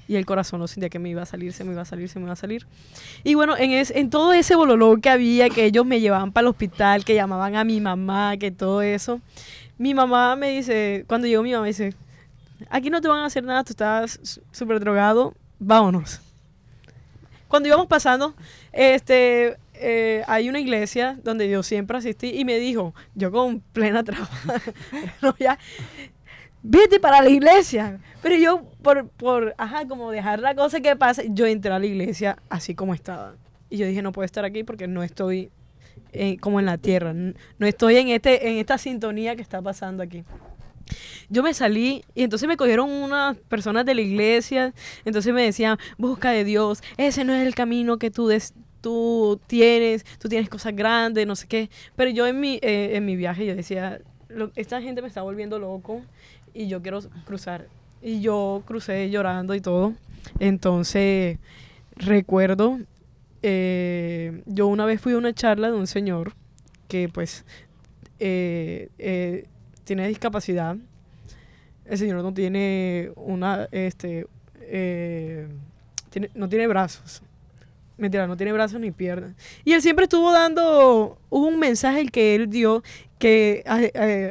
Y 0.09 0.17
el 0.17 0.27
corazón 0.27 0.59
no 0.59 0.67
sentía 0.67 0.89
que 0.89 0.99
me 0.99 1.11
iba 1.11 1.23
a 1.23 1.27
salir, 1.27 1.53
se 1.53 1.63
me 1.65 1.73
iba 1.73 1.83
a 1.83 1.85
salir, 1.85 2.09
se 2.09 2.19
me 2.19 2.25
iba 2.25 2.33
a 2.33 2.37
salir. 2.37 2.67
Y 3.23 3.35
bueno, 3.35 3.57
en, 3.57 3.71
en 3.73 4.11
todo 4.11 4.33
ese 4.33 4.57
bololó 4.57 4.97
que 5.01 5.11
había, 5.11 5.51
que 5.51 5.65
ellos 5.65 5.87
me 5.87 6.01
llevaban 6.01 6.33
para 6.33 6.47
el 6.47 6.49
hospital, 6.49 7.05
que 7.05 7.15
llamaban 7.15 7.55
a 7.55 7.65
mi 7.65 7.81
mamá, 7.81 8.37
que 8.39 8.51
todo 8.51 8.83
eso, 8.83 9.21
mi 9.77 9.95
mamá 9.95 10.35
me 10.35 10.51
dice, 10.51 11.05
cuando 11.07 11.27
llegó 11.27 11.43
mi 11.43 11.53
mamá, 11.53 11.63
me 11.63 11.69
dice, 11.69 11.95
aquí 12.71 12.91
no 12.91 13.01
te 13.01 13.09
van 13.09 13.21
a 13.21 13.27
hacer 13.27 13.45
nada, 13.45 13.63
tú 13.63 13.73
estás 13.73 14.41
súper 14.51 14.81
drogado, 14.81 15.35
vámonos 15.59 16.21
cuando 17.49 17.69
íbamos 17.69 17.87
pasando, 17.87 18.35
este, 18.73 19.57
eh, 19.75 20.23
hay 20.29 20.49
una 20.49 20.61
iglesia 20.61 21.19
donde 21.25 21.49
yo 21.49 21.63
siempre 21.63 21.97
asistí 21.97 22.29
y 22.39 22.45
me 22.45 22.59
dijo, 22.59 22.95
yo 23.15 23.33
con 23.33 23.61
plena 23.61 24.05
traba, 24.05 24.29
ya, 25.39 25.59
vete 26.63 27.01
para 27.01 27.23
la 27.23 27.31
iglesia. 27.31 28.01
Pero 28.23 28.37
yo, 28.37 28.63
por, 28.83 29.09
por, 29.09 29.55
ajá, 29.59 29.87
como 29.87 30.11
dejar 30.11 30.41
la 30.41 30.55
cosa 30.55 30.81
que 30.81 30.95
pase, 30.97 31.29
yo 31.31 31.47
entré 31.47 31.73
a 31.73 31.79
la 31.79 31.87
iglesia 31.87 32.39
así 32.49 32.75
como 32.75 32.95
estaba. 32.95 33.35
Y 33.71 33.77
yo 33.77 33.87
dije, 33.87 34.03
no 34.03 34.13
puedo 34.13 34.25
estar 34.25 34.45
aquí 34.45 34.65
porque 34.65 34.87
no 34.87 35.03
estoy 35.03 35.51
como 36.41 36.59
en 36.59 36.67
la 36.67 36.79
tierra, 36.79 37.13
no 37.13 37.67
estoy 37.67 37.97
en, 37.97 38.09
este, 38.09 38.49
en 38.49 38.57
esta 38.57 38.79
sintonía 38.79 39.37
que 39.37 39.43
está 39.43 39.61
pasando 39.61 40.03
aquí 40.03 40.25
yo 41.29 41.43
me 41.43 41.55
salí 41.55 42.05
y 42.15 42.23
entonces 42.23 42.49
me 42.49 42.57
cogieron 42.57 42.91
unas 42.91 43.37
personas 43.37 43.85
de 43.85 43.95
la 43.95 44.01
iglesia, 44.01 44.73
entonces 45.05 45.33
me 45.35 45.43
decían, 45.43 45.79
busca 45.97 46.31
de 46.31 46.45
Dios, 46.45 46.83
ese 46.97 47.25
no 47.25 47.35
es 47.35 47.47
el 47.47 47.55
camino 47.55 47.99
que 47.99 48.11
tú, 48.11 48.31
tú 48.81 49.41
tienes, 49.47 50.05
tú 50.19 50.29
tienes 50.29 50.49
cosas 50.49 50.75
grandes, 50.75 51.27
no 51.27 51.37
sé 51.37 51.47
qué. 51.47 51.71
Pero 51.97 52.11
yo 52.11 52.27
en 52.27 52.41
mi, 52.41 52.59
eh, 52.63 52.93
en 52.95 53.05
mi 53.05 53.17
viaje 53.17 53.47
yo 53.47 53.55
decía, 53.55 54.01
esta 54.57 54.81
gente 54.81 55.03
me 55.03 55.09
está 55.09 55.23
volviendo 55.23 55.59
loco 55.59 56.03
y 56.59 56.69
yo 56.69 56.83
quiero 56.83 57.01
cruzar. 57.25 57.67
Y 58.03 58.21
yo 58.21 58.63
crucé 58.67 59.09
llorando 59.11 59.55
y 59.55 59.61
todo. 59.61 59.95
Entonces, 60.39 61.39
recuerdo, 61.97 62.79
eh, 63.43 64.43
yo 64.47 64.67
una 64.67 64.85
vez 64.85 65.01
fui 65.01 65.13
a 65.15 65.19
una 65.19 65.33
charla 65.33 65.71
de 65.71 65.77
un 65.77 65.87
señor 65.87 66.33
que 66.89 67.09
pues 67.09 67.45
eh, 68.19 69.47
tiene 69.85 70.09
discapacidad 70.09 70.77
el 71.89 71.99
señor 71.99 72.23
no 72.23 72.33
tiene 72.35 73.11
una, 73.17 73.67
este, 73.73 74.27
eh, 74.61 75.49
tiene, 76.11 76.31
no 76.35 76.49
tiene 76.49 76.67
brazos. 76.67 77.23
Mentira, 77.97 78.27
no 78.27 78.37
tiene 78.37 78.53
brazos 78.53 78.79
ni 78.79 78.91
piernas. 78.91 79.33
Y 79.65 79.73
él 79.73 79.83
siempre 79.83 80.05
estuvo 80.05 80.31
dando, 80.31 81.19
hubo 81.31 81.47
un 81.47 81.59
mensaje 81.59 82.07
que 82.09 82.35
él 82.35 82.49
dio 82.49 82.83
que 83.19 83.65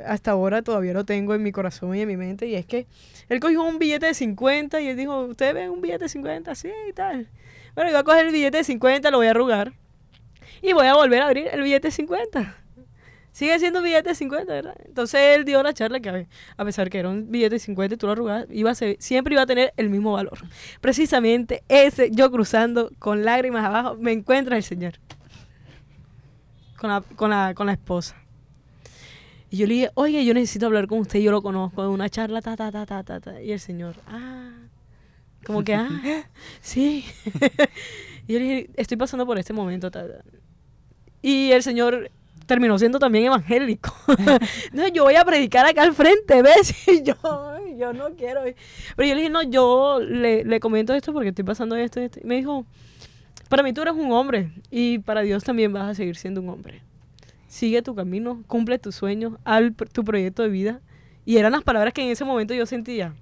hasta 0.06 0.32
ahora 0.32 0.62
todavía 0.62 0.94
lo 0.94 1.06
tengo 1.06 1.36
en 1.36 1.44
mi 1.44 1.52
corazón 1.52 1.96
y 1.96 2.02
en 2.02 2.08
mi 2.08 2.18
mente, 2.18 2.48
y 2.48 2.56
es 2.56 2.66
que 2.66 2.88
él 3.30 3.40
cogió 3.40 3.64
un 3.64 3.80
billete 3.80 4.06
de 4.08 4.14
50 4.14 4.82
y 4.82 4.88
él 4.88 4.98
dijo, 4.98 5.26
¿ustedes 5.26 5.54
ven 5.54 5.70
un 5.70 5.82
billete 5.82 6.06
de 6.06 6.10
50? 6.10 6.56
Sí, 6.56 6.70
y 6.90 6.94
tal. 6.94 7.28
Bueno, 7.76 7.92
yo 7.92 7.96
voy 7.96 8.02
a 8.02 8.04
coger 8.04 8.26
el 8.26 8.32
billete 8.32 8.58
de 8.58 8.64
50, 8.64 9.12
lo 9.12 9.18
voy 9.18 9.28
a 9.28 9.32
arrugar 9.32 9.74
y 10.62 10.74
voy 10.74 10.88
a 10.88 10.96
volver 10.96 11.22
a 11.22 11.28
abrir 11.28 11.48
el 11.52 11.62
billete 11.62 11.90
de 11.90 11.92
50. 11.92 12.56
Sigue 13.32 13.60
siendo 13.60 13.80
un 13.80 13.86
billete 13.86 14.10
de 14.10 14.16
50, 14.16 14.52
¿verdad? 14.52 14.76
Entonces 14.86 15.22
él 15.36 15.46
dio 15.46 15.62
la 15.62 15.72
charla 15.72 16.00
que 16.00 16.28
a 16.58 16.66
pesar 16.66 16.90
que 16.90 16.98
era 16.98 17.10
un 17.10 17.30
billete 17.30 17.56
de 17.56 17.60
50 17.60 17.94
y 17.94 17.98
tú 17.98 18.08
lo 18.08 18.14
arrugabas, 18.14 18.48
iba 18.50 18.72
a 18.72 18.76
siempre 18.76 19.36
iba 19.36 19.44
a 19.44 19.46
tener 19.46 19.74
el 19.78 19.92
mismo 19.92 20.14
valor. 20.14 20.40
Precisamente 20.82 21.62
ese, 21.68 22.10
yo 22.10 22.32
cruzando 22.32 22.90
con 22.98 23.24
lágrimas 23.26 23.64
abajo, 23.64 23.96
me 24.00 24.12
encuentra 24.12 24.58
el 24.58 24.64
Señor. 24.64 24.94
Con 26.78 26.90
la, 26.90 27.02
con 27.02 27.30
la, 27.30 27.54
con 27.54 27.68
la 27.68 27.74
esposa. 27.74 28.16
Y 29.50 29.58
yo 29.58 29.68
le 29.68 29.74
dije, 29.74 29.92
oye, 29.94 30.26
yo 30.26 30.34
necesito 30.34 30.66
hablar 30.66 30.88
con 30.88 31.00
usted, 31.00 31.20
yo 31.20 31.32
lo 31.32 31.42
conozco, 31.42 31.82
de 31.82 31.88
una 31.88 32.10
charla, 32.10 32.42
ta, 32.42 32.56
ta, 32.56 32.72
ta, 32.72 32.86
ta, 32.86 33.04
ta, 33.04 33.20
ta. 33.20 33.42
Y 33.42 33.52
el 33.52 33.60
Señor, 33.60 33.96
ah, 34.08 34.52
como 35.46 35.64
que, 35.64 35.74
ah, 35.74 35.90
sí. 36.62 37.06
y 38.28 38.34
yo 38.34 38.40
le 38.40 38.46
dije, 38.46 38.70
estoy 38.76 38.98
pasando 38.98 39.26
por 39.26 39.38
este 39.38 39.54
momento, 39.54 39.90
ta, 39.90 40.08
ta. 40.08 40.24
Y 41.22 41.52
el 41.52 41.64
Señor 41.64 42.12
terminó 42.46 42.78
siendo 42.80 43.00
también 43.00 43.26
evangélico. 43.26 43.94
no, 44.74 44.88
yo 44.88 45.04
voy 45.04 45.16
a 45.16 45.24
predicar 45.24 45.66
acá 45.66 45.84
al 45.84 45.94
frente, 45.94 46.42
¿ves? 46.42 46.74
Y 46.88 47.04
yo, 47.04 47.16
yo 47.78 47.94
no 47.94 48.16
quiero. 48.16 48.42
Pero 48.96 49.08
yo 49.08 49.16
le 49.16 49.22
dije, 49.22 49.30
no, 49.30 49.44
yo 49.44 50.00
le, 50.02 50.44
le 50.44 50.60
comento 50.60 50.94
esto 50.94 51.14
porque 51.14 51.30
estoy 51.30 51.46
pasando 51.46 51.76
esto, 51.76 52.00
esto. 52.00 52.20
Y 52.22 52.26
me 52.26 52.36
dijo, 52.36 52.66
para 53.50 53.64
mí 53.64 53.74
tú 53.74 53.82
eres 53.82 53.94
un 53.94 54.12
hombre 54.12 54.52
y 54.72 55.00
para 55.00 55.22
Dios 55.22 55.44
también 55.44 55.72
vas 55.72 55.90
a 55.90 55.96
seguir 55.96 56.16
siendo 56.16 56.42
un 56.42 56.50
hombre. 56.50 56.82
Sigue 57.48 57.82
tu 57.82 57.96
camino, 57.96 58.44
cumple 58.48 58.80
tus 58.80 58.96
sueños, 58.96 59.34
al 59.44 59.74
tu 59.74 60.04
proyecto 60.04 60.44
de 60.44 60.50
vida. 60.50 60.82
Y 61.26 61.38
eran 61.38 61.52
las 61.52 61.64
palabras 61.64 61.94
que 61.94 62.02
en 62.02 62.10
ese 62.10 62.26
momento 62.26 62.54
yo 62.54 62.66
sentía. 62.66 63.16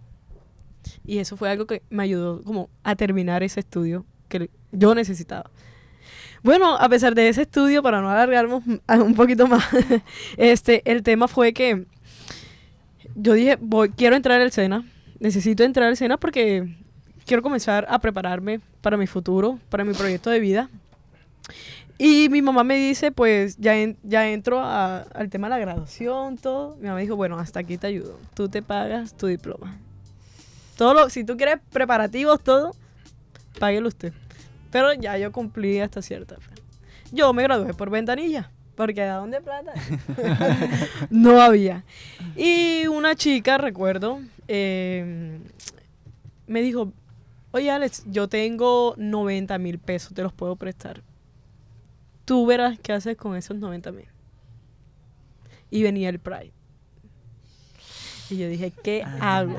Y 1.05 1.19
eso 1.19 1.37
fue 1.37 1.49
algo 1.49 1.65
que 1.65 1.81
me 1.89 2.03
ayudó 2.03 2.43
como 2.43 2.69
a 2.83 2.95
terminar 2.95 3.43
ese 3.43 3.59
estudio 3.59 4.05
que 4.27 4.49
yo 4.71 4.93
necesitaba. 4.95 5.49
Bueno, 6.43 6.75
a 6.75 6.87
pesar 6.89 7.15
de 7.15 7.27
ese 7.27 7.41
estudio, 7.43 7.81
para 7.81 8.01
no 8.01 8.09
alargarnos 8.09 8.63
un 8.65 9.15
poquito 9.15 9.47
más, 9.47 9.65
este, 10.37 10.83
el 10.85 11.01
tema 11.01 11.27
fue 11.27 11.53
que 11.53 11.85
yo 13.15 13.33
dije, 13.33 13.57
quiero 13.95 14.15
entrar 14.15 14.41
al 14.41 14.51
SENA, 14.51 14.85
necesito 15.19 15.63
entrar 15.63 15.87
al 15.87 15.97
SENA 15.97 16.17
porque 16.17 16.75
quiero 17.25 17.41
comenzar 17.41 17.87
a 17.89 17.99
prepararme 17.99 18.61
para 18.81 18.97
mi 18.97 19.07
futuro, 19.07 19.59
para 19.69 19.83
mi 19.83 19.93
proyecto 19.93 20.29
de 20.29 20.39
vida. 20.39 20.69
Y 21.97 22.27
mi 22.29 22.41
mamá 22.41 22.63
me 22.63 22.75
dice, 22.75 23.11
pues 23.11 23.55
ya, 23.57 23.73
ya 24.03 24.29
entro 24.29 24.61
al 24.61 25.29
tema 25.29 25.47
de 25.47 25.55
la 25.55 25.59
graduación, 25.59 26.37
todo. 26.37 26.75
Mi 26.77 26.87
mamá 26.87 26.99
dijo, 26.99 27.15
bueno, 27.15 27.39
hasta 27.39 27.61
aquí 27.61 27.77
te 27.77 27.87
ayudo. 27.87 28.19
Tú 28.33 28.49
te 28.49 28.61
pagas 28.61 29.15
tu 29.15 29.27
diploma. 29.27 29.77
Todo 30.77 30.93
lo, 30.93 31.09
si 31.09 31.23
tú 31.23 31.37
quieres 31.37 31.59
preparativos, 31.71 32.41
todo, 32.41 32.75
páguelo 33.59 33.87
usted. 33.87 34.11
Pero 34.71 34.93
ya 34.93 35.17
yo 35.17 35.31
cumplí 35.31 35.79
hasta 35.79 36.01
cierta 36.01 36.35
Yo 37.13 37.31
me 37.31 37.43
gradué 37.43 37.73
por 37.73 37.89
ventanilla, 37.89 38.51
porque 38.75 39.01
¿a 39.03 39.15
dónde 39.15 39.39
plata? 39.39 39.71
no 41.09 41.41
había. 41.41 41.85
Y 42.35 42.87
una 42.87 43.15
chica, 43.15 43.57
recuerdo, 43.57 44.19
em, 44.49 45.39
me 46.45 46.61
dijo, 46.61 46.91
oye 47.51 47.71
Alex, 47.71 48.03
yo 48.07 48.27
tengo 48.27 48.95
90 48.97 49.57
mil 49.59 49.79
pesos, 49.79 50.13
te 50.13 50.23
los 50.23 50.33
puedo 50.33 50.57
prestar. 50.57 51.01
Tú 52.25 52.45
verás 52.45 52.79
qué 52.79 52.93
haces 52.93 53.15
con 53.15 53.35
esos 53.35 53.57
90 53.57 53.91
mil. 53.91 54.07
Y 55.69 55.83
venía 55.83 56.09
el 56.09 56.19
Pride. 56.19 56.51
Y 58.29 58.37
yo 58.37 58.47
dije, 58.47 58.71
¿qué 58.83 59.03
hago? 59.19 59.57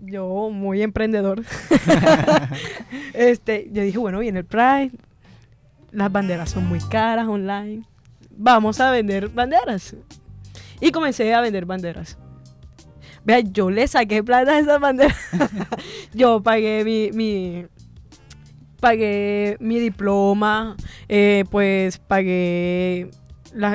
yo 0.00 0.50
muy 0.50 0.82
emprendedor, 0.82 1.42
este, 3.14 3.68
yo 3.72 3.82
dije, 3.82 3.98
bueno, 3.98 4.20
viene 4.20 4.40
el 4.40 4.44
Pride, 4.44 4.92
las 5.90 6.12
banderas 6.12 6.50
son 6.50 6.66
muy 6.66 6.80
caras 6.80 7.26
online, 7.26 7.84
vamos 8.30 8.80
a 8.80 8.90
vender 8.90 9.28
banderas. 9.28 9.96
Y 10.80 10.92
comencé 10.92 11.32
a 11.32 11.40
vender 11.40 11.64
banderas. 11.64 12.18
Vea, 13.24 13.40
yo 13.40 13.70
le 13.70 13.88
saqué 13.88 14.22
plata 14.22 14.52
a 14.52 14.58
esas 14.58 14.78
banderas. 14.78 15.16
yo 16.14 16.42
pagué 16.42 16.84
mi, 16.84 17.10
mi, 17.12 17.66
pagué 18.80 19.56
mi 19.60 19.78
diploma, 19.78 20.76
eh, 21.08 21.44
pues 21.50 21.98
pagué 21.98 23.10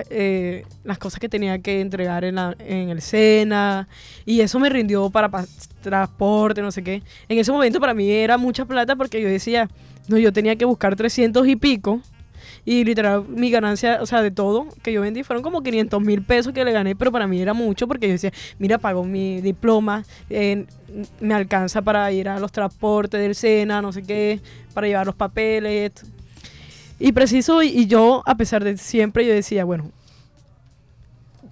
eh, 0.10 0.66
las 0.84 0.98
cosas 1.00 1.20
que 1.20 1.30
tenía 1.30 1.60
que 1.60 1.82
entregar 1.82 2.24
en, 2.24 2.36
la, 2.36 2.56
en 2.60 2.90
el 2.90 3.02
SENA 3.02 3.88
y 4.26 4.42
eso 4.42 4.60
me 4.60 4.70
rindió 4.70 5.10
para 5.10 5.30
transporte, 5.82 6.62
no 6.62 6.72
sé 6.72 6.84
qué. 6.84 7.02
En 7.28 7.40
ese 7.40 7.52
momento 7.52 7.80
para 7.80 7.94
mí 7.94 8.10
era 8.10 8.38
mucha 8.38 8.66
plata 8.66 8.96
porque 8.96 9.22
yo 9.22 9.28
decía, 9.28 9.70
no, 10.08 10.18
yo 10.18 10.32
tenía 10.32 10.56
que 10.56 10.66
buscar 10.66 10.96
300 10.96 11.48
y 11.48 11.56
pico 11.56 12.02
y 12.66 12.84
literal 12.84 13.26
mi 13.28 13.50
ganancia, 13.50 14.00
o 14.02 14.06
sea, 14.06 14.22
de 14.22 14.32
todo 14.32 14.68
que 14.84 14.94
yo 14.94 15.02
vendí 15.02 15.24
fueron 15.24 15.44
como 15.44 15.64
500 15.64 16.02
mil 16.02 16.22
pesos 16.22 16.54
que 16.54 16.64
le 16.64 16.72
gané, 16.72 16.96
pero 16.96 17.12
para 17.12 17.28
mí 17.28 17.42
era 17.42 17.54
mucho 17.54 17.88
porque 17.88 18.08
yo 18.08 18.14
decía, 18.14 18.32
mira, 18.60 18.78
pago 18.78 19.04
mi 19.04 19.42
diploma, 19.42 20.04
me 20.30 21.34
alcanza 21.34 21.82
para 21.82 22.12
ir 22.12 22.30
a 22.30 22.40
los 22.40 22.52
transportes 22.52 23.20
del 23.20 23.36
SENA, 23.36 23.82
no 23.82 23.92
sé 23.92 24.04
qué, 24.04 24.40
para 24.74 24.88
llevar 24.88 25.06
los 25.06 25.16
papeles, 25.16 25.92
y 27.00 27.12
preciso, 27.14 27.64
y 27.64 27.88
yo, 27.88 28.22
a 28.28 28.36
pesar 28.36 28.64
de 28.64 28.78
siempre, 28.78 29.26
yo 29.26 29.34
decía, 29.34 29.64
bueno, 29.64 29.90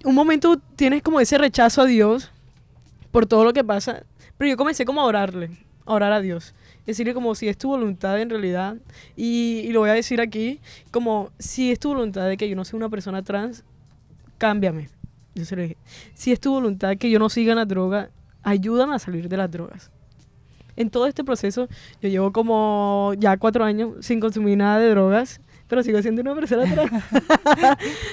un 0.04 0.14
momento 0.14 0.60
tienes 0.76 1.02
como 1.02 1.18
ese 1.18 1.38
rechazo 1.38 1.82
a 1.82 1.86
Dios 1.86 2.30
por 3.10 3.26
todo 3.26 3.44
lo 3.44 3.52
que 3.52 3.64
pasa, 3.64 4.04
pero 4.38 4.48
yo 4.48 4.56
comencé 4.56 4.84
como 4.84 5.00
a 5.00 5.04
orarle, 5.04 5.50
a 5.86 5.92
orar 5.92 6.12
a 6.12 6.20
Dios. 6.20 6.54
Decirle 6.90 7.14
como 7.14 7.34
si 7.34 7.48
es 7.48 7.56
tu 7.56 7.68
voluntad 7.68 8.20
en 8.20 8.30
realidad, 8.30 8.76
y, 9.16 9.70
lo 9.72 9.80
voy 9.80 9.90
a 9.90 9.94
decir 9.94 10.20
aquí, 10.20 10.60
como 10.90 11.30
si 11.38 11.70
es 11.70 11.78
tu 11.78 11.90
voluntad 11.90 12.28
de 12.28 12.36
que 12.36 12.48
yo 12.48 12.56
no 12.56 12.64
sea 12.64 12.76
una 12.76 12.88
persona 12.88 13.22
trans, 13.22 13.64
cámbiame. 14.38 14.88
Yo 15.34 15.44
se 15.44 15.56
lo 15.56 15.62
dije. 15.62 15.76
Si 16.14 16.32
es 16.32 16.40
tu 16.40 16.50
voluntad 16.50 16.96
que 16.96 17.10
yo 17.10 17.18
no 17.18 17.28
siga 17.28 17.54
la 17.54 17.64
droga, 17.64 18.10
ayúdame 18.42 18.94
a 18.94 18.98
salir 18.98 19.28
de 19.28 19.36
las 19.36 19.50
drogas 19.50 19.90
en 20.80 20.88
todo 20.88 21.06
este 21.06 21.24
proceso, 21.24 21.68
yo 22.00 22.08
llevo 22.08 22.32
como 22.32 23.12
ya 23.18 23.36
cuatro 23.36 23.64
años 23.64 23.94
sin 24.00 24.18
consumir 24.18 24.56
nada 24.56 24.78
de 24.78 24.88
drogas, 24.88 25.40
pero 25.68 25.82
sigo 25.82 26.00
siendo 26.00 26.22
una 26.22 26.34
persona 26.34 26.64
trans. 26.64 27.04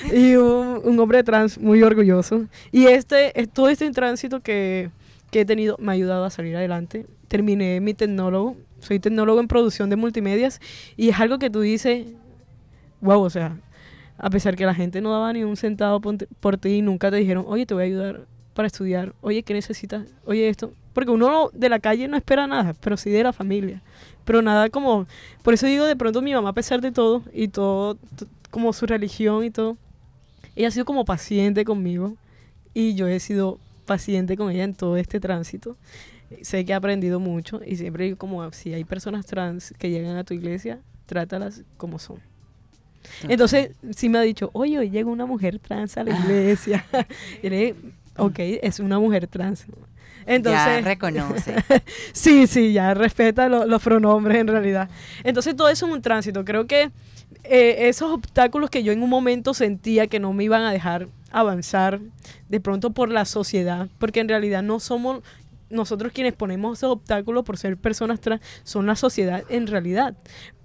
y 0.13 0.35
un, 0.35 0.99
hombre 0.99 1.23
trans 1.23 1.57
muy 1.57 1.81
orgulloso. 1.81 2.45
Y 2.71 2.87
este, 2.87 3.31
todo 3.53 3.69
este 3.69 3.89
tránsito 3.91 4.41
que, 4.41 4.91
que 5.31 5.41
he 5.41 5.45
tenido 5.45 5.77
me 5.79 5.91
ha 5.91 5.93
ayudado 5.93 6.25
a 6.25 6.29
salir 6.29 6.57
adelante. 6.57 7.05
Terminé 7.29 7.79
mi 7.79 7.93
tecnólogo, 7.93 8.57
soy 8.79 8.99
tecnólogo 8.99 9.39
en 9.39 9.47
producción 9.47 9.89
de 9.89 9.95
multimedias 9.95 10.59
y 10.95 11.09
es 11.09 11.19
algo 11.19 11.39
que 11.39 11.49
tú 11.49 11.61
dices, 11.61 12.07
wow, 13.01 13.21
o 13.21 13.29
sea, 13.29 13.57
a 14.17 14.29
pesar 14.29 14.55
que 14.55 14.65
la 14.65 14.73
gente 14.73 15.01
no 15.01 15.11
daba 15.11 15.31
ni 15.33 15.43
un 15.43 15.57
centavo 15.57 16.01
por 16.01 16.57
ti 16.57 16.81
nunca 16.81 17.11
te 17.11 17.17
dijeron, 17.17 17.45
oye, 17.47 17.65
te 17.65 17.73
voy 17.73 17.83
a 17.83 17.85
ayudar 17.85 18.21
para 18.53 18.67
estudiar, 18.67 19.13
oye, 19.21 19.43
¿qué 19.43 19.53
necesitas? 19.53 20.07
Oye, 20.25 20.49
esto, 20.49 20.73
porque 20.93 21.11
uno 21.11 21.51
de 21.53 21.69
la 21.69 21.79
calle 21.79 22.07
no 22.07 22.17
espera 22.17 22.47
nada, 22.47 22.73
pero 22.81 22.97
sí 22.97 23.11
de 23.11 23.21
la 23.21 23.31
familia. 23.31 23.83
Pero 24.25 24.41
nada 24.41 24.69
como, 24.69 25.05
por 25.43 25.53
eso 25.53 25.67
digo, 25.67 25.85
de 25.85 25.95
pronto 25.95 26.23
mi 26.23 26.33
mamá, 26.33 26.49
a 26.49 26.53
pesar 26.53 26.81
de 26.81 26.91
todo, 26.91 27.21
y 27.31 27.49
todo, 27.49 27.99
como 28.49 28.73
su 28.73 28.87
religión 28.87 29.43
y 29.43 29.51
todo, 29.51 29.77
ella 30.55 30.69
ha 30.69 30.71
sido 30.71 30.85
como 30.85 31.05
paciente 31.05 31.65
conmigo, 31.65 32.15
y 32.73 32.95
yo 32.95 33.07
he 33.07 33.19
sido 33.19 33.59
paciente 33.85 34.35
con 34.37 34.49
ella 34.49 34.63
en 34.63 34.73
todo 34.73 34.97
este 34.97 35.19
tránsito. 35.19 35.77
Sé 36.41 36.65
que 36.65 36.73
ha 36.73 36.77
aprendido 36.77 37.19
mucho, 37.19 37.61
y 37.65 37.77
siempre 37.77 38.05
digo 38.05 38.17
como, 38.17 38.51
si 38.51 38.73
hay 38.73 38.83
personas 38.83 39.25
trans 39.25 39.73
que 39.77 39.89
llegan 39.89 40.17
a 40.17 40.23
tu 40.23 40.33
iglesia, 40.33 40.79
trátalas 41.05 41.63
como 41.77 41.99
son. 41.99 42.19
Entonces, 43.27 43.71
sí 43.95 44.09
me 44.09 44.17
ha 44.17 44.21
dicho, 44.21 44.49
oye, 44.53 44.77
hoy 44.77 44.89
llega 44.89 45.09
una 45.09 45.25
mujer 45.25 45.59
trans 45.59 45.97
a 45.97 46.03
la 46.03 46.17
iglesia. 46.19 46.85
y 47.43 47.49
le 47.49 47.75
ok, 48.17 48.39
es 48.61 48.79
una 48.79 48.99
mujer 48.99 49.27
trans. 49.27 49.65
Entonces, 50.25 50.61
ya 50.61 50.81
reconoce. 50.81 51.55
sí, 52.11 52.47
sí, 52.47 52.73
ya 52.73 52.93
respeta 52.93 53.47
los 53.47 53.81
pronombres 53.81 54.37
en 54.37 54.47
realidad. 54.47 54.89
Entonces 55.23 55.55
todo 55.55 55.69
eso 55.69 55.87
es 55.87 55.93
un 55.93 56.01
tránsito. 56.01 56.43
Creo 56.43 56.67
que 56.67 56.91
eh, 57.43 57.87
esos 57.87 58.11
obstáculos 58.11 58.69
que 58.69 58.83
yo 58.83 58.91
en 58.91 59.01
un 59.01 59.09
momento 59.09 59.53
sentía 59.53 60.07
que 60.07 60.19
no 60.19 60.33
me 60.33 60.43
iban 60.43 60.63
a 60.63 60.71
dejar 60.71 61.07
avanzar, 61.31 61.99
de 62.49 62.59
pronto 62.59 62.91
por 62.91 63.09
la 63.09 63.25
sociedad, 63.25 63.87
porque 63.99 64.19
en 64.19 64.29
realidad 64.29 64.63
no 64.63 64.79
somos 64.79 65.21
nosotros 65.69 66.11
quienes 66.13 66.33
ponemos 66.33 66.79
esos 66.79 66.91
obstáculos 66.91 67.43
por 67.43 67.57
ser 67.57 67.77
personas 67.77 68.19
trans, 68.19 68.41
son 68.63 68.85
la 68.85 68.95
sociedad 68.95 69.43
en 69.49 69.67
realidad. 69.67 70.15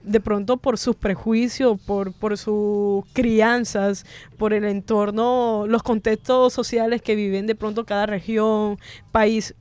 De 0.02 0.20
pronto 0.20 0.56
por 0.56 0.78
sus 0.78 0.96
prejuicios, 0.96 1.80
por, 1.80 2.12
por 2.12 2.36
sus 2.36 3.04
crianzas, 3.12 4.04
por 4.36 4.52
el 4.52 4.64
entorno, 4.64 5.64
los 5.68 5.82
contextos 5.82 6.52
sociales 6.52 7.02
que 7.02 7.14
viven 7.14 7.46
de 7.46 7.54
pronto 7.54 7.84
cada 7.84 8.06
región, 8.06 8.78
país, 9.12 9.54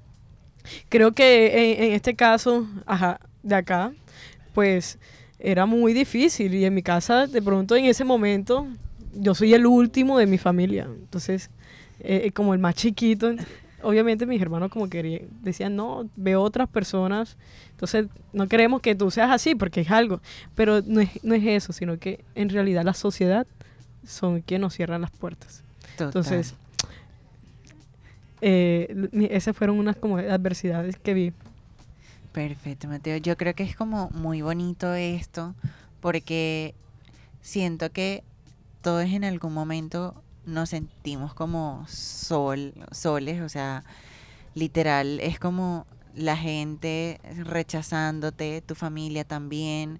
creo 0.90 1.12
que 1.12 1.86
en, 1.86 1.94
este 1.94 2.16
caso, 2.16 2.68
ajá, 2.86 3.20
de 3.44 3.56
acá, 3.56 3.94
pues 4.54 5.00
era 5.40 5.66
muy 5.66 5.94
difícil 5.94 6.54
y 6.54 6.66
en 6.66 6.74
mi 6.74 6.84
casa 6.84 7.26
de 7.26 7.42
pronto 7.42 7.76
en 7.76 7.86
ese 7.86 8.04
momento 8.04 8.68
yo 9.14 9.34
soy 9.34 9.54
el 9.54 9.66
último 9.66 10.18
de 10.18 10.28
mi 10.28 10.38
familia, 10.38 10.88
entonces 10.88 11.50
eh, 12.00 12.24
eh, 12.26 12.32
como 12.32 12.54
el 12.54 12.60
más 12.60 12.76
chiquito, 12.76 13.32
obviamente 13.84 14.26
mis 14.26 14.42
hermanos 14.42 14.72
como 14.72 14.90
que 14.90 15.28
decían, 15.42 15.76
no, 15.76 16.10
veo 16.16 16.42
otras 16.42 16.70
personas, 16.70 17.38
entonces 17.72 18.08
no 18.34 18.48
queremos 18.48 18.82
que 18.82 18.96
tú 18.96 19.12
seas 19.12 19.32
así 19.32 19.56
porque 19.56 19.82
es 19.82 19.92
algo, 19.92 20.22
pero 20.56 20.82
no 20.86 21.02
es, 21.02 21.24
no 21.24 21.36
es 21.36 21.44
eso, 21.46 21.74
sino 21.74 21.98
que 21.98 22.24
en 22.36 22.50
realidad 22.50 22.84
la 22.84 22.94
sociedad 22.94 23.48
son 24.06 24.42
quienes 24.42 24.62
nos 24.62 24.74
cierran 24.76 25.02
las 25.02 25.12
puertas. 25.12 25.64
Entonces, 26.00 26.56
eh, 28.42 29.10
esas 29.30 29.56
fueron 29.56 29.78
unas 29.78 29.96
como 29.96 30.18
adversidades 30.18 30.98
que 30.98 31.14
vi. 31.14 31.34
Perfecto, 32.32 32.88
Mateo. 32.88 33.18
Yo 33.18 33.38
creo 33.38 33.54
que 33.54 33.64
es 33.64 33.76
como 33.76 34.10
muy 34.12 34.42
bonito 34.42 34.94
esto 34.94 35.54
porque 36.00 36.74
siento 37.42 37.92
que 37.92 38.24
todos 38.82 39.06
en 39.06 39.24
algún 39.24 39.54
momento 39.54 40.16
nos 40.46 40.70
sentimos 40.70 41.34
como 41.34 41.86
sol, 41.88 42.74
soles, 42.92 43.42
o 43.42 43.50
sea, 43.50 43.84
literal, 44.56 45.20
es 45.20 45.40
como 45.40 45.86
la 46.16 46.36
gente 46.36 47.20
rechazándote, 47.38 48.62
tu 48.62 48.76
familia 48.76 49.24
también, 49.24 50.00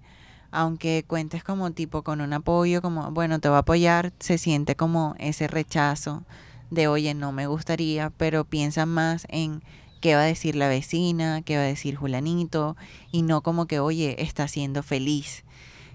aunque 0.50 1.04
cuentes 1.06 1.42
como 1.42 1.70
tipo 1.70 2.02
con 2.02 2.20
un 2.20 2.32
apoyo, 2.32 2.82
como, 2.82 3.10
bueno, 3.10 3.40
te 3.40 3.48
va 3.48 3.56
a 3.56 3.60
apoyar, 3.60 4.12
se 4.18 4.38
siente 4.38 4.76
como 4.76 5.14
ese 5.18 5.46
rechazo 5.48 6.24
de, 6.70 6.88
oye, 6.88 7.14
no 7.14 7.32
me 7.32 7.46
gustaría, 7.46 8.10
pero 8.10 8.44
piensan 8.44 8.88
más 8.88 9.26
en 9.28 9.62
qué 10.00 10.14
va 10.14 10.22
a 10.22 10.26
decir 10.26 10.56
la 10.56 10.68
vecina, 10.68 11.42
qué 11.42 11.56
va 11.56 11.62
a 11.62 11.66
decir 11.66 11.96
Julanito, 11.96 12.76
y 13.10 13.22
no 13.22 13.42
como 13.42 13.66
que, 13.66 13.80
oye, 13.80 14.22
está 14.22 14.48
siendo 14.48 14.82
feliz. 14.82 15.44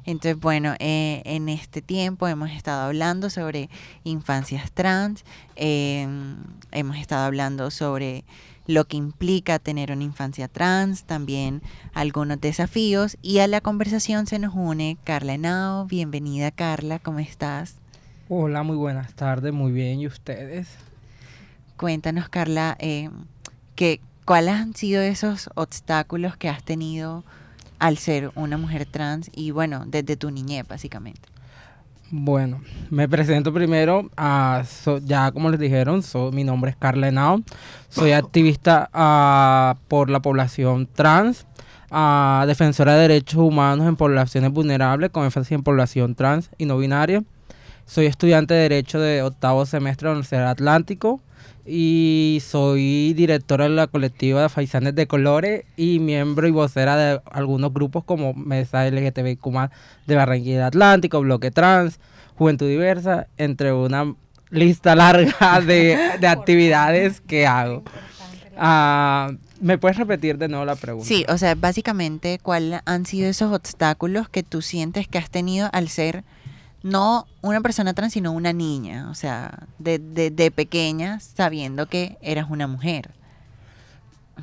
Entonces, 0.08 0.40
bueno, 0.40 0.74
eh, 0.80 1.22
en 1.26 1.50
este 1.50 1.82
tiempo 1.82 2.30
hemos 2.30 2.52
estado 2.52 2.88
hablando 2.88 3.30
sobre 3.30 3.70
infancias 4.06 4.72
trans, 4.72 5.26
em, 5.58 6.38
hemos 6.72 6.96
estado 6.96 7.26
hablando 7.26 7.70
sobre 7.72 8.24
lo 8.68 8.86
que 8.86 8.96
implica 8.96 9.60
tener 9.60 9.92
una 9.92 10.06
infancia 10.06 10.48
trans, 10.48 11.04
también 11.04 11.62
algunos 11.94 12.40
desafíos 12.40 13.18
y 13.22 13.40
a 13.40 13.48
la 13.48 13.60
conversación 13.60 14.28
se 14.28 14.40
nos 14.40 14.56
une 14.56 14.98
Carla 15.04 15.34
Henao. 15.34 15.88
Bienvenida 15.88 16.52
Carla, 16.52 17.00
¿cómo 17.00 17.20
estás? 17.20 17.76
Hola, 18.30 18.64
muy 18.64 18.78
buenas 18.78 19.14
tardes, 19.14 19.52
muy 19.52 19.74
bien, 19.74 20.00
¿y 20.00 20.08
ustedes? 20.08 20.70
Cuéntanos 21.76 22.30
Carla, 22.30 22.78
eh, 22.80 23.10
¿cuáles 24.24 24.54
han 24.54 24.74
sido 24.74 25.02
esos 25.02 25.50
obstáculos 25.56 26.38
que 26.38 26.48
has 26.48 26.64
tenido 26.64 27.26
al 27.80 27.98
ser 27.98 28.32
una 28.36 28.58
mujer 28.58 28.86
trans 28.86 29.30
y 29.34 29.52
bueno, 29.52 29.84
desde 29.86 30.18
tu 30.18 30.32
niñez 30.32 30.68
básicamente? 30.68 31.22
Bueno, 32.10 32.62
me 32.90 33.10
presento 33.10 33.54
primero, 33.54 34.10
a, 34.16 34.64
ya 35.04 35.30
como 35.34 35.50
les 35.50 35.60
dijeron, 35.60 36.02
mi 36.32 36.46
nombre 36.46 36.72
es 36.72 36.78
Carla 36.78 37.10
Henao, 37.10 37.42
soy 37.90 38.14
activista 38.14 38.90
ah, 38.94 39.76
por 39.90 40.10
la 40.10 40.22
población 40.22 40.88
trans, 40.88 41.46
ah, 41.92 42.46
defensora 42.48 42.94
de 42.94 43.02
derechos 43.02 43.42
humanos 43.42 43.88
en 43.90 43.98
poblaciones 43.98 44.52
vulnerables, 44.52 45.10
con 45.10 45.26
énfasis 45.26 45.52
en 45.52 45.64
población 45.64 46.16
trans 46.16 46.50
y 46.58 46.66
no 46.66 46.78
binaria. 46.78 47.24
Soy 47.86 48.06
estudiante 48.06 48.54
de 48.54 48.62
Derecho 48.62 49.00
de 49.02 49.22
octavo 49.22 49.66
semestre 49.66 50.08
de 50.08 50.10
la 50.10 50.18
Universidad 50.20 50.50
Atlántico 50.50 51.22
y 51.68 52.42
soy 52.42 53.14
directora 53.14 53.66
de 53.66 53.72
la 53.72 53.88
colectiva 53.88 54.42
de 54.44 54.50
Faisanes 54.50 54.96
de 54.96 55.06
Colores 55.06 55.66
y 55.76 56.00
miembro 56.00 56.48
y 56.48 56.52
vocera 56.52 56.96
de 56.96 57.22
algunos 57.30 57.74
grupos 57.74 58.06
como 58.06 58.34
Mesa 58.34 58.90
LGTBIQ 58.90 59.42
de 60.06 60.16
Barranquilla 60.16 60.68
Atlántico, 60.68 61.20
Bloque 61.20 61.52
Trans, 61.52 62.00
Juventud 62.38 62.68
Diversa, 62.68 63.28
entre 63.38 63.74
una 63.74 64.16
lista 64.50 64.96
larga 64.96 65.62
de, 65.66 66.18
actividades 66.28 67.20
que 67.20 67.46
hago. 67.46 67.84
Ah, 68.58 69.32
¿Me 69.60 69.78
puedes 69.78 69.98
repetir 69.98 70.38
de 70.38 70.48
nuevo 70.48 70.66
la 70.66 70.76
pregunta? 70.76 71.08
Sí, 71.08 71.26
o 71.28 71.38
sea, 71.38 71.56
básicamente, 71.56 72.40
¿cuáles 72.42 72.82
han 72.86 73.06
sido 73.06 73.28
esos 73.30 73.52
obstáculos 73.54 74.30
que 74.30 74.44
tú 74.44 74.62
sientes 74.62 75.08
que 75.08 75.18
has 75.18 75.30
tenido 75.30 75.70
al 75.74 75.90
ser 75.90 76.24
no 76.88 77.28
una 77.42 77.62
persona 77.62 77.94
trans, 77.94 78.14
sino 78.14 78.32
una 78.32 78.54
niña, 78.54 79.10
o 79.10 79.14
sea, 79.14 79.68
de, 79.80 80.00
de, 80.00 80.52
pequeña, 80.52 81.20
sabiendo 81.20 81.88
que 81.88 82.18
eras 82.22 82.48
una 82.50 82.68
mujer. 82.68 83.12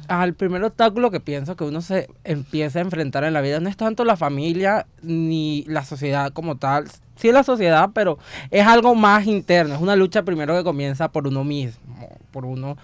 Al 0.09 0.35
primer 0.35 0.63
obstáculo 0.65 1.11
que 1.11 1.21
pienso 1.21 1.57
que 1.57 1.65
uno 1.65 1.81
se 1.81 2.09
empieza 2.25 2.81
a 2.81 2.83
enfrentar 2.83 3.25
en 3.25 3.33
la 3.33 3.41
vida 3.41 3.61
no 3.61 3.69
es 3.69 3.77
tanto 3.77 4.05
la 4.05 4.17
familia 4.17 4.87
ni 5.03 5.65
la 5.69 5.85
sociedad 5.85 6.33
como 6.33 6.57
tal. 6.57 6.89
Sí 7.17 7.31
la 7.31 7.45
sociedad, 7.45 7.91
pero 7.95 8.19
es 8.51 8.67
algo 8.67 8.97
más 8.97 9.27
interno. 9.27 9.77
Es 9.77 9.81
una 9.81 9.95
lucha 9.95 10.25
primero 10.25 10.57
que 10.57 10.65
comienza 10.65 11.13
por 11.13 11.29
uno 11.29 11.45
mismo, 11.45 12.09
por 12.33 12.45
uno, 12.45 12.77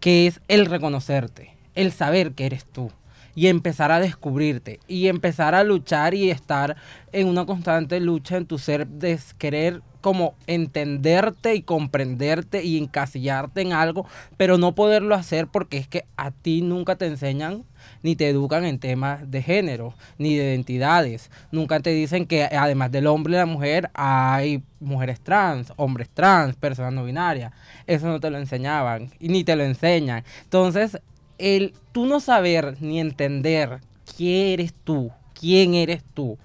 que 0.00 0.26
es 0.26 0.40
el 0.48 0.66
reconocerte, 0.66 1.54
el 1.76 1.92
saber 1.92 2.32
que 2.32 2.46
eres 2.46 2.64
tú 2.64 2.90
y 3.36 3.46
empezar 3.46 3.92
a 3.92 4.00
descubrirte 4.00 4.80
y 4.88 5.06
empezar 5.06 5.54
a 5.54 5.62
luchar 5.62 6.14
y 6.14 6.30
estar 6.30 6.74
en 7.12 7.28
una 7.28 7.46
constante 7.46 8.00
lucha 8.00 8.36
en 8.36 8.46
tu 8.46 8.58
ser 8.58 8.88
de 8.88 9.20
querer 9.38 9.82
como 10.00 10.34
entenderte 10.46 11.54
y 11.54 11.62
comprenderte 11.62 12.64
y 12.64 12.78
encasillarte 12.78 13.60
en 13.60 13.72
algo, 13.72 14.06
pero 14.36 14.56
no 14.56 14.74
poderlo 14.74 15.14
hacer 15.14 15.48
porque 15.48 15.78
es 15.78 15.88
que 15.88 16.04
a 16.16 16.30
ti 16.30 16.62
nunca 16.62 16.96
te 16.96 17.06
enseñan 17.06 17.64
ni 18.02 18.16
te 18.16 18.28
educan 18.28 18.64
en 18.64 18.78
temas 18.78 19.28
de 19.30 19.42
género, 19.42 19.94
ni 20.16 20.36
de 20.36 20.44
identidades. 20.44 21.30
Nunca 21.50 21.80
te 21.80 21.90
dicen 21.90 22.26
que 22.26 22.44
además 22.44 22.92
del 22.92 23.06
hombre 23.06 23.34
y 23.34 23.36
la 23.36 23.46
mujer 23.46 23.90
hay 23.94 24.62
mujeres 24.80 25.20
trans, 25.20 25.72
hombres 25.76 26.08
trans, 26.08 26.56
personas 26.56 26.92
no 26.92 27.04
binarias. 27.04 27.52
Eso 27.86 28.06
no 28.06 28.20
te 28.20 28.30
lo 28.30 28.38
enseñaban 28.38 29.10
y 29.18 29.28
ni 29.28 29.44
te 29.44 29.56
lo 29.56 29.64
enseñan. 29.64 30.24
Entonces, 30.44 31.00
el 31.38 31.74
tú 31.92 32.06
no 32.06 32.20
saber 32.20 32.76
ni 32.80 33.00
entender 33.00 33.80
quién 34.16 34.48
eres 34.48 34.74
tú, 34.84 35.10
quién 35.38 35.74
eres 35.74 36.02
tú, 36.14 36.38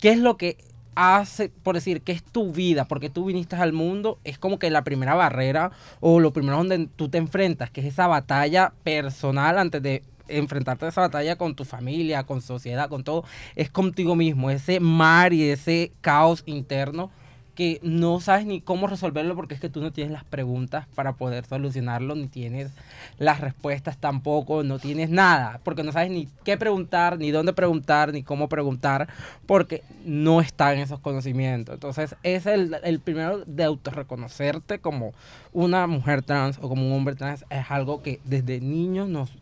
qué 0.00 0.10
es 0.10 0.18
lo 0.18 0.36
que 0.36 0.56
hace, 0.94 1.48
por 1.48 1.76
decir, 1.76 2.02
qué 2.02 2.12
es 2.12 2.24
tu 2.24 2.52
vida, 2.52 2.86
porque 2.86 3.08
tú 3.08 3.26
viniste 3.26 3.56
al 3.56 3.72
mundo, 3.72 4.18
es 4.24 4.38
como 4.38 4.58
que 4.58 4.70
la 4.70 4.82
primera 4.82 5.14
barrera 5.14 5.70
o 6.00 6.18
lo 6.18 6.32
primero 6.32 6.56
donde 6.56 6.88
tú 6.96 7.08
te 7.08 7.18
enfrentas, 7.18 7.70
que 7.70 7.80
es 7.82 7.86
esa 7.86 8.08
batalla 8.08 8.72
personal 8.82 9.58
antes 9.58 9.80
de 9.82 10.02
enfrentarte 10.26 10.86
a 10.86 10.88
esa 10.88 11.02
batalla 11.02 11.36
con 11.36 11.54
tu 11.54 11.64
familia, 11.64 12.24
con 12.24 12.42
sociedad, 12.42 12.88
con 12.88 13.04
todo, 13.04 13.24
es 13.54 13.70
contigo 13.70 14.16
mismo, 14.16 14.50
ese 14.50 14.80
mar 14.80 15.32
y 15.32 15.48
ese 15.48 15.92
caos 16.00 16.42
interno 16.46 17.10
que 17.58 17.80
no 17.82 18.20
sabes 18.20 18.46
ni 18.46 18.60
cómo 18.60 18.86
resolverlo 18.86 19.34
porque 19.34 19.56
es 19.56 19.60
que 19.60 19.68
tú 19.68 19.80
no 19.80 19.90
tienes 19.90 20.12
las 20.12 20.22
preguntas 20.22 20.86
para 20.94 21.14
poder 21.14 21.44
solucionarlo, 21.44 22.14
ni 22.14 22.28
tienes 22.28 22.70
las 23.18 23.40
respuestas 23.40 23.98
tampoco, 23.98 24.62
no 24.62 24.78
tienes 24.78 25.10
nada, 25.10 25.60
porque 25.64 25.82
no 25.82 25.90
sabes 25.90 26.08
ni 26.12 26.28
qué 26.44 26.56
preguntar, 26.56 27.18
ni 27.18 27.32
dónde 27.32 27.52
preguntar, 27.52 28.12
ni 28.12 28.22
cómo 28.22 28.48
preguntar, 28.48 29.08
porque 29.44 29.82
no 30.04 30.40
están 30.40 30.78
esos 30.78 31.00
conocimientos. 31.00 31.74
Entonces, 31.74 32.14
es 32.22 32.46
el, 32.46 32.76
el 32.84 33.00
primero 33.00 33.44
de 33.44 33.64
autorreconocerte 33.64 34.78
como 34.78 35.12
una 35.52 35.88
mujer 35.88 36.22
trans 36.22 36.58
o 36.62 36.68
como 36.68 36.86
un 36.86 36.92
hombre 36.92 37.16
trans, 37.16 37.44
es 37.50 37.68
algo 37.72 38.04
que 38.04 38.20
desde 38.22 38.60
niños 38.60 39.08
nos 39.08 39.32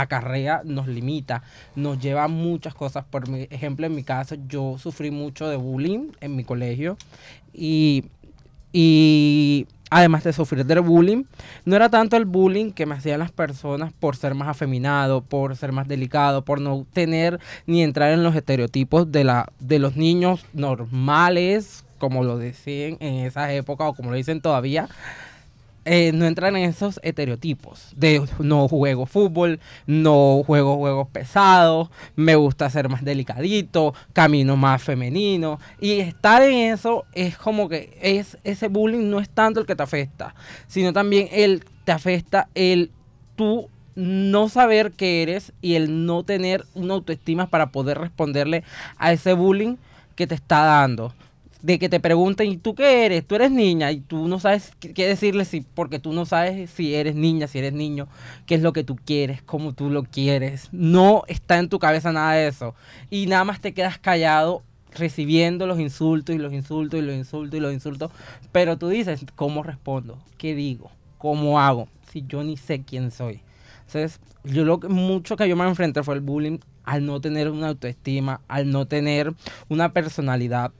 acarrea, 0.00 0.62
nos 0.64 0.86
limita, 0.88 1.42
nos 1.74 1.98
lleva 1.98 2.28
muchas 2.28 2.74
cosas. 2.74 3.04
Por 3.04 3.24
ejemplo, 3.50 3.86
en 3.86 3.94
mi 3.94 4.04
caso, 4.04 4.36
yo 4.48 4.76
sufrí 4.78 5.10
mucho 5.10 5.48
de 5.48 5.56
bullying 5.56 6.12
en 6.20 6.36
mi 6.36 6.44
colegio 6.44 6.96
y, 7.52 8.04
y 8.72 9.66
además 9.90 10.24
de 10.24 10.32
sufrir 10.32 10.64
del 10.64 10.80
bullying, 10.80 11.24
no 11.64 11.76
era 11.76 11.88
tanto 11.88 12.16
el 12.16 12.24
bullying 12.24 12.72
que 12.72 12.86
me 12.86 12.94
hacían 12.94 13.18
las 13.18 13.32
personas 13.32 13.92
por 13.92 14.16
ser 14.16 14.34
más 14.34 14.48
afeminado, 14.48 15.22
por 15.22 15.56
ser 15.56 15.72
más 15.72 15.88
delicado, 15.88 16.44
por 16.44 16.60
no 16.60 16.86
tener 16.92 17.40
ni 17.66 17.82
entrar 17.82 18.12
en 18.12 18.22
los 18.22 18.34
estereotipos 18.34 19.10
de, 19.10 19.24
la, 19.24 19.50
de 19.60 19.78
los 19.78 19.96
niños 19.96 20.44
normales, 20.52 21.84
como 21.98 22.22
lo 22.22 22.38
decían 22.38 22.96
en 23.00 23.26
esa 23.26 23.52
época 23.52 23.88
o 23.88 23.94
como 23.94 24.10
lo 24.10 24.16
dicen 24.16 24.40
todavía, 24.40 24.88
eh, 25.90 26.12
no 26.12 26.26
entran 26.26 26.54
en 26.54 26.68
esos 26.68 27.00
estereotipos 27.02 27.94
de 27.96 28.22
no 28.38 28.68
juego 28.68 29.06
fútbol, 29.06 29.58
no 29.86 30.42
juego 30.44 30.76
juegos 30.76 31.08
pesados, 31.08 31.88
me 32.14 32.36
gusta 32.36 32.68
ser 32.68 32.90
más 32.90 33.02
delicadito, 33.02 33.94
camino 34.12 34.54
más 34.58 34.82
femenino. 34.82 35.58
Y 35.80 36.00
estar 36.00 36.42
en 36.42 36.74
eso 36.74 37.06
es 37.14 37.38
como 37.38 37.70
que 37.70 37.96
es 38.02 38.36
ese 38.44 38.68
bullying 38.68 39.08
no 39.08 39.18
es 39.18 39.30
tanto 39.30 39.60
el 39.60 39.66
que 39.66 39.74
te 39.74 39.82
afecta, 39.82 40.34
sino 40.66 40.92
también 40.92 41.28
el 41.32 41.64
te 41.84 41.92
afecta 41.92 42.50
el 42.54 42.90
tú 43.34 43.70
no 43.94 44.50
saber 44.50 44.92
qué 44.92 45.22
eres 45.22 45.54
y 45.62 45.76
el 45.76 46.04
no 46.04 46.22
tener 46.22 46.66
una 46.74 46.92
autoestima 46.92 47.46
para 47.46 47.72
poder 47.72 47.96
responderle 47.96 48.62
a 48.98 49.12
ese 49.12 49.32
bullying 49.32 49.76
que 50.16 50.26
te 50.26 50.34
está 50.34 50.64
dando 50.64 51.14
de 51.62 51.78
que 51.78 51.88
te 51.88 52.00
pregunten, 52.00 52.48
¿y 52.48 52.56
tú 52.56 52.74
qué 52.74 53.06
eres? 53.06 53.26
¿Tú 53.26 53.34
eres 53.34 53.50
niña? 53.50 53.90
Y 53.90 54.00
tú 54.00 54.28
no 54.28 54.38
sabes 54.38 54.72
qué 54.78 55.06
decirle 55.06 55.44
si, 55.44 55.62
porque 55.62 55.98
tú 55.98 56.12
no 56.12 56.24
sabes 56.24 56.70
si 56.70 56.94
eres 56.94 57.14
niña, 57.14 57.48
si 57.48 57.58
eres 57.58 57.72
niño, 57.72 58.08
qué 58.46 58.54
es 58.54 58.62
lo 58.62 58.72
que 58.72 58.84
tú 58.84 58.96
quieres, 58.96 59.42
cómo 59.42 59.72
tú 59.72 59.90
lo 59.90 60.04
quieres. 60.04 60.68
No 60.72 61.24
está 61.26 61.58
en 61.58 61.68
tu 61.68 61.78
cabeza 61.78 62.12
nada 62.12 62.32
de 62.32 62.48
eso. 62.48 62.74
Y 63.10 63.26
nada 63.26 63.44
más 63.44 63.60
te 63.60 63.74
quedas 63.74 63.98
callado 63.98 64.62
recibiendo 64.94 65.66
los 65.66 65.80
insultos 65.80 66.34
y 66.34 66.38
los 66.38 66.52
insultos 66.52 67.00
y 67.00 67.02
los 67.02 67.14
insultos 67.14 67.58
y 67.58 67.60
los 67.60 67.72
insultos. 67.72 68.10
Pero 68.52 68.78
tú 68.78 68.88
dices, 68.88 69.24
¿cómo 69.34 69.62
respondo? 69.62 70.18
¿Qué 70.36 70.54
digo? 70.54 70.90
¿Cómo 71.18 71.60
hago? 71.60 71.88
Si 72.10 72.24
yo 72.26 72.44
ni 72.44 72.56
sé 72.56 72.82
quién 72.82 73.10
soy. 73.10 73.40
Entonces, 73.86 74.20
yo 74.44 74.64
lo 74.64 74.80
que 74.80 74.88
mucho 74.88 75.36
que 75.36 75.48
yo 75.48 75.56
me 75.56 75.66
enfrenté 75.66 76.02
fue 76.02 76.14
el 76.14 76.20
bullying 76.20 76.58
al 76.84 77.04
no 77.04 77.20
tener 77.20 77.50
una 77.50 77.68
autoestima, 77.68 78.40
al 78.48 78.70
no 78.70 78.86
tener 78.86 79.34
una 79.68 79.92
personalidad. 79.92 80.72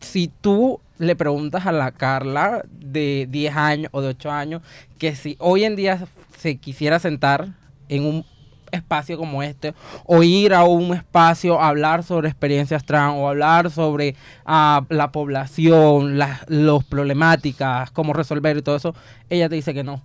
Si 0.00 0.28
tú 0.40 0.80
le 0.98 1.16
preguntas 1.16 1.66
a 1.66 1.72
la 1.72 1.92
Carla 1.92 2.64
de 2.70 3.26
10 3.30 3.56
años 3.56 3.88
o 3.92 4.00
de 4.00 4.08
8 4.08 4.30
años 4.30 4.62
que 4.98 5.14
si 5.14 5.36
hoy 5.38 5.64
en 5.64 5.76
día 5.76 6.06
se 6.36 6.56
quisiera 6.56 6.98
sentar 6.98 7.48
en 7.88 8.04
un 8.04 8.24
espacio 8.72 9.16
como 9.16 9.42
este 9.42 9.74
o 10.04 10.22
ir 10.22 10.54
a 10.54 10.64
un 10.64 10.94
espacio 10.94 11.60
a 11.60 11.68
hablar 11.68 12.02
sobre 12.02 12.28
experiencias 12.28 12.84
trans 12.84 13.14
o 13.16 13.28
hablar 13.28 13.70
sobre 13.70 14.14
ah, 14.44 14.84
la 14.88 15.10
población, 15.10 16.18
las 16.18 16.48
los 16.48 16.84
problemáticas, 16.84 17.90
cómo 17.90 18.12
resolver 18.12 18.56
y 18.56 18.62
todo 18.62 18.76
eso, 18.76 18.94
ella 19.30 19.48
te 19.48 19.54
dice 19.54 19.74
que 19.74 19.84
no, 19.84 20.02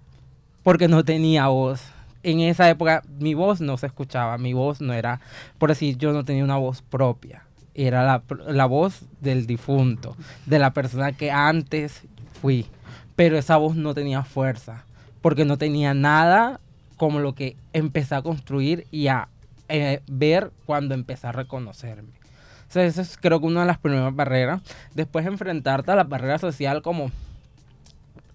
porque 0.64 0.88
no 0.88 1.04
tenía 1.04 1.48
voz. 1.48 1.82
En 2.24 2.40
esa 2.40 2.70
época 2.70 3.04
mi 3.20 3.34
voz 3.34 3.60
no 3.60 3.78
se 3.78 3.88
escuchaba, 3.88 4.38
mi 4.38 4.54
voz 4.54 4.80
no 4.80 4.94
era, 4.94 5.20
por 5.58 5.70
decir, 5.70 5.98
yo 5.98 6.14
no 6.14 6.24
tenía 6.24 6.44
una 6.44 6.58
voz 6.58 6.82
propia, 6.82 7.43
era 7.76 8.04
la, 8.04 8.24
la 8.48 8.66
voz 8.66 9.02
del 9.22 9.46
difunto, 9.46 10.16
de 10.46 10.60
la 10.60 10.74
persona 10.74 11.12
que 11.12 11.32
antes 11.32 12.04
fui, 12.42 12.68
pero 13.16 13.38
esa 13.38 13.58
voz 13.58 13.76
no 13.76 13.94
tenía 13.94 14.24
fuerza, 14.24 14.86
porque 15.22 15.46
no 15.46 15.58
tenía 15.58 15.94
nada 15.94 16.60
como 16.98 17.20
lo 17.20 17.36
que 17.36 17.56
empecé 17.74 18.16
a 18.16 18.22
construir 18.22 18.88
y 18.92 19.08
a 19.08 19.28
eh, 19.70 20.02
ver 20.08 20.52
cuando 20.66 20.94
empecé 20.94 21.28
a 21.28 21.32
reconocerme. 21.32 22.12
O 22.76 22.80
eso 22.80 23.02
es 23.02 23.18
creo 23.18 23.40
que 23.40 23.46
una 23.46 23.62
de 23.62 23.68
las 23.68 23.78
primeras 23.78 24.16
barreras. 24.16 24.62
Después 24.94 25.26
enfrentarte 25.26 25.92
a 25.92 25.96
la 25.96 26.04
barrera 26.04 26.40
social 26.40 26.82
como 26.82 27.12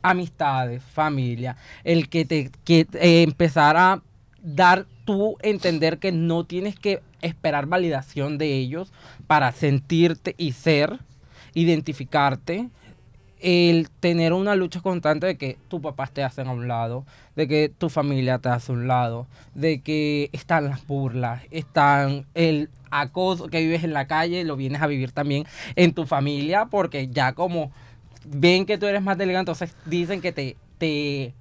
amistades, 0.03 0.83
familia, 0.83 1.57
el 1.85 2.09
que 2.09 2.25
te 2.25 2.51
que 2.65 2.87
eh, 2.95 3.33
a 3.57 4.03
dar 4.43 4.87
tú 5.05 5.37
entender 5.43 5.99
que 5.99 6.13
no 6.13 6.45
tienes 6.45 6.79
que 6.79 7.03
esperar 7.23 7.67
validación 7.67 8.39
de 8.39 8.55
ellos 8.55 8.93
para 9.27 9.53
sentirte 9.53 10.35
y 10.39 10.53
ser, 10.53 10.99
identificarte, 11.55 12.69
el 13.41 13.89
tener 14.01 14.33
una 14.33 14.57
lucha 14.57 14.81
constante 14.81 15.27
de 15.27 15.37
que 15.37 15.59
tu 15.69 15.81
papá 15.81 16.07
te 16.09 16.25
hacen 16.25 16.49
a 16.49 16.53
un 16.53 16.67
lado, 16.67 17.05
de 17.37 17.47
que 17.47 17.69
tu 17.77 17.89
familia 17.89 18.39
te 18.39 18.49
hace 18.49 18.73
a 18.73 18.75
un 18.75 18.89
lado, 18.89 19.27
de 19.55 19.81
que 19.81 20.29
están 20.33 20.65
las 20.69 20.87
burlas, 20.87 21.43
están 21.51 22.27
el 22.35 22.69
acoso 22.91 23.49
que 23.49 23.61
vives 23.61 23.85
en 23.85 23.93
la 23.93 24.07
calle, 24.07 24.45
lo 24.45 24.57
vienes 24.57 24.83
a 24.83 24.87
vivir 24.87 25.13
también 25.13 25.45
en 25.77 25.93
tu 25.93 26.07
familia, 26.07 26.67
porque 26.67 27.09
ya 27.09 27.33
como 27.33 27.71
ven 28.25 28.67
que 28.67 28.79
tú 28.79 28.87
eres 28.87 29.03
más 29.03 29.19
delgado, 29.19 29.41
entonces 29.41 29.75
dicen 29.87 30.21
que 30.21 30.33
te, 30.33 30.57
te, 30.79 31.35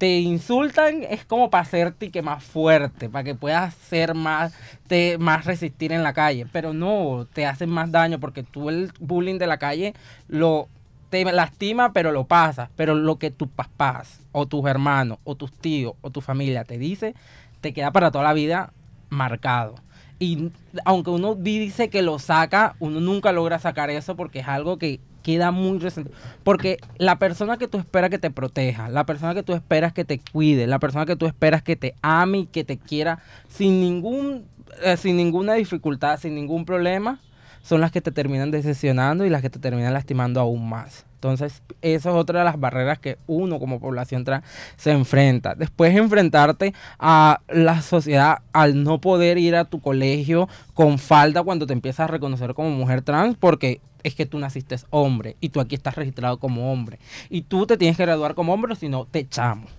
te 0.00 0.18
insultan, 0.18 1.02
es 1.02 1.26
como 1.26 1.50
para 1.50 1.60
hacerte 1.60 2.10
que 2.10 2.22
más 2.22 2.42
fuerte, 2.42 3.10
para 3.10 3.22
que 3.22 3.34
puedas 3.34 3.74
ser 3.74 4.14
más, 4.14 4.54
te, 4.86 5.18
más 5.18 5.44
resistir 5.44 5.92
en 5.92 6.02
la 6.02 6.14
calle, 6.14 6.46
pero 6.50 6.72
no, 6.72 7.26
te 7.30 7.44
hacen 7.44 7.68
más 7.68 7.92
daño 7.92 8.18
porque 8.18 8.42
tú 8.42 8.70
el 8.70 8.94
bullying 8.98 9.36
de 9.36 9.46
la 9.46 9.58
calle 9.58 9.92
lo 10.26 10.68
te 11.10 11.22
lastima, 11.24 11.92
pero 11.92 12.12
lo 12.12 12.24
pasas. 12.24 12.70
Pero 12.76 12.94
lo 12.94 13.18
que 13.18 13.30
tus 13.30 13.48
papás, 13.48 14.20
o 14.32 14.46
tus 14.46 14.64
hermanos, 14.64 15.18
o 15.24 15.34
tus 15.34 15.52
tíos, 15.52 15.92
o 16.00 16.08
tu 16.08 16.22
familia 16.22 16.64
te 16.64 16.78
dice, 16.78 17.14
te 17.60 17.74
queda 17.74 17.90
para 17.90 18.10
toda 18.10 18.24
la 18.24 18.32
vida 18.32 18.72
marcado. 19.10 19.74
Y 20.18 20.50
aunque 20.86 21.10
uno 21.10 21.34
dice 21.34 21.90
que 21.90 22.00
lo 22.00 22.18
saca, 22.18 22.74
uno 22.78 23.00
nunca 23.00 23.32
logra 23.32 23.58
sacar 23.58 23.90
eso 23.90 24.16
porque 24.16 24.38
es 24.38 24.48
algo 24.48 24.78
que 24.78 25.00
queda 25.22 25.50
muy 25.50 25.78
resentido. 25.78 26.16
Porque 26.44 26.78
la 26.98 27.18
persona 27.18 27.56
que 27.56 27.68
tú 27.68 27.78
esperas 27.78 28.10
que 28.10 28.18
te 28.18 28.30
proteja, 28.30 28.88
la 28.88 29.06
persona 29.06 29.34
que 29.34 29.42
tú 29.42 29.54
esperas 29.54 29.92
que 29.92 30.04
te 30.04 30.20
cuide, 30.32 30.66
la 30.66 30.78
persona 30.78 31.06
que 31.06 31.16
tú 31.16 31.26
esperas 31.26 31.62
que 31.62 31.76
te 31.76 31.94
ame 32.02 32.38
y 32.38 32.46
que 32.46 32.64
te 32.64 32.78
quiera 32.78 33.20
sin 33.48 33.80
ningún 33.80 34.44
eh, 34.82 34.96
sin 34.96 35.16
ninguna 35.16 35.54
dificultad, 35.54 36.18
sin 36.18 36.34
ningún 36.34 36.64
problema, 36.64 37.20
son 37.62 37.80
las 37.80 37.90
que 37.90 38.00
te 38.00 38.12
terminan 38.12 38.50
decepcionando 38.50 39.26
y 39.26 39.30
las 39.30 39.42
que 39.42 39.50
te 39.50 39.58
terminan 39.58 39.92
lastimando 39.92 40.40
aún 40.40 40.68
más. 40.68 41.04
Entonces, 41.20 41.62
eso 41.82 42.08
es 42.08 42.16
otra 42.16 42.38
de 42.38 42.44
las 42.46 42.58
barreras 42.58 42.98
que 42.98 43.18
uno 43.26 43.58
como 43.58 43.78
población 43.78 44.24
trans 44.24 44.42
se 44.78 44.90
enfrenta. 44.90 45.54
Después 45.54 45.94
enfrentarte 45.94 46.72
a 46.98 47.42
la 47.46 47.82
sociedad 47.82 48.38
al 48.54 48.82
no 48.82 49.02
poder 49.02 49.36
ir 49.36 49.54
a 49.54 49.66
tu 49.66 49.82
colegio 49.82 50.48
con 50.72 50.98
falda 50.98 51.42
cuando 51.42 51.66
te 51.66 51.74
empiezas 51.74 52.04
a 52.04 52.06
reconocer 52.06 52.54
como 52.54 52.70
mujer 52.70 53.02
trans 53.02 53.36
porque 53.36 53.82
es 54.02 54.14
que 54.14 54.24
tú 54.24 54.38
naciste 54.38 54.76
hombre 54.88 55.36
y 55.42 55.50
tú 55.50 55.60
aquí 55.60 55.74
estás 55.74 55.94
registrado 55.94 56.38
como 56.38 56.72
hombre. 56.72 56.98
Y 57.28 57.42
tú 57.42 57.66
te 57.66 57.76
tienes 57.76 57.98
que 57.98 58.04
graduar 58.04 58.34
como 58.34 58.54
hombre 58.54 58.74
si 58.74 58.88
no 58.88 59.04
te 59.04 59.18
echamos 59.18 59.70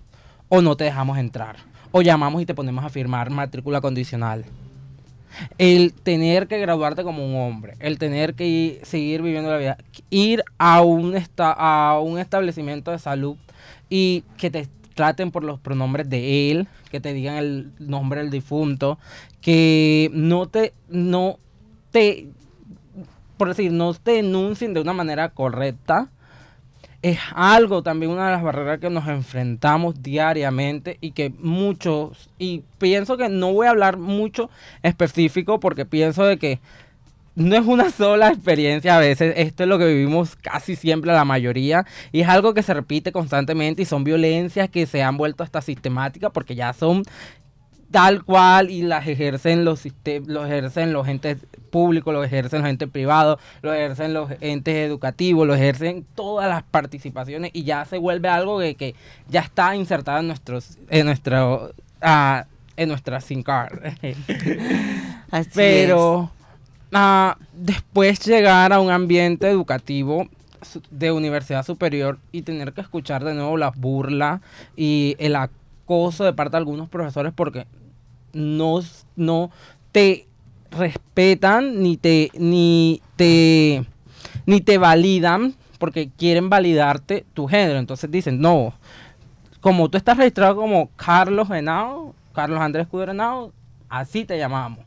o 0.47 0.61
no 0.61 0.77
te 0.77 0.83
dejamos 0.83 1.17
entrar. 1.17 1.55
O 1.91 2.03
llamamos 2.03 2.39
y 2.43 2.45
te 2.45 2.53
ponemos 2.53 2.85
a 2.85 2.89
firmar 2.89 3.31
matrícula 3.31 3.81
condicional 3.81 4.45
el 5.57 5.93
tener 5.93 6.47
que 6.47 6.59
graduarte 6.59 7.03
como 7.03 7.25
un 7.25 7.35
hombre, 7.35 7.73
el 7.79 7.97
tener 7.97 8.33
que 8.35 8.45
ir- 8.47 8.79
seguir 8.85 9.21
viviendo 9.21 9.49
la 9.49 9.57
vida, 9.57 9.77
ir 10.09 10.43
a 10.57 10.81
un, 10.81 11.15
esta- 11.15 11.51
a 11.53 11.99
un 11.99 12.19
establecimiento 12.19 12.91
de 12.91 12.99
salud 12.99 13.35
y 13.89 14.23
que 14.37 14.49
te 14.51 14.67
traten 14.93 15.31
por 15.31 15.43
los 15.43 15.59
pronombres 15.59 16.09
de 16.09 16.51
él, 16.51 16.67
que 16.91 16.99
te 16.99 17.13
digan 17.13 17.37
el 17.37 17.71
nombre 17.79 18.21
del 18.21 18.29
difunto, 18.29 18.99
que 19.41 20.09
no 20.13 20.47
te, 20.47 20.73
no 20.89 21.37
te, 21.91 22.27
por 23.37 23.47
decir, 23.47 23.71
no 23.71 23.93
te 23.93 24.11
denuncien 24.11 24.73
de 24.73 24.81
una 24.81 24.93
manera 24.93 25.29
correcta, 25.29 26.09
es 27.01 27.17
algo 27.33 27.81
también 27.81 28.11
una 28.11 28.27
de 28.27 28.31
las 28.33 28.43
barreras 28.43 28.79
que 28.79 28.89
nos 28.89 29.07
enfrentamos 29.07 30.01
diariamente 30.03 30.97
y 31.01 31.11
que 31.11 31.33
muchos, 31.39 32.29
y 32.37 32.63
pienso 32.77 33.17
que 33.17 33.27
no 33.27 33.53
voy 33.53 33.67
a 33.67 33.71
hablar 33.71 33.97
mucho 33.97 34.49
específico 34.83 35.59
porque 35.59 35.85
pienso 35.85 36.23
de 36.25 36.37
que 36.37 36.59
no 37.35 37.55
es 37.55 37.65
una 37.65 37.89
sola 37.91 38.29
experiencia 38.29 38.97
a 38.97 38.99
veces, 38.99 39.33
esto 39.37 39.63
es 39.63 39.69
lo 39.69 39.79
que 39.79 39.87
vivimos 39.87 40.35
casi 40.35 40.75
siempre 40.75 41.11
la 41.11 41.25
mayoría 41.25 41.85
y 42.11 42.21
es 42.21 42.27
algo 42.27 42.53
que 42.53 42.61
se 42.61 42.73
repite 42.73 43.11
constantemente 43.11 43.81
y 43.81 43.85
son 43.85 44.03
violencias 44.03 44.69
que 44.69 44.85
se 44.85 45.01
han 45.01 45.17
vuelto 45.17 45.43
hasta 45.43 45.61
sistemáticas 45.61 46.31
porque 46.31 46.53
ya 46.53 46.71
son 46.73 47.03
tal 47.91 48.23
cual 48.23 48.71
y 48.71 48.83
las 48.83 49.07
ejercen 49.07 49.65
los 49.65 49.85
los 50.25 50.45
ejercen 50.45 50.93
los 50.93 51.07
entes 51.07 51.37
públicos, 51.69 52.13
los 52.13 52.25
ejercen 52.25 52.61
los 52.61 52.69
entes 52.69 52.89
privados, 52.89 53.39
los 53.61 53.75
ejercen 53.75 54.13
los 54.13 54.31
entes 54.41 54.75
educativos, 54.75 55.45
los 55.47 55.57
ejercen 55.57 56.05
todas 56.15 56.49
las 56.49 56.63
participaciones 56.63 57.51
y 57.53 57.63
ya 57.63 57.85
se 57.85 57.97
vuelve 57.97 58.29
algo 58.29 58.59
que, 58.59 58.75
que 58.75 58.95
ya 59.29 59.41
está 59.41 59.75
insertado 59.75 60.19
en 60.19 60.27
nuestros 60.27 60.77
en 60.89 61.05
nuestro 61.05 61.73
ah, 62.01 62.45
en 62.77 62.89
nuestra 62.89 63.21
SIM 63.21 63.43
card. 63.43 63.79
Así 65.31 65.49
Pero 65.53 66.31
ah, 66.91 67.37
después 67.53 68.19
llegar 68.25 68.73
a 68.73 68.79
un 68.79 68.89
ambiente 68.89 69.49
educativo 69.49 70.27
de 70.91 71.11
universidad 71.11 71.65
superior 71.65 72.19
y 72.31 72.43
tener 72.43 72.73
que 72.73 72.81
escuchar 72.81 73.23
de 73.23 73.33
nuevo 73.33 73.57
las 73.57 73.75
burlas 73.75 74.41
y 74.75 75.15
el 75.19 75.35
acoso 75.35 76.23
de 76.23 76.33
parte 76.33 76.51
de 76.51 76.57
algunos 76.57 76.89
profesores 76.89 77.33
porque 77.35 77.65
no, 78.33 78.81
no 79.15 79.51
te 79.91 80.27
respetan 80.71 81.81
ni 81.81 81.97
te 81.97 82.31
ni 82.33 83.01
te 83.15 83.85
ni 84.45 84.61
te 84.61 84.77
validan 84.77 85.55
porque 85.79 86.09
quieren 86.09 86.49
validarte 86.49 87.25
tu 87.33 87.47
género 87.47 87.79
entonces 87.79 88.09
dicen 88.09 88.39
no 88.39 88.73
como 89.61 89.89
tú 89.89 89.97
estás 89.97 90.17
registrado 90.17 90.55
como 90.55 90.89
Carlos 90.95 91.49
Henao, 91.49 92.15
Carlos 92.33 92.59
Andrés 92.59 92.87
Cudero 92.87 93.11
Henao, 93.11 93.53
así 93.87 94.25
te 94.25 94.37
llamamos. 94.37 94.83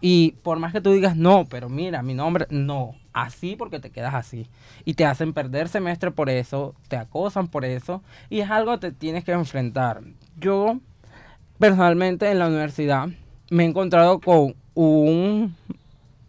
Y 0.00 0.32
por 0.42 0.58
más 0.58 0.72
que 0.72 0.80
tú 0.80 0.92
digas, 0.92 1.16
no, 1.16 1.46
pero 1.48 1.68
mira, 1.68 2.02
mi 2.02 2.12
nombre, 2.12 2.46
no, 2.50 2.96
así 3.12 3.56
porque 3.56 3.78
te 3.78 3.90
quedas 3.90 4.14
así. 4.14 4.48
Y 4.84 4.94
te 4.94 5.06
hacen 5.06 5.32
perder 5.32 5.68
semestre 5.68 6.10
por 6.10 6.28
eso, 6.28 6.74
te 6.88 6.96
acosan 6.96 7.46
por 7.48 7.64
eso, 7.64 8.02
y 8.28 8.40
es 8.40 8.50
algo 8.50 8.72
que 8.72 8.90
te 8.90 8.92
tienes 8.92 9.24
que 9.24 9.32
enfrentar. 9.32 10.02
Yo, 10.36 10.80
personalmente, 11.58 12.30
en 12.30 12.38
la 12.38 12.48
universidad, 12.48 13.08
me 13.50 13.64
he 13.64 13.66
encontrado 13.66 14.20
con 14.20 14.54
un 14.74 15.56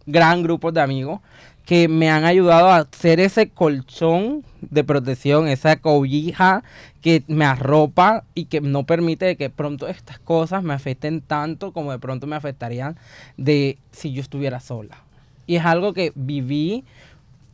gran 0.06 0.44
grupo 0.44 0.72
de 0.72 0.82
amigos 0.82 1.22
que 1.66 1.90
me 1.90 2.10
han 2.10 2.24
ayudado 2.24 2.70
a 2.70 2.78
hacer 2.78 3.20
ese 3.20 3.50
colchón 3.50 4.46
de 4.62 4.86
protección, 4.86 5.50
esa 5.50 5.76
cobija 5.76 6.64
que 7.02 7.24
me 7.28 7.44
arropa 7.44 8.24
y 8.34 8.46
que 8.46 8.62
no 8.62 8.86
permite 8.86 9.36
que 9.36 9.50
pronto 9.50 9.90
estas 9.90 10.18
cosas 10.18 10.64
me 10.64 10.74
afecten 10.74 11.20
tanto 11.20 11.74
como 11.74 11.92
de 11.92 12.00
pronto 12.00 12.26
me 12.26 12.38
afectarían 12.38 12.98
de 13.36 13.78
si 13.92 14.14
yo 14.14 14.22
estuviera 14.22 14.62
sola. 14.62 15.04
Y 15.46 15.58
es 15.58 15.66
algo 15.66 15.94
que 15.94 16.14
viví 16.16 16.86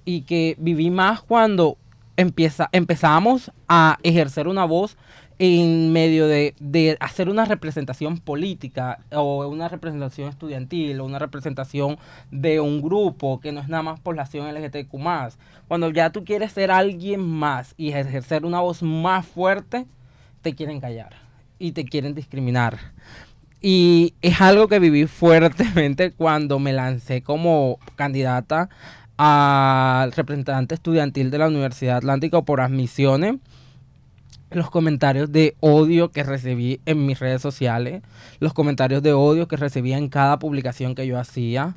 y 0.05 0.21
que 0.21 0.55
viví 0.59 0.91
más 0.91 1.21
cuando 1.21 1.77
empieza, 2.15 2.69
empezamos 2.71 3.51
a 3.67 3.97
ejercer 4.03 4.47
una 4.47 4.65
voz 4.65 4.95
en 5.45 5.91
medio 5.91 6.25
de, 6.25 6.55
de, 6.61 6.95
hacer 7.01 7.27
una 7.27 7.43
representación 7.43 8.17
política 8.17 8.99
o 9.11 9.45
una 9.45 9.67
representación 9.67 10.29
estudiantil 10.29 11.01
o 11.01 11.05
una 11.05 11.19
representación 11.19 11.97
de 12.31 12.61
un 12.61 12.81
grupo 12.81 13.41
que 13.41 13.51
no 13.51 13.59
es 13.59 13.67
nada 13.67 13.83
más 13.83 13.99
población 13.99 14.47
LGTQ+. 14.53 14.95
Cuando 15.67 15.89
ya 15.89 16.11
tú 16.11 16.23
quieres 16.23 16.53
ser 16.53 16.71
alguien 16.71 17.19
más 17.19 17.73
y 17.75 17.89
ejercer 17.89 18.45
una 18.45 18.61
voz 18.61 18.81
más 18.83 19.25
fuerte, 19.25 19.85
te 20.41 20.55
quieren 20.55 20.79
callar 20.79 21.09
y 21.59 21.73
te 21.73 21.83
quieren 21.83 22.15
discriminar. 22.15 22.77
Y 23.59 24.13
es 24.21 24.39
algo 24.39 24.69
que 24.69 24.79
viví 24.79 25.07
fuertemente 25.07 26.11
cuando 26.11 26.57
me 26.57 26.71
lancé 26.71 27.21
como 27.21 27.79
candidata 27.97 28.69
al 29.17 30.13
representante 30.13 30.75
estudiantil 30.75 31.31
de 31.31 31.37
la 31.37 31.47
Universidad 31.49 31.97
Atlántica 31.97 32.41
por 32.43 32.61
admisiones 32.61 33.35
los 34.53 34.69
comentarios 34.69 35.31
de 35.31 35.55
odio 35.59 36.11
que 36.11 36.23
recibí 36.23 36.79
en 36.85 37.05
mis 37.05 37.19
redes 37.19 37.41
sociales, 37.41 38.01
los 38.39 38.53
comentarios 38.53 39.03
de 39.03 39.13
odio 39.13 39.47
que 39.47 39.57
recibía 39.57 39.97
en 39.97 40.09
cada 40.09 40.39
publicación 40.39 40.95
que 40.95 41.07
yo 41.07 41.19
hacía, 41.19 41.75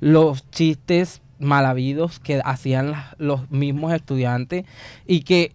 los 0.00 0.48
chistes 0.50 1.20
mal 1.38 1.66
habidos 1.66 2.18
que 2.18 2.40
hacían 2.44 2.94
los 3.18 3.50
mismos 3.50 3.92
estudiantes 3.92 4.64
y 5.06 5.22
que 5.22 5.52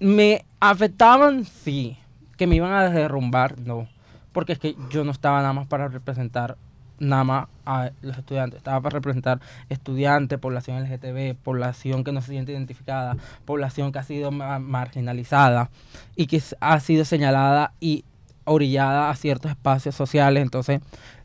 me 0.00 0.44
afectaban, 0.60 1.44
sí, 1.44 1.98
que 2.36 2.46
me 2.46 2.56
iban 2.56 2.72
a 2.72 2.88
derrumbar, 2.88 3.58
no, 3.58 3.88
porque 4.32 4.52
es 4.52 4.58
que 4.58 4.76
yo 4.90 5.04
no 5.04 5.10
estaba 5.10 5.40
nada 5.40 5.52
más 5.52 5.66
para 5.66 5.88
representar 5.88 6.56
nada 6.98 7.24
más 7.24 7.48
a 7.64 7.90
los 8.02 8.18
estudiantes, 8.18 8.58
estaba 8.58 8.80
para 8.80 8.94
representar 8.94 9.40
estudiantes, 9.68 10.38
población 10.38 10.82
LGTB, 10.82 11.36
población 11.36 12.04
que 12.04 12.12
no 12.12 12.20
se 12.20 12.32
siente 12.32 12.52
identificada, 12.52 13.16
población 13.44 13.92
que 13.92 13.98
ha 13.98 14.02
sido 14.02 14.30
marginalizada 14.30 15.70
y 16.16 16.26
que 16.26 16.42
ha 16.60 16.80
sido 16.80 17.04
señalada 17.04 17.72
y 17.80 18.04
orillada 18.44 19.10
a 19.10 19.16
ciertos 19.16 19.50
espacios 19.50 19.94
sociales. 19.94 20.42
Entonces, 20.42 20.80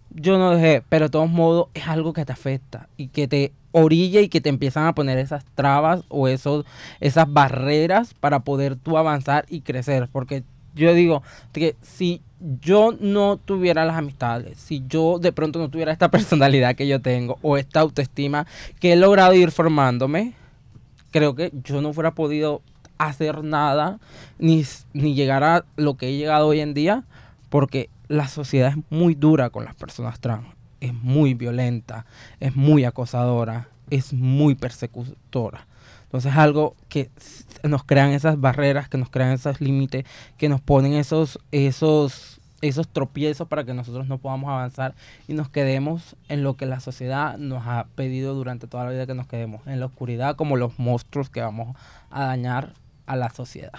yo 0.10 0.38
no 0.38 0.52
dejé, 0.52 0.84
pero 0.90 1.06
de 1.06 1.12
todos 1.12 1.30
modos 1.30 1.68
es 1.74 1.88
algo 1.88 2.14
que 2.14 2.26
te 2.26 2.34
afecta 2.34 2.88
y 2.98 3.08
que 3.08 3.28
te 3.28 3.54
orilla 3.72 4.22
y 4.22 4.30
que 4.30 4.42
te 4.42 4.50
empiezan 4.50 4.86
a 4.86 4.94
poner 4.94 5.18
esas 5.18 5.46
trabas 5.56 6.04
o 6.10 6.28
esos, 6.28 6.66
esas 7.00 7.32
barreras 7.32 8.14
para 8.14 8.42
poder 8.42 8.76
tú 8.76 8.98
avanzar 8.98 9.46
y 9.50 9.62
crecer. 9.62 10.10
Porque 10.12 10.44
yo 10.76 10.94
digo 10.94 11.24
que 11.52 11.76
si 11.82 12.22
yo 12.62 12.96
no 13.00 13.38
tuviera 13.38 13.86
las 13.86 13.98
amistades, 13.98 14.58
si 14.58 14.84
yo 14.88 15.20
de 15.20 15.32
pronto 15.32 15.60
no 15.60 15.70
tuviera 15.70 15.92
esta 15.92 16.12
personalidad 16.12 16.76
que 16.76 16.88
yo 16.88 17.02
tengo 17.02 17.38
o 17.42 17.58
esta 17.58 17.80
autoestima 17.80 18.46
que 18.80 18.94
he 18.94 18.96
logrado 18.96 19.34
ir 19.34 19.52
formándome, 19.52 20.34
creo 21.12 21.36
que 21.36 21.52
yo 21.64 21.82
no 21.82 21.90
hubiera 21.90 22.12
podido 22.12 22.62
hacer 22.98 23.44
nada 23.44 24.00
ni, 24.40 24.64
ni 24.94 25.14
llegar 25.14 25.44
a 25.44 25.66
lo 25.76 25.96
que 25.96 26.10
he 26.10 26.18
llegado 26.18 26.48
hoy 26.48 26.60
en 26.60 26.74
día 26.74 27.04
porque 27.50 27.90
la 28.08 28.28
sociedad 28.28 28.72
es 28.72 28.84
muy 28.90 29.16
dura 29.16 29.50
con 29.50 29.66
las 29.66 29.76
personas 29.76 30.20
trans, 30.20 30.48
es 30.82 30.94
muy 30.94 31.34
violenta, 31.34 32.06
es 32.40 32.56
muy 32.56 32.84
acosadora, 32.84 33.70
es 33.90 34.14
muy 34.14 34.56
persecutora. 34.56 35.68
Entonces 36.04 36.32
es 36.32 36.38
algo 36.38 36.76
que 36.90 37.10
nos 37.64 37.84
crean 37.84 38.12
esas 38.12 38.40
barreras, 38.40 38.90
que 38.90 38.98
nos 38.98 39.10
crean 39.10 39.32
esos 39.32 39.62
límites, 39.62 40.06
que 40.38 40.50
nos 40.50 40.62
ponen 40.62 40.94
esos, 40.94 41.40
esos, 41.52 42.42
esos 42.62 42.88
tropiezos 42.88 43.48
para 43.48 43.64
que 43.64 43.74
nosotros 43.74 44.08
no 44.08 44.18
podamos 44.18 44.50
avanzar 44.50 44.96
y 45.28 45.34
nos 45.34 45.50
quedemos 45.50 46.16
en 46.30 46.44
lo 46.44 46.56
que 46.56 46.66
la 46.66 46.80
sociedad 46.80 47.38
nos 47.38 47.66
ha 47.66 47.88
pedido 47.96 48.36
durante 48.36 48.68
toda 48.68 48.86
la 48.86 48.92
vida 48.92 49.08
que 49.08 49.16
nos 49.16 49.28
quedemos, 49.28 49.66
en 49.68 49.80
la 49.80 49.86
oscuridad 49.86 50.36
como 50.36 50.58
los 50.58 50.78
monstruos 50.78 51.30
que 51.30 51.42
vamos 51.42 51.76
a 52.12 52.26
dañar 52.26 52.74
a 53.06 53.16
la 53.16 53.30
sociedad. 53.30 53.74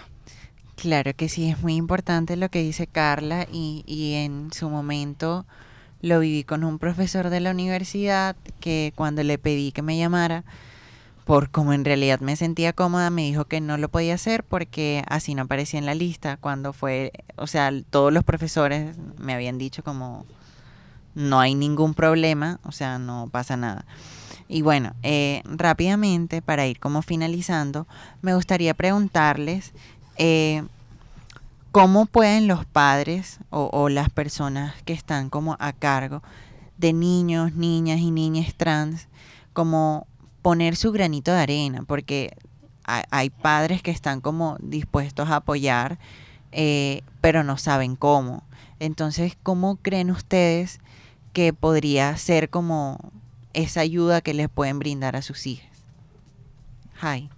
Claro 0.76 1.12
que 1.14 1.28
sí, 1.28 1.48
es 1.48 1.62
muy 1.62 1.76
importante 1.76 2.36
lo 2.36 2.48
que 2.48 2.62
dice 2.62 2.86
Carla 2.86 3.46
y, 3.50 3.84
y 3.86 4.14
en 4.14 4.52
su 4.52 4.68
momento 4.68 5.46
lo 6.02 6.20
viví 6.20 6.44
con 6.44 6.64
un 6.64 6.78
profesor 6.78 7.30
de 7.30 7.40
la 7.40 7.50
universidad 7.50 8.36
que 8.60 8.92
cuando 8.94 9.22
le 9.22 9.38
pedí 9.38 9.72
que 9.72 9.80
me 9.80 9.96
llamara, 9.96 10.44
por 11.24 11.50
como 11.50 11.72
en 11.72 11.84
realidad 11.84 12.20
me 12.20 12.36
sentía 12.36 12.72
cómoda, 12.72 13.10
me 13.10 13.22
dijo 13.22 13.46
que 13.46 13.60
no 13.60 13.78
lo 13.78 13.88
podía 13.88 14.14
hacer 14.14 14.44
porque 14.44 15.02
así 15.08 15.34
no 15.34 15.42
aparecía 15.42 15.78
en 15.78 15.86
la 15.86 15.94
lista. 15.94 16.36
Cuando 16.36 16.72
fue, 16.72 17.12
o 17.36 17.46
sea, 17.46 17.72
todos 17.90 18.12
los 18.12 18.24
profesores 18.24 18.96
me 19.18 19.34
habían 19.34 19.58
dicho 19.58 19.82
como 19.82 20.26
no 21.14 21.40
hay 21.40 21.54
ningún 21.54 21.94
problema, 21.94 22.60
o 22.64 22.72
sea, 22.72 22.98
no 22.98 23.28
pasa 23.32 23.56
nada. 23.56 23.86
Y 24.48 24.60
bueno, 24.60 24.92
eh, 25.02 25.42
rápidamente, 25.44 26.42
para 26.42 26.66
ir 26.66 26.78
como 26.78 27.00
finalizando, 27.00 27.86
me 28.20 28.34
gustaría 28.34 28.74
preguntarles 28.74 29.72
eh, 30.18 30.62
cómo 31.72 32.04
pueden 32.04 32.46
los 32.46 32.66
padres 32.66 33.38
o, 33.48 33.70
o 33.72 33.88
las 33.88 34.10
personas 34.10 34.74
que 34.84 34.92
están 34.92 35.30
como 35.30 35.56
a 35.58 35.72
cargo 35.72 36.22
de 36.76 36.92
niños, 36.92 37.54
niñas 37.54 38.00
y 38.00 38.10
niñas 38.10 38.52
trans, 38.54 39.08
como 39.54 40.06
poner 40.44 40.76
su 40.76 40.92
granito 40.92 41.32
de 41.32 41.40
arena, 41.40 41.84
porque 41.86 42.36
hay, 42.84 43.30
padres 43.30 43.80
que 43.80 43.90
están 43.90 44.20
como 44.20 44.58
dispuestos 44.60 45.30
a 45.30 45.36
apoyar, 45.36 45.98
eh, 46.52 47.00
pero 47.22 47.44
no 47.44 47.56
saben 47.56 47.96
cómo. 47.96 48.44
Entonces, 48.78 49.38
¿cómo 49.42 49.76
creen 49.76 50.10
ustedes 50.10 50.80
que 51.32 51.54
podría 51.54 52.14
ser 52.18 52.50
como 52.50 52.98
esa 53.54 53.80
ayuda 53.80 54.20
que 54.20 54.34
les 54.34 54.50
pueden 54.50 54.78
brindar 54.78 55.16
a 55.16 55.22
sus 55.22 55.46
hijas? 55.46 55.82
Hi. 57.02 57.30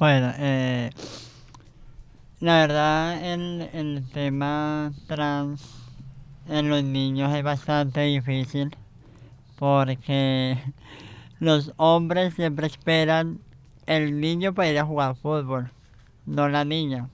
Bueno, 0.00 0.32
eh, 0.36 0.90
la 2.40 2.54
verdad 2.54 3.24
el, 3.24 3.70
el 3.72 4.04
tema 4.12 4.92
trans 5.06 5.62
en 6.48 6.68
los 6.68 6.82
niños 6.82 7.32
es 7.36 7.44
bastante 7.44 8.00
difícil 8.00 8.76
porque 9.60 10.58
los 11.38 11.72
hombres 11.76 12.34
siempre 12.34 12.66
esperan 12.66 13.38
el 13.86 14.20
niño 14.20 14.54
para 14.54 14.70
ir 14.70 14.78
a 14.78 14.86
jugar 14.86 15.14
fútbol, 15.14 15.70
no 16.26 16.48
la 16.48 16.64
niña. 16.64 17.08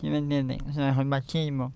¿Sí 0.00 0.10
me 0.10 0.18
entienden? 0.18 0.58
O 0.68 0.72
sea, 0.72 0.90
es 0.90 1.06
machismo. 1.06 1.72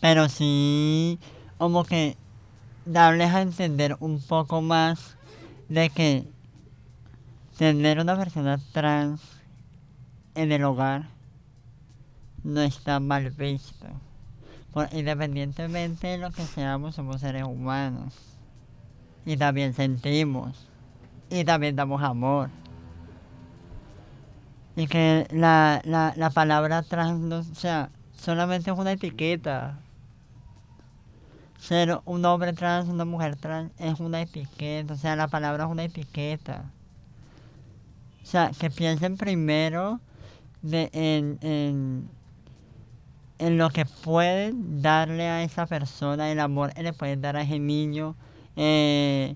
Pero 0.00 0.28
sí, 0.28 1.18
como 1.58 1.84
que 1.84 2.16
darles 2.86 3.32
a 3.32 3.42
entender 3.42 3.96
un 4.00 4.20
poco 4.20 4.62
más 4.62 5.16
de 5.68 5.90
que 5.90 6.24
tener 7.58 8.00
una 8.00 8.16
persona 8.16 8.58
trans 8.72 9.20
en 10.34 10.52
el 10.52 10.64
hogar 10.64 11.08
no 12.42 12.60
está 12.62 12.98
mal 13.00 13.30
visto 13.30 13.86
independientemente 14.92 16.08
de 16.08 16.18
lo 16.18 16.30
que 16.30 16.42
seamos, 16.42 16.94
somos 16.94 17.20
seres 17.20 17.44
humanos. 17.44 18.14
Y 19.24 19.36
también 19.36 19.74
sentimos. 19.74 20.68
Y 21.30 21.44
también 21.44 21.76
damos 21.76 22.02
amor. 22.02 22.50
Y 24.76 24.86
que 24.86 25.26
la, 25.30 25.80
la, 25.84 26.12
la 26.16 26.30
palabra 26.30 26.82
trans, 26.82 27.20
no, 27.20 27.38
o 27.38 27.54
sea, 27.54 27.90
solamente 28.16 28.70
es 28.70 28.78
una 28.78 28.92
etiqueta. 28.92 29.78
Ser 31.58 32.00
un 32.04 32.24
hombre 32.24 32.52
trans, 32.52 32.88
una 32.88 33.04
mujer 33.04 33.36
trans, 33.36 33.70
es 33.78 34.00
una 34.00 34.20
etiqueta. 34.22 34.94
O 34.94 34.96
sea, 34.96 35.16
la 35.16 35.28
palabra 35.28 35.64
es 35.64 35.70
una 35.70 35.84
etiqueta. 35.84 36.64
O 38.22 38.26
sea, 38.26 38.50
que 38.58 38.70
piensen 38.70 39.16
primero 39.16 40.00
de, 40.62 40.90
en, 40.92 41.38
en 41.42 42.08
en 43.38 43.58
lo 43.58 43.70
que 43.70 43.84
pueden 43.84 44.82
darle 44.82 45.28
a 45.28 45.42
esa 45.42 45.66
persona, 45.66 46.30
el 46.30 46.40
amor 46.40 46.72
que 46.72 46.82
le 46.82 46.92
pueden 46.92 47.20
dar 47.20 47.36
a 47.36 47.42
ese 47.42 47.58
niño, 47.58 48.14
eh, 48.56 49.34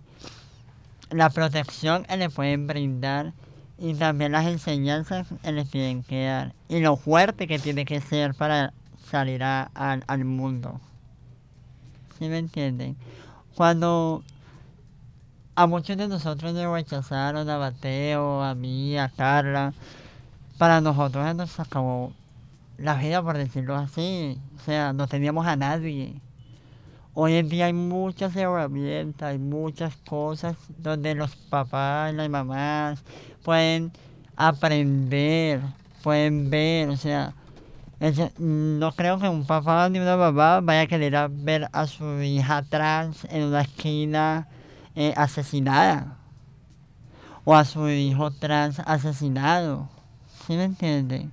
la 1.10 1.30
protección 1.30 2.04
que 2.04 2.16
le 2.16 2.30
pueden 2.30 2.66
brindar 2.66 3.32
y 3.78 3.94
también 3.94 4.32
las 4.32 4.46
enseñanzas 4.46 5.26
que 5.42 5.52
les 5.52 5.70
tienen 5.70 6.02
que 6.02 6.24
dar 6.24 6.54
y 6.68 6.80
lo 6.80 6.96
fuerte 6.96 7.46
que 7.46 7.58
tiene 7.58 7.84
que 7.84 8.00
ser 8.00 8.34
para 8.34 8.72
salir 9.10 9.42
al 9.42 10.24
mundo. 10.24 10.80
¿Sí 12.18 12.28
me 12.28 12.38
entienden? 12.38 12.96
Cuando 13.54 14.22
a 15.54 15.66
muchos 15.66 15.96
de 15.96 16.08
nosotros 16.08 16.54
nos 16.54 16.72
rechazaron, 16.72 17.48
a 17.48 17.58
Mateo, 17.58 18.42
a 18.42 18.54
mí, 18.54 18.96
a 18.98 19.08
Carla, 19.08 19.72
para 20.56 20.80
nosotros 20.80 21.34
nos 21.34 21.58
acabó 21.58 22.12
la 22.78 22.94
vida, 22.94 23.22
por 23.22 23.36
decirlo 23.36 23.76
así. 23.76 24.40
O 24.56 24.60
sea, 24.64 24.92
no 24.92 25.06
teníamos 25.06 25.46
a 25.46 25.56
nadie. 25.56 26.20
Hoy 27.14 27.34
en 27.34 27.48
día 27.48 27.66
hay 27.66 27.72
muchas 27.72 28.34
herramientas, 28.36 29.30
hay 29.30 29.38
muchas 29.38 29.96
cosas 30.08 30.56
donde 30.78 31.14
los 31.16 31.34
papás, 31.34 32.14
las 32.14 32.28
mamás 32.30 33.02
pueden 33.42 33.90
aprender, 34.36 35.60
pueden 36.02 36.48
ver, 36.48 36.88
o 36.90 36.96
sea, 36.96 37.34
no 38.38 38.92
creo 38.92 39.18
que 39.18 39.28
un 39.28 39.44
papá 39.44 39.88
ni 39.88 39.98
una 39.98 40.16
mamá 40.16 40.60
vaya 40.60 40.82
a 40.82 40.86
querer 40.86 41.28
ver 41.30 41.68
a 41.72 41.86
su 41.88 42.22
hija 42.22 42.62
trans 42.62 43.24
en 43.30 43.42
una 43.42 43.62
esquina 43.62 44.46
eh, 44.94 45.12
asesinada 45.16 46.16
o 47.44 47.56
a 47.56 47.64
su 47.64 47.88
hijo 47.88 48.30
trans 48.30 48.78
asesinado. 48.80 49.88
¿Sí 50.46 50.54
me 50.54 50.64
entiende? 50.64 51.28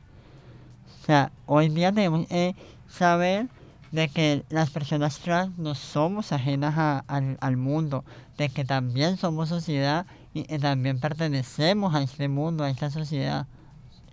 O 1.05 1.07
sea, 1.07 1.31
hoy 1.45 1.69
día 1.69 1.91
debemos 1.91 2.25
eh, 2.31 2.55
saber 2.89 3.47
de 3.91 4.09
que 4.09 4.43
las 4.49 4.71
personas 4.71 5.19
trans 5.19 5.55
no 5.59 5.75
somos 5.75 6.31
ajenas 6.31 6.73
a- 6.79 7.03
al, 7.07 7.37
al 7.41 7.57
mundo, 7.57 8.03
de 8.39 8.49
que 8.49 8.65
también 8.65 9.15
somos 9.17 9.49
sociedad 9.49 10.07
y 10.33 10.43
también 10.57 10.99
pertenecemos 10.99 11.93
a 11.93 12.01
este 12.01 12.27
mundo, 12.27 12.63
a 12.63 12.71
esta 12.71 12.89
sociedad. 12.89 13.45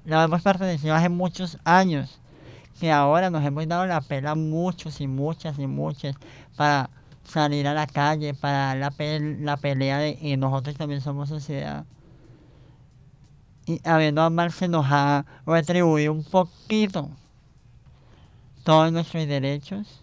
Lo 0.05 0.20
hemos 0.22 0.43
pertenecido 0.43 0.95
hace 0.95 1.09
muchos 1.09 1.59
años, 1.64 2.20
que 2.78 2.93
ahora 2.93 3.30
nos 3.30 3.43
hemos 3.45 3.66
dado 3.66 3.86
la 3.86 4.03
pela 4.03 4.34
muchos 4.34 5.01
y 5.01 5.07
muchas 5.09 5.59
y 5.59 5.66
muchas 5.66 6.14
para 6.57 6.90
salir 7.24 7.66
a 7.68 7.74
la 7.74 7.86
calle, 7.86 8.34
para 8.34 8.59
dar 8.68 8.76
la, 8.76 8.90
pel- 8.93 9.38
la 9.40 9.57
pelea 9.57 9.99
de 9.99 10.18
que 10.18 10.36
nosotros 10.36 10.76
también 10.76 11.01
somos 11.01 11.30
sociedad. 11.30 11.86
Y 13.66 13.80
habiendo 13.84 14.28
mal 14.30 14.52
se 14.52 14.68
nos 14.68 14.86
ha 14.88 15.24
retribuido 15.46 16.12
un 16.12 16.24
poquito 16.24 17.10
todos 18.64 18.92
nuestros 18.92 19.26
derechos. 19.26 20.00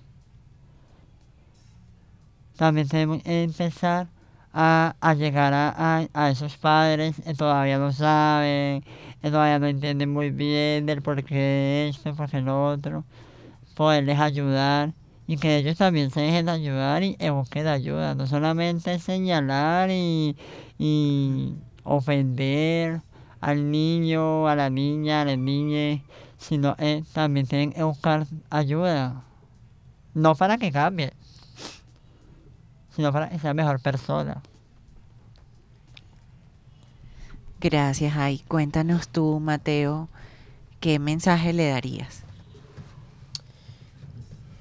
También 2.58 2.88
tenemos 2.88 3.24
que 3.24 3.44
empezar 3.44 4.08
a, 4.54 4.96
a 5.00 5.14
llegar 5.14 5.54
a, 5.54 6.08
a- 6.14 6.30
esos 6.30 6.58
padres 6.58 7.16
que 7.24 7.34
todavía 7.34 7.78
no 7.80 7.92
saben, 7.94 8.84
que 9.22 9.32
todavía 9.32 9.60
no 9.60 9.68
entienden 9.68 10.10
muy 10.12 10.32
bien 10.32 10.86
del 10.86 11.02
por 11.02 11.24
qué 11.24 11.88
esto, 11.90 12.16
por 12.16 12.30
qué 12.30 12.42
lo 12.42 12.66
otro. 12.68 13.06
Poderles 13.76 14.20
ayudar 14.20 14.94
y 15.28 15.38
que 15.38 15.58
ellos 15.58 15.78
también 15.78 16.12
se 16.12 16.22
dejen 16.22 16.50
ayudar 16.50 17.04
y 17.04 17.16
que 17.16 17.30
busquen 17.32 17.68
ayuda. 17.68 18.16
No 18.16 18.28
solamente 18.28 19.00
señalar 19.00 19.90
y, 19.92 20.38
y 20.80 21.56
ofender 21.84 23.02
al 23.42 23.72
niño, 23.72 24.48
a 24.48 24.56
la 24.56 24.70
niña, 24.70 25.22
a 25.22 25.26
la 25.26 25.36
niña, 25.36 26.02
sino 26.38 26.76
eh, 26.80 27.04
también 27.14 27.48
tienen 27.48 27.72
que 27.72 27.84
buscar 27.84 28.26
ayuda. 28.50 29.24
No 30.14 30.36
para 30.36 30.58
que 30.58 30.72
cambie, 30.72 31.14
sino 32.96 33.14
para 33.14 33.30
que 33.30 33.40
sea 33.40 33.54
mejor 33.54 33.80
persona. 33.80 34.42
Gracias, 37.62 38.16
Ay. 38.16 38.42
Cuéntanos 38.48 39.10
tú, 39.10 39.40
Mateo, 39.42 40.08
¿qué 40.80 40.98
mensaje 40.98 41.52
le 41.52 41.70
darías? 41.70 42.24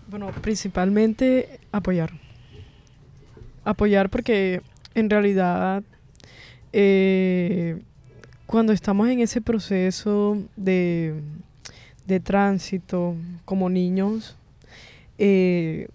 Bueno, 0.09 0.33
principalmente 0.33 1.61
apoyar. 1.71 2.11
Apoyar 3.65 4.11
porque 4.11 4.63
en 4.95 5.11
realidad 5.11 5.83
eh, 6.73 7.81
cuando 8.49 8.73
estamos 8.73 9.11
en 9.11 9.21
ese 9.21 9.43
proceso 9.43 10.39
de, 10.57 11.21
de 12.07 12.19
tránsito 12.19 13.15
como 13.45 13.69
niños, 13.69 14.37
eh, 15.19 15.89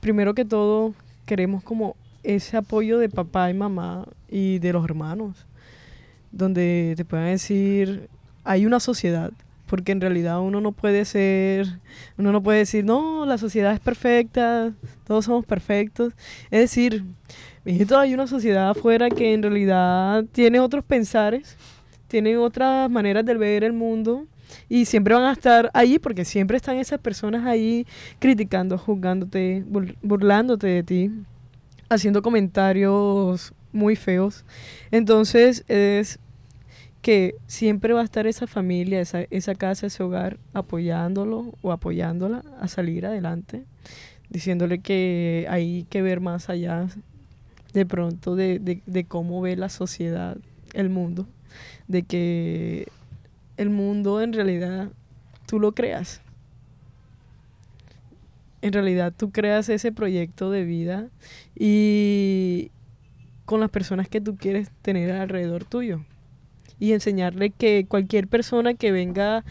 primero 0.00 0.34
que 0.34 0.44
todo 0.44 0.92
queremos 1.24 1.64
como 1.64 1.96
ese 2.22 2.58
apoyo 2.58 2.98
de 2.98 3.08
papá 3.08 3.48
y 3.48 3.54
mamá 3.54 4.06
y 4.28 4.58
de 4.58 4.74
los 4.74 4.84
hermanos, 4.84 5.46
donde 6.32 6.92
te 6.98 7.06
puedan 7.06 7.28
decir, 7.28 8.10
hay 8.44 8.66
una 8.66 8.78
sociedad, 8.78 9.32
porque 9.64 9.92
en 9.92 10.02
realidad 10.02 10.42
uno 10.42 10.60
no 10.60 10.72
puede 10.72 11.06
ser, 11.06 11.78
uno 12.18 12.30
no 12.30 12.42
puede 12.42 12.58
decir, 12.58 12.84
no, 12.84 13.24
la 13.24 13.38
sociedad 13.38 13.72
es 13.72 13.80
perfecta, 13.80 14.74
todos 15.06 15.24
somos 15.24 15.46
perfectos. 15.46 16.12
Es 16.50 16.60
decir, 16.60 17.04
hay 17.64 18.14
una 18.14 18.26
sociedad 18.26 18.70
afuera 18.70 19.10
que 19.10 19.34
en 19.34 19.42
realidad 19.42 20.24
tiene 20.32 20.60
otros 20.60 20.84
pensares, 20.84 21.56
tiene 22.08 22.36
otras 22.36 22.90
maneras 22.90 23.24
de 23.24 23.34
ver 23.34 23.64
el 23.64 23.72
mundo 23.72 24.26
y 24.68 24.86
siempre 24.86 25.14
van 25.14 25.24
a 25.24 25.32
estar 25.32 25.70
ahí 25.74 25.98
porque 25.98 26.24
siempre 26.24 26.56
están 26.56 26.76
esas 26.76 26.98
personas 27.00 27.46
ahí 27.46 27.86
criticando, 28.18 28.78
juzgándote, 28.78 29.64
bur- 29.70 29.96
burlándote 30.02 30.66
de 30.66 30.82
ti, 30.82 31.10
haciendo 31.88 32.22
comentarios 32.22 33.52
muy 33.72 33.94
feos. 33.94 34.44
Entonces 34.90 35.64
es 35.68 36.18
que 37.02 37.34
siempre 37.46 37.92
va 37.92 38.00
a 38.00 38.04
estar 38.04 38.26
esa 38.26 38.46
familia, 38.46 39.00
esa, 39.00 39.22
esa 39.30 39.54
casa, 39.54 39.86
ese 39.86 40.02
hogar 40.02 40.38
apoyándolo 40.52 41.54
o 41.62 41.72
apoyándola 41.72 42.42
a 42.60 42.68
salir 42.68 43.06
adelante, 43.06 43.64
diciéndole 44.28 44.80
que 44.80 45.46
hay 45.48 45.86
que 45.88 46.02
ver 46.02 46.20
más 46.20 46.50
allá 46.50 46.88
de 47.72 47.86
pronto 47.86 48.36
de, 48.36 48.58
de- 48.58 48.82
de 48.86 49.04
cómo 49.04 49.40
ve 49.40 49.56
la 49.56 49.68
sociedad, 49.68 50.36
el 50.74 50.90
mundo, 50.90 51.26
de 51.88 52.02
que 52.02 52.88
el 53.56 53.70
mundo 53.70 54.20
en 54.22 54.32
realidad 54.32 54.88
tú 55.46 55.60
lo 55.60 55.72
creas. 55.72 56.20
En 58.62 58.72
realidad 58.72 59.12
tú 59.16 59.30
creas 59.30 59.68
ese 59.70 59.90
proyecto 59.90 60.50
de 60.50 60.64
vida 60.64 61.08
y 61.58 62.70
con 63.46 63.60
las 63.60 63.70
personas 63.70 64.08
que 64.08 64.20
tú 64.20 64.36
quieres 64.36 64.70
tener 64.82 65.12
alrededor 65.12 65.64
tuyo 65.64 66.00
y 66.78 66.92
enseñarle 66.92 67.50
que 67.50 67.86
cualquier 67.88 68.28
persona 68.28 68.74
que 68.74 68.92
venga 68.92 69.44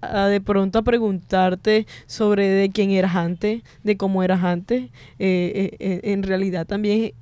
a 0.00 0.26
de 0.26 0.40
pronto 0.40 0.78
a 0.80 0.82
preguntarte 0.82 1.86
sobre 2.06 2.48
de 2.48 2.70
quién 2.70 2.90
eras 2.92 3.16
antes, 3.16 3.62
de 3.84 3.96
cómo 3.96 4.22
eras 4.22 4.44
antes, 4.44 4.84
eh, 4.84 4.90
eh, 5.18 5.76
eh, 5.80 6.00
en 6.12 6.22
realidad 6.24 6.66
también 6.66 7.12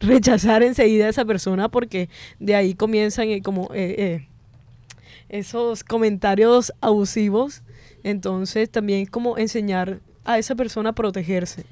rechazar 0.00 0.62
enseguida 0.62 1.06
a 1.06 1.08
esa 1.08 1.24
persona 1.24 1.68
porque 1.68 2.08
de 2.38 2.54
ahí 2.54 2.74
comienzan 2.74 3.28
eh, 3.28 3.42
como 3.42 3.70
eh, 3.74 3.94
eh, 3.98 4.28
esos 5.28 5.84
comentarios 5.84 6.72
abusivos. 6.80 7.62
Entonces 8.02 8.70
también 8.70 9.06
como 9.06 9.38
enseñar 9.38 10.00
a 10.24 10.38
esa 10.38 10.54
persona 10.54 10.90
a 10.90 10.94
protegerse 10.94 11.64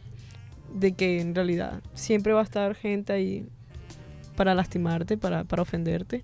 de 0.75 0.93
que 0.93 1.21
en 1.21 1.35
realidad 1.35 1.81
siempre 1.95 2.33
va 2.33 2.41
a 2.41 2.45
estar 2.45 2.75
gente 2.75 3.13
ahí 3.13 3.47
para 4.37 4.55
lastimarte, 4.55 5.17
para, 5.17 5.45
para 5.45 5.63
ofenderte 5.63 6.23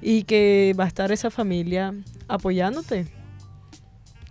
y 0.00 0.24
que 0.24 0.74
va 0.78 0.84
a 0.84 0.88
estar 0.88 1.12
esa 1.12 1.30
familia 1.30 1.94
apoyándote 2.28 3.06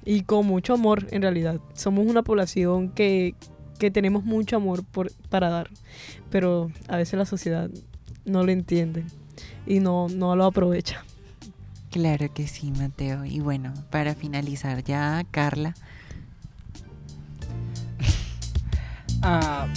y 0.06 0.24
con 0.24 0.46
mucho 0.46 0.74
amor 0.74 1.08
en 1.12 1.22
realidad. 1.22 1.60
Somos 1.74 2.06
una 2.08 2.24
población 2.24 2.90
que, 2.90 3.36
que 3.82 3.90
tenemos 3.90 4.24
mucho 4.24 4.58
amor 4.58 4.86
por, 4.86 5.12
para 5.30 5.50
dar, 5.50 5.72
pero 6.30 6.70
a 6.88 6.98
veces 6.98 7.18
la 7.18 7.26
sociedad 7.26 7.68
no 8.26 8.44
lo 8.44 8.52
entiende 8.52 9.04
y 9.66 9.80
no, 9.80 10.08
no 10.08 10.36
lo 10.36 10.46
aprovecha. 10.46 11.04
Claro 11.90 12.32
que 12.32 12.46
sí, 12.46 12.70
Mateo. 12.70 13.26
Y 13.26 13.40
bueno, 13.40 13.74
para 13.90 14.14
finalizar 14.14 14.84
ya, 14.84 15.26
Carla, 15.32 15.74
Ah, 19.24 19.68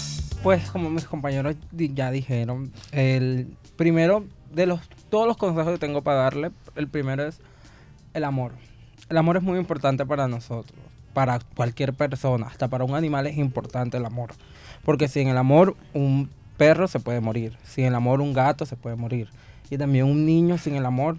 pues 0.42 0.70
como 0.70 0.90
mis 0.90 1.06
compañeros 1.06 1.56
ya 1.72 2.10
dijeron, 2.10 2.72
el 2.92 3.56
primero 3.76 4.26
de 4.52 4.66
los 4.66 4.80
todos 5.08 5.26
los 5.26 5.38
consejos 5.38 5.72
que 5.72 5.78
tengo 5.78 6.02
para 6.02 6.18
darle, 6.18 6.50
el 6.76 6.88
primero 6.88 7.26
es 7.26 7.40
el 8.12 8.24
amor. 8.24 8.52
El 9.08 9.16
amor 9.16 9.38
es 9.38 9.42
muy 9.42 9.58
importante 9.58 10.04
para 10.04 10.28
nosotros, 10.28 10.78
para 11.14 11.38
cualquier 11.56 11.94
persona, 11.94 12.48
hasta 12.48 12.68
para 12.68 12.84
un 12.84 12.94
animal 12.94 13.26
es 13.26 13.38
importante 13.38 13.96
el 13.96 14.04
amor, 14.04 14.32
porque 14.84 15.08
sin 15.08 15.28
el 15.28 15.38
amor 15.38 15.76
un 15.94 16.28
perro 16.58 16.86
se 16.88 17.00
puede 17.00 17.20
morir, 17.20 17.56
sin 17.64 17.86
el 17.86 17.94
amor 17.94 18.20
un 18.20 18.34
gato 18.34 18.66
se 18.66 18.76
puede 18.76 18.96
morir 18.96 19.30
y 19.70 19.78
también 19.78 20.06
un 20.06 20.26
niño 20.26 20.58
sin 20.58 20.74
el 20.74 20.86
amor 20.86 21.16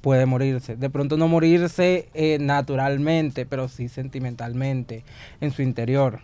puede 0.00 0.26
morirse. 0.26 0.76
De 0.76 0.90
pronto 0.90 1.16
no 1.16 1.28
morirse 1.28 2.08
eh, 2.14 2.38
naturalmente, 2.40 3.46
pero 3.46 3.68
sí 3.68 3.88
sentimentalmente, 3.88 5.04
en 5.40 5.50
su 5.50 5.62
interior, 5.62 6.20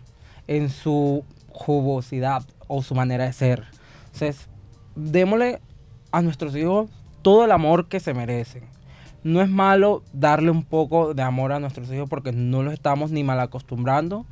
en 0.46 0.68
su 0.68 1.24
jugosidad 1.48 2.44
o 2.68 2.82
su 2.82 2.94
manera 2.94 3.24
de 3.24 3.32
ser. 3.32 3.64
Entonces, 4.12 4.48
démosle 4.94 5.60
a 6.12 6.22
nuestros 6.22 6.54
hijos 6.54 6.90
todo 7.22 7.44
el 7.44 7.52
amor 7.52 7.88
que 7.88 8.00
se 8.00 8.14
merecen. 8.14 8.64
No 9.24 9.40
es 9.40 9.48
malo 9.48 10.02
darle 10.12 10.50
un 10.50 10.64
poco 10.64 11.14
de 11.14 11.22
amor 11.22 11.52
a 11.52 11.60
nuestros 11.60 11.90
hijos 11.92 12.08
porque 12.08 12.32
no 12.32 12.62
los 12.62 12.74
estamos 12.74 13.10
ni 13.10 13.22
mal 13.22 13.38
acostumbrando, 13.40 14.26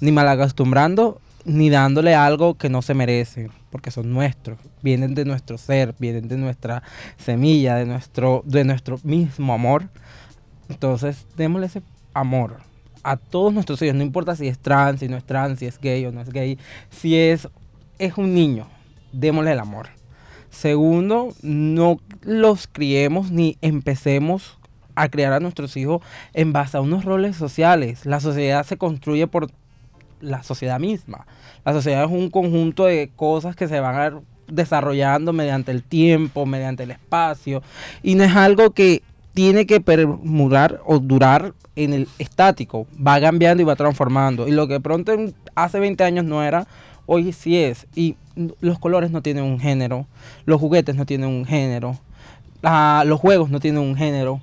ni 0.00 0.12
mal 0.12 0.28
acostumbrando, 0.28 1.20
ni 1.44 1.70
dándole 1.70 2.14
algo 2.14 2.54
que 2.54 2.68
no 2.68 2.82
se 2.82 2.94
merecen, 2.94 3.50
porque 3.70 3.90
son 3.90 4.12
nuestros, 4.12 4.58
vienen 4.82 5.14
de 5.14 5.24
nuestro 5.24 5.58
ser, 5.58 5.94
vienen 5.98 6.28
de 6.28 6.36
nuestra 6.36 6.82
semilla, 7.16 7.76
de 7.76 7.86
nuestro, 7.86 8.42
de 8.44 8.64
nuestro 8.64 8.98
mismo 9.02 9.52
amor. 9.52 9.88
Entonces, 10.68 11.26
démosle 11.36 11.66
ese 11.66 11.82
amor 12.14 12.58
a 13.02 13.16
todos 13.16 13.52
nuestros 13.52 13.80
hijos, 13.82 13.94
no 13.94 14.02
importa 14.02 14.34
si 14.34 14.48
es 14.48 14.58
trans, 14.58 14.98
si 14.98 15.08
no 15.08 15.16
es 15.16 15.24
trans, 15.24 15.60
si 15.60 15.66
es 15.66 15.78
gay 15.78 16.04
o 16.06 16.12
no 16.12 16.20
es 16.20 16.30
gay, 16.30 16.58
si 16.90 17.16
es, 17.16 17.48
es 17.98 18.18
un 18.18 18.34
niño, 18.34 18.66
démosle 19.12 19.52
el 19.52 19.60
amor. 19.60 19.95
Segundo, 20.56 21.34
no 21.42 22.00
los 22.22 22.66
criemos 22.66 23.30
ni 23.30 23.58
empecemos 23.60 24.58
a 24.94 25.10
criar 25.10 25.34
a 25.34 25.40
nuestros 25.40 25.76
hijos 25.76 26.00
en 26.32 26.54
base 26.54 26.78
a 26.78 26.80
unos 26.80 27.04
roles 27.04 27.36
sociales. 27.36 28.06
La 28.06 28.20
sociedad 28.20 28.64
se 28.64 28.78
construye 28.78 29.26
por 29.26 29.50
la 30.22 30.42
sociedad 30.42 30.80
misma. 30.80 31.26
La 31.66 31.74
sociedad 31.74 32.04
es 32.04 32.10
un 32.10 32.30
conjunto 32.30 32.86
de 32.86 33.10
cosas 33.14 33.54
que 33.54 33.68
se 33.68 33.80
van 33.80 33.96
a 33.96 34.20
desarrollando 34.48 35.34
mediante 35.34 35.72
el 35.72 35.82
tiempo, 35.82 36.46
mediante 36.46 36.84
el 36.84 36.92
espacio, 36.92 37.62
y 38.02 38.14
no 38.14 38.24
es 38.24 38.34
algo 38.34 38.70
que 38.70 39.02
tiene 39.34 39.66
que 39.66 39.82
permurar 39.82 40.80
o 40.86 41.00
durar 41.00 41.52
en 41.74 41.92
el 41.92 42.08
estático, 42.18 42.86
va 43.06 43.20
cambiando 43.20 43.62
y 43.62 43.66
va 43.66 43.76
transformando. 43.76 44.48
Y 44.48 44.52
lo 44.52 44.68
que 44.68 44.80
pronto 44.80 45.14
hace 45.54 45.80
20 45.80 46.02
años 46.02 46.24
no 46.24 46.42
era, 46.42 46.66
hoy 47.04 47.34
sí 47.34 47.58
es. 47.58 47.86
Y 47.94 48.16
los 48.60 48.78
colores 48.78 49.10
no 49.10 49.22
tienen 49.22 49.44
un 49.44 49.58
género, 49.58 50.06
los 50.44 50.60
juguetes 50.60 50.94
no 50.94 51.06
tienen 51.06 51.28
un 51.28 51.44
género, 51.44 51.98
los 53.04 53.20
juegos 53.20 53.50
no 53.50 53.60
tienen 53.60 53.82
un 53.82 53.96
género. 53.96 54.40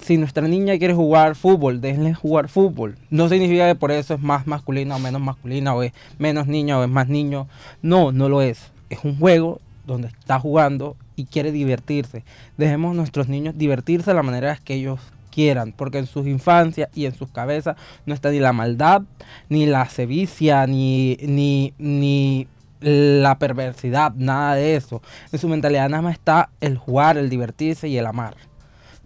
Si 0.00 0.18
nuestra 0.18 0.46
niña 0.46 0.78
quiere 0.78 0.94
jugar 0.94 1.36
fútbol, 1.36 1.80
déjenle 1.80 2.14
jugar 2.14 2.48
fútbol. 2.48 2.96
No 3.10 3.28
significa 3.28 3.66
que 3.66 3.74
por 3.74 3.90
eso 3.92 4.14
es 4.14 4.20
más 4.20 4.46
masculina 4.46 4.96
o 4.96 4.98
menos 4.98 5.20
masculina, 5.20 5.74
o 5.74 5.82
es 5.82 5.92
menos 6.18 6.46
niña 6.46 6.78
o 6.78 6.84
es 6.84 6.90
más 6.90 7.08
niño. 7.08 7.48
No, 7.82 8.12
no 8.12 8.28
lo 8.28 8.42
es. 8.42 8.70
Es 8.90 9.00
un 9.04 9.18
juego 9.18 9.60
donde 9.86 10.08
está 10.08 10.38
jugando 10.38 10.96
y 11.14 11.24
quiere 11.24 11.52
divertirse. 11.52 12.24
Dejemos 12.56 12.92
a 12.92 12.94
nuestros 12.94 13.28
niños 13.28 13.56
divertirse 13.56 14.10
de 14.10 14.16
la 14.16 14.22
manera 14.22 14.58
que 14.62 14.74
ellos 14.74 15.00
quieran, 15.30 15.72
porque 15.76 15.98
en 15.98 16.06
sus 16.06 16.26
infancias 16.26 16.88
y 16.94 17.04
en 17.04 17.14
sus 17.14 17.28
cabezas 17.28 17.76
no 18.06 18.14
está 18.14 18.30
ni 18.30 18.38
la 18.38 18.52
maldad, 18.52 19.02
ni 19.48 19.66
la 19.66 19.86
sevicia, 19.88 20.66
ni, 20.66 21.18
ni, 21.20 21.74
ni 21.78 22.46
la 22.80 23.38
perversidad, 23.38 24.12
nada 24.14 24.54
de 24.54 24.76
eso. 24.76 25.02
En 25.32 25.38
su 25.38 25.48
mentalidad 25.48 25.88
nada 25.88 26.02
más 26.02 26.14
está 26.14 26.50
el 26.60 26.76
jugar, 26.76 27.18
el 27.18 27.30
divertirse 27.30 27.88
y 27.88 27.98
el 27.98 28.06
amar. 28.06 28.36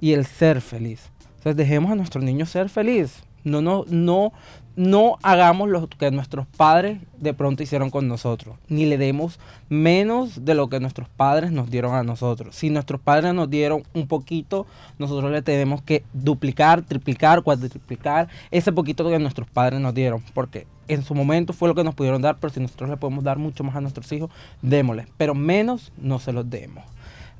Y 0.01 0.13
el 0.13 0.27
ser 0.27 0.61
feliz. 0.61 1.11
Entonces 1.37 1.57
dejemos 1.57 1.91
a 1.91 1.95
nuestros 1.95 2.25
niños 2.25 2.51
ser 2.51 2.69
felices. 2.69 3.23
No, 3.45 3.63
no, 3.63 3.85
no, 3.89 4.33
no 4.77 5.19
hagamos 5.23 5.69
lo 5.69 5.89
que 5.89 6.11
nuestros 6.11 6.47
padres 6.47 7.01
de 7.19 7.35
pronto 7.35 7.63
hicieron 7.63 7.91
con 7.91 8.09
nosotros, 8.09 8.57
ni 8.69 8.87
le 8.87 8.99
demos 8.99 9.39
menos 9.69 10.45
de 10.45 10.55
lo 10.55 10.69
que 10.69 10.81
nuestros 10.81 11.09
padres 11.09 11.51
nos 11.51 11.71
dieron 11.71 11.95
a 11.95 12.03
nosotros. 12.03 12.55
Si 12.55 12.71
nuestros 12.71 13.01
padres 13.01 13.35
nos 13.35 13.51
dieron 13.51 13.83
un 13.95 14.07
poquito, 14.07 14.67
nosotros 14.99 15.31
le 15.31 15.43
tenemos 15.43 15.83
que 15.83 16.05
duplicar, 16.13 16.83
triplicar, 16.83 17.43
cuadriplicar 17.43 18.29
ese 18.51 18.73
poquito 18.73 19.09
que 19.09 19.19
nuestros 19.19 19.49
padres 19.51 19.81
nos 19.81 19.95
dieron, 19.95 20.23
porque 20.35 20.67
en 20.93 21.03
su 21.03 21.15
momento 21.15 21.53
fue 21.53 21.69
lo 21.69 21.75
que 21.75 21.85
nos 21.85 21.95
pudieron 21.95 22.23
dar, 22.23 22.39
pero 22.39 22.53
si 22.53 22.61
nosotros 22.61 22.91
le 22.91 22.97
podemos 22.97 23.25
dar 23.25 23.39
mucho 23.39 23.65
más 23.65 23.77
a 23.77 23.81
nuestros 23.81 24.11
hijos, 24.13 24.31
démosle, 24.63 25.07
pero 25.17 25.35
menos 25.35 25.93
no 25.99 26.19
se 26.19 26.33
los 26.33 26.49
demos. 26.49 26.85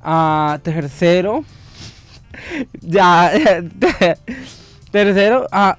Ah, 0.01 0.59
tercero, 0.63 1.43
ya, 2.81 3.31
tercero, 4.91 5.47
ah, 5.51 5.77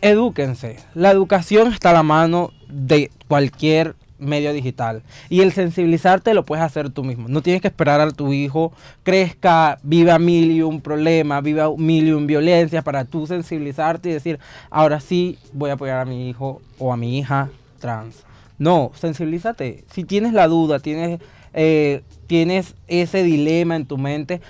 edúquense. 0.00 0.76
La 0.94 1.10
educación 1.10 1.72
está 1.72 1.90
a 1.90 1.94
la 1.94 2.02
mano 2.02 2.50
de 2.68 3.10
cualquier 3.28 3.94
medio 4.24 4.52
digital. 4.52 5.02
Y 5.28 5.40
el 5.40 5.52
sensibilizarte 5.52 6.34
lo 6.34 6.44
puedes 6.44 6.64
hacer 6.64 6.90
tú 6.90 7.04
mismo. 7.04 7.28
No 7.28 7.42
tienes 7.42 7.62
que 7.62 7.68
esperar 7.68 8.00
a 8.00 8.10
tu 8.10 8.32
hijo 8.32 8.72
crezca, 9.02 9.78
viva 9.82 10.18
mil 10.18 10.50
y 10.50 10.62
un 10.62 10.80
problema, 10.80 11.40
viva 11.40 11.68
mil 11.76 12.08
y 12.08 12.12
un 12.12 12.26
violencia 12.26 12.82
para 12.82 13.04
tú 13.04 13.26
sensibilizarte 13.26 14.08
y 14.08 14.12
decir, 14.12 14.38
ahora 14.70 15.00
sí 15.00 15.38
voy 15.52 15.70
a 15.70 15.74
apoyar 15.74 16.00
a 16.00 16.04
mi 16.04 16.28
hijo 16.28 16.60
o 16.78 16.92
a 16.92 16.96
mi 16.96 17.18
hija 17.18 17.50
trans. 17.80 18.24
No, 18.58 18.92
sensibilízate. 18.94 19.84
Si 19.90 20.04
tienes 20.04 20.32
la 20.32 20.48
duda, 20.48 20.78
tienes, 20.78 21.20
eh, 21.52 22.02
tienes 22.26 22.74
ese 22.88 23.22
dilema 23.22 23.76
en 23.76 23.86
tu 23.86 23.98
mente, 23.98 24.40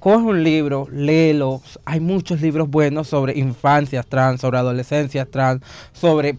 coge 0.00 0.24
un 0.24 0.42
libro, 0.42 0.88
léelo. 0.90 1.60
Hay 1.84 2.00
muchos 2.00 2.40
libros 2.40 2.68
buenos 2.68 3.06
sobre 3.06 3.38
infancias 3.38 4.06
trans, 4.06 4.40
sobre 4.40 4.58
adolescencias 4.58 5.28
trans, 5.30 5.62
sobre 5.92 6.34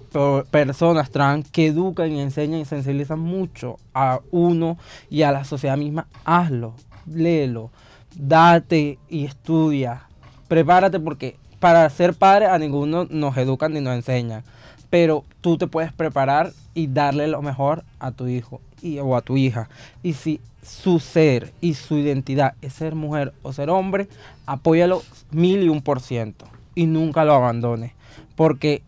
personas 0.50 1.12
trans 1.12 1.50
que 1.50 1.68
educan 1.68 2.12
y 2.12 2.20
enseñan 2.20 2.60
y 2.60 2.66
sensibilizan 2.66 3.20
mucho 3.20 3.78
a 3.94 4.20
uno 4.32 4.78
y 5.10 5.22
a 5.22 5.32
la 5.32 5.46
sociedad 5.46 5.78
misma. 5.78 6.08
Hazlo, 6.26 6.74
léelo, 7.06 7.72
date 8.16 8.98
y 9.08 9.26
estudia. 9.26 10.08
Prepárate 10.48 11.00
porque 11.00 11.38
para 11.60 11.88
ser 11.92 12.16
padre 12.16 12.48
a 12.48 12.58
ninguno 12.58 13.06
nos 13.10 13.38
educan 13.38 13.74
ni 13.74 13.80
nos 13.80 13.94
enseñan. 13.94 14.44
Pero 14.92 15.24
tú 15.42 15.58
te 15.58 15.66
puedes 15.66 15.92
preparar 15.92 16.54
y 16.76 16.86
darle 16.86 17.28
lo 17.28 17.42
mejor 17.42 17.84
a 18.00 18.12
tu 18.12 18.28
hijo 18.28 18.62
y, 18.84 19.00
o 19.00 19.16
a 19.16 19.22
tu 19.22 19.38
hija. 19.38 19.70
Y 20.04 20.14
si 20.14 20.40
su 20.62 21.00
ser 21.00 21.52
y 21.62 21.74
su 21.74 21.98
identidad 21.98 22.54
es 22.62 22.74
ser 22.74 22.94
mujer 22.94 23.34
o 23.42 23.54
ser 23.54 23.72
hombre, 23.72 24.08
apóyalo 24.46 25.02
mil 25.32 25.64
y 25.64 25.70
un 25.70 25.82
por 25.82 26.00
ciento 26.00 26.46
y 26.76 26.86
nunca 26.86 27.26
lo 27.26 27.34
abandones. 27.34 27.94
Porque 28.36 28.84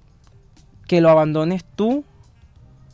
que 0.87 1.01
lo 1.01 1.09
abandones 1.09 1.65
tú 1.75 2.03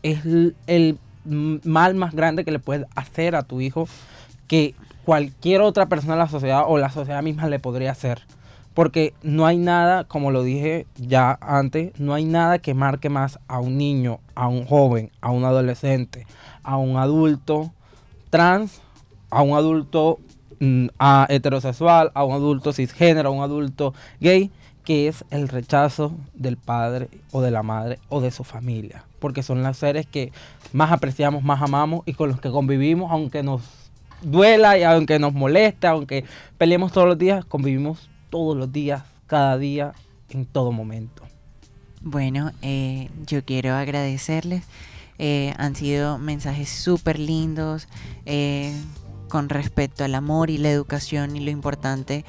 es 0.03 0.23
el 0.23 0.97
mal 1.25 1.95
más 1.95 2.13
grande 2.13 2.45
que 2.45 2.51
le 2.51 2.59
puedes 2.59 2.85
hacer 2.95 3.35
a 3.35 3.43
tu 3.43 3.59
hijo 3.59 3.87
que 4.47 4.73
cualquier 5.05 5.61
otra 5.61 5.87
persona 5.87 6.13
de 6.13 6.19
la 6.19 6.29
sociedad 6.29 6.63
o 6.67 6.77
la 6.77 6.89
sociedad 6.89 7.23
misma 7.23 7.47
le 7.47 7.59
podría 7.59 7.91
hacer. 7.91 8.21
Porque 8.73 9.13
no 9.23 9.45
hay 9.45 9.57
nada, 9.57 10.03
como 10.03 10.31
lo 10.31 10.43
dije 10.43 10.85
ya 10.97 11.37
antes, 11.41 11.97
no 11.99 12.13
hay 12.13 12.25
nada 12.25 12.59
que 12.59 12.73
marque 12.73 13.09
más 13.09 13.39
a 13.47 13.59
un 13.59 13.77
niño, 13.77 14.19
a 14.35 14.47
un 14.47 14.65
joven, 14.65 15.11
a 15.21 15.31
un 15.31 15.43
adolescente, 15.43 16.25
a 16.63 16.77
un 16.77 16.97
adulto, 16.97 17.71
trans, 18.29 18.81
a 19.29 19.41
un 19.41 19.55
adulto 19.55 20.19
mm, 20.59 20.87
a 20.97 21.25
heterosexual, 21.29 22.11
a 22.13 22.23
un 22.23 22.33
adulto 22.33 22.73
cisgénero, 22.73 23.29
a 23.29 23.31
un 23.31 23.43
adulto 23.43 23.93
gay, 24.19 24.51
que 24.83 25.07
es 25.07 25.23
el 25.29 25.49
rechazo 25.49 26.13
del 26.33 26.57
padre 26.57 27.09
o 27.31 27.41
de 27.41 27.51
la 27.51 27.63
madre 27.63 27.99
o 28.09 28.21
de 28.21 28.31
su 28.31 28.43
familia. 28.43 29.03
Porque 29.19 29.43
son 29.43 29.61
los 29.61 29.77
seres 29.77 30.05
que 30.07 30.31
más 30.73 30.91
apreciamos, 30.91 31.43
más 31.43 31.61
amamos 31.61 32.01
y 32.05 32.13
con 32.13 32.29
los 32.29 32.39
que 32.39 32.49
convivimos, 32.49 33.11
aunque 33.11 33.43
nos 33.43 33.61
duela 34.21 34.77
y 34.77 34.83
aunque 34.83 35.19
nos 35.19 35.33
moleste, 35.33 35.87
aunque 35.87 36.25
peleemos 36.57 36.91
todos 36.91 37.07
los 37.07 37.17
días, 37.17 37.45
convivimos 37.45 38.08
todos 38.29 38.55
los 38.57 38.71
días, 38.71 39.03
cada 39.27 39.57
día, 39.57 39.93
en 40.29 40.45
todo 40.45 40.71
momento. 40.71 41.23
Bueno, 42.01 42.51
eh, 42.61 43.09
yo 43.25 43.43
quiero 43.43 43.75
agradecerles 43.75 44.63
eh, 45.21 45.53
han 45.57 45.75
sido 45.75 46.17
mensajes 46.17 46.69
súper 46.69 47.19
lindos 47.19 47.89
eh, 48.25 48.73
con 49.27 49.49
respecto 49.49 50.05
al 50.05 50.15
amor 50.15 50.49
y 50.49 50.57
la 50.57 50.71
educación 50.71 51.35
y 51.35 51.41
lo 51.41 51.51
importante 51.51 52.23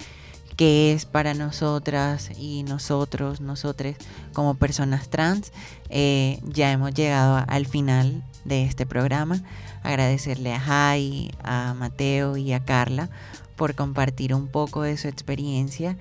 que 0.57 0.93
es 0.93 1.07
para 1.07 1.33
nosotras 1.33 2.33
y 2.37 2.65
nosotros, 2.65 3.41
nosotros 3.41 3.95
como 4.33 4.57
personas 4.57 5.09
trans. 5.09 5.53
Eh, 5.89 6.41
ya 6.43 6.73
hemos 6.73 6.93
llegado 6.93 7.45
al 7.47 7.67
final 7.67 8.25
de 8.45 8.65
este 8.65 8.87
programa. 8.87 9.41
Agradecerle 9.85 10.53
a 10.53 10.61
Jai, 10.61 11.31
a 11.45 11.75
Mateo 11.75 12.37
y 12.37 12.53
a 12.53 12.65
Carla 12.65 13.09
por 13.61 13.75
compartir 13.75 14.35
un 14.35 14.49
poco 14.49 14.81
de 14.81 14.97
su 14.97 15.07
experiencia. 15.07 15.95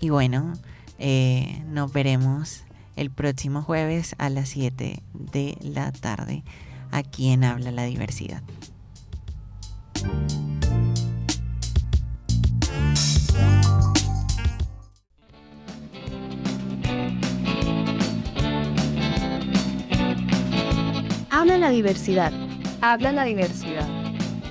Y 0.00 0.10
bueno, 0.10 0.52
nos 1.68 1.92
veremos 1.92 2.64
el 2.96 3.12
próximo 3.12 3.62
jueves 3.62 4.16
a 4.18 4.30
las 4.30 4.48
7 4.48 5.00
de 5.12 5.56
la 5.60 5.92
tarde 5.92 6.42
aquí 6.90 7.30
en 7.30 7.44
Habla 7.44 7.70
la 7.70 7.84
Diversidad. 7.84 8.42
Habla 21.30 21.58
la 21.58 21.70
diversidad. 21.70 22.32
Habla 22.80 23.12
la 23.12 23.22
diversidad. 23.22 24.03